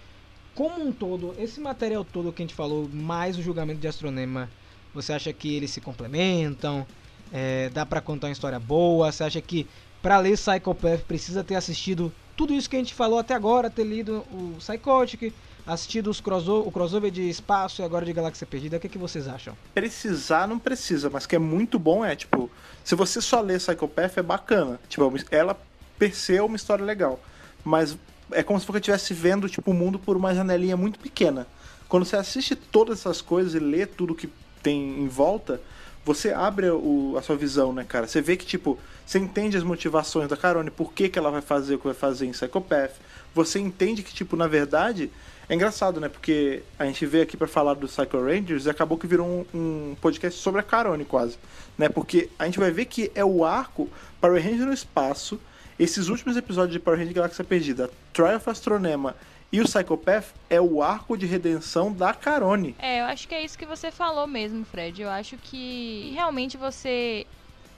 [0.55, 4.49] como um todo, esse material todo que a gente falou, mais o julgamento de Astronema,
[4.93, 6.85] você acha que eles se complementam?
[7.31, 9.11] É, dá pra contar uma história boa?
[9.11, 9.67] Você acha que
[10.01, 13.83] pra ler Psychopath precisa ter assistido tudo isso que a gente falou até agora, ter
[13.83, 15.33] lido o Psychotic,
[15.65, 18.77] assistido os crossover, o crossover de espaço e agora de Galáxia Perdida?
[18.77, 19.55] O que, que vocês acham?
[19.73, 22.49] Precisar não precisa, mas que é muito bom é, tipo,
[22.83, 24.79] se você só lê Psychopath é bacana.
[24.89, 25.57] Tipo, ela
[25.97, 27.19] per se é uma história legal.
[27.63, 27.97] Mas
[28.31, 31.45] é como se você estivesse vendo, tipo, o mundo por uma janelinha muito pequena.
[31.87, 34.29] Quando você assiste todas essas coisas e lê tudo que
[34.63, 35.61] tem em volta,
[36.05, 38.07] você abre o- a sua visão, né, cara?
[38.07, 41.41] Você vê que, tipo, você entende as motivações da Carone, por que, que ela vai
[41.41, 42.91] fazer o que vai fazer em Psychopath.
[43.33, 45.11] Você entende que, tipo, na verdade,
[45.47, 46.09] é engraçado, né?
[46.09, 49.91] Porque a gente veio aqui pra falar do Psycho Rangers e acabou que virou um,
[49.91, 51.37] um podcast sobre a Carone, quase.
[51.77, 51.89] Né?
[51.89, 55.39] Porque a gente vai ver que é o arco Power Ranger no espaço,
[55.79, 59.15] esses últimos episódios de Power Ranger Galáxia Perdida, Trial of Astronema
[59.51, 62.75] e o Psychopath é o arco de redenção da Carone.
[62.79, 65.01] É, eu acho que é isso que você falou mesmo, Fred.
[65.01, 67.27] Eu acho que realmente você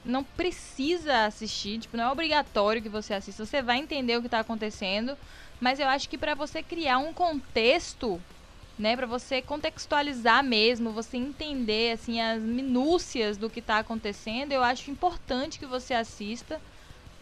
[0.05, 3.45] não precisa assistir, tipo, não é obrigatório que você assista.
[3.45, 5.17] Você vai entender o que tá acontecendo,
[5.59, 8.21] mas eu acho que pra você criar um contexto,
[8.77, 14.63] né, Pra você contextualizar mesmo, você entender assim as minúcias do que tá acontecendo, eu
[14.63, 16.59] acho importante que você assista.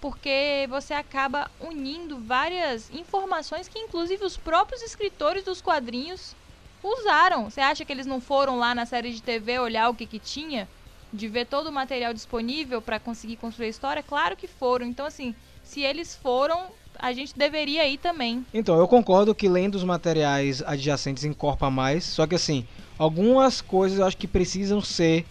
[0.01, 6.35] Porque você acaba unindo várias informações que, inclusive, os próprios escritores dos quadrinhos
[6.83, 7.49] usaram.
[7.49, 10.17] Você acha que eles não foram lá na série de TV olhar o que, que
[10.19, 10.67] tinha?
[11.13, 14.01] De ver todo o material disponível para conseguir construir a história?
[14.01, 14.87] Claro que foram.
[14.87, 16.67] Então, assim, se eles foram,
[16.97, 18.43] a gente deveria ir também.
[18.51, 22.65] Então, eu concordo que lendo os materiais adjacentes encorpa mais, só que assim,
[22.97, 25.25] algumas coisas eu acho que precisam ser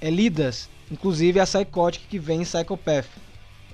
[0.00, 3.06] é, lidas, inclusive a Psychotic que vem em Psychopath.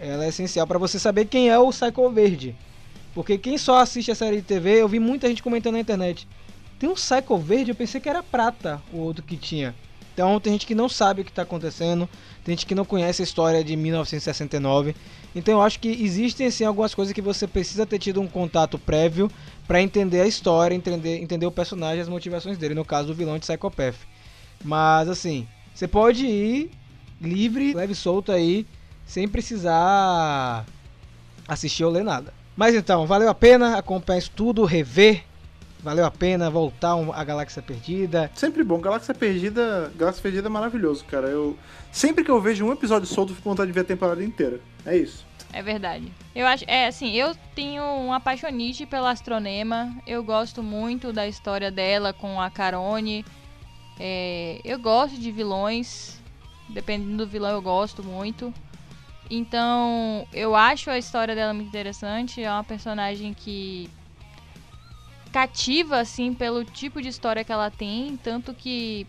[0.01, 2.57] Ela é essencial para você saber quem é o Psycho Verde.
[3.15, 6.27] Porque quem só assiste a série de TV, eu vi muita gente comentando na internet.
[6.79, 9.75] Tem um Psycho Verde, eu pensei que era prata o outro que tinha.
[10.15, 12.09] Então tem gente que não sabe o que está acontecendo,
[12.45, 14.95] tem gente que não conhece a história de 1969.
[15.35, 18.79] Então eu acho que existem sim algumas coisas que você precisa ter tido um contato
[18.79, 19.31] prévio
[19.67, 23.39] para entender a história, entender, entender o personagem, as motivações dele, no caso do vilão
[23.39, 23.97] de Psychopath.
[24.65, 26.71] Mas assim, você pode ir
[27.21, 28.67] livre, leve solto aí,
[29.11, 30.65] sem precisar
[31.49, 32.33] assistir ou ler nada.
[32.57, 35.25] Mas então, valeu a pena acompanhar isso tudo, rever.
[35.83, 38.31] Valeu a pena voltar um- a Galáxia Perdida.
[38.37, 38.79] Sempre bom.
[38.79, 41.27] Galáxia Perdida, Galáxia Perdida é maravilhoso, cara.
[41.27, 41.59] Eu
[41.91, 44.23] sempre que eu vejo um episódio solto, eu fico com vontade de ver a temporada
[44.23, 44.61] inteira.
[44.87, 45.27] É isso.
[45.53, 46.13] É verdade.
[46.33, 49.93] Eu acho, é assim, eu tenho um apaixonite pela Astronema.
[50.07, 53.25] Eu gosto muito da história dela com a Carone.
[53.99, 56.21] É, eu gosto de vilões,
[56.69, 58.55] dependendo do vilão eu gosto muito.
[59.31, 62.43] Então, eu acho a história dela muito interessante.
[62.43, 63.89] É uma personagem que
[65.33, 68.17] cativa, assim, pelo tipo de história que ela tem.
[68.17, 69.07] Tanto que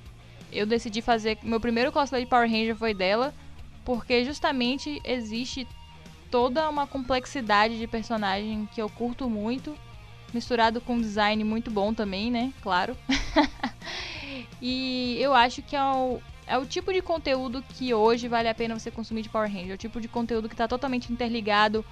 [0.54, 1.40] eu decidi fazer.
[1.42, 3.34] Meu primeiro cosplay de Power Ranger foi dela.
[3.84, 5.68] Porque justamente existe
[6.30, 9.76] toda uma complexidade de personagem que eu curto muito.
[10.32, 12.54] Misturado com um design muito bom também, né?
[12.62, 12.96] Claro.
[14.62, 16.22] e eu acho que é o,
[16.52, 19.72] é o tipo de conteúdo que hoje vale a pena você consumir de Power Ranger.
[19.72, 21.86] É o tipo de conteúdo que está totalmente interligado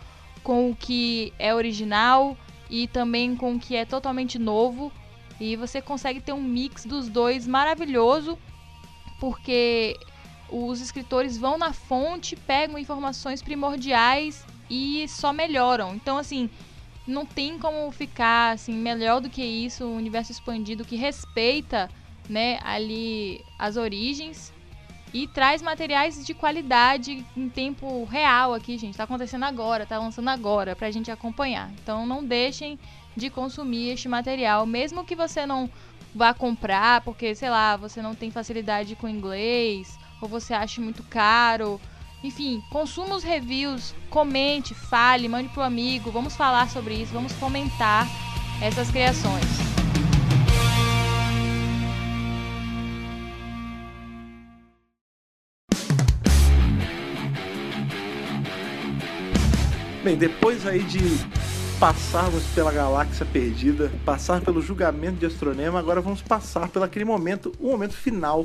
[0.44, 2.38] com o que é original
[2.70, 4.92] e também com o que é totalmente novo.
[5.40, 8.38] E você consegue ter um mix dos dois maravilhoso,
[9.18, 9.98] porque
[10.50, 15.96] os escritores vão na fonte, pegam informações primordiais e só melhoram.
[15.96, 16.50] Então, assim,
[17.08, 21.90] não tem como ficar assim melhor do que isso, um universo expandido que respeita,
[22.30, 24.54] né, ali as origens
[25.14, 28.96] e traz materiais de qualidade em tempo real aqui, gente.
[28.96, 31.72] Tá acontecendo agora, tá lançando agora pra gente acompanhar.
[31.82, 32.78] Então não deixem
[33.18, 35.70] de consumir este material, mesmo que você não
[36.14, 41.04] vá comprar, porque sei lá, você não tem facilidade com inglês ou você acha muito
[41.04, 41.82] caro.
[42.24, 48.06] Enfim, consuma os reviews, comente, fale, mande pro amigo, vamos falar sobre isso, vamos comentar
[48.62, 49.69] essas criações.
[60.10, 61.00] Bem, depois aí de
[61.80, 67.54] passarmos pela galáxia perdida, passar pelo julgamento de Astronema, agora vamos passar pelo aquele momento,
[67.60, 68.44] o momento final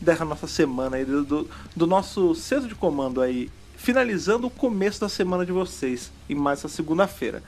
[0.00, 5.02] da nossa semana aí, do, do, do nosso centro de comando aí, finalizando o começo
[5.02, 7.42] da semana de vocês, em mais essa segunda-feira.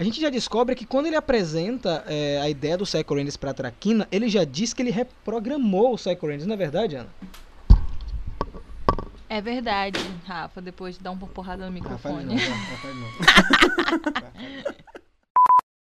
[0.01, 3.53] A gente já descobre que quando ele apresenta é, a ideia do Psycho Rangers pra
[3.53, 7.11] Traquina, ele já diz que ele reprogramou o Psycho Rangers, não é verdade, Ana?
[9.29, 12.25] É verdade, Rafa, depois de dar uma porrada no Ah, microfone.
[12.25, 12.39] não,
[12.81, 13.11] faz não.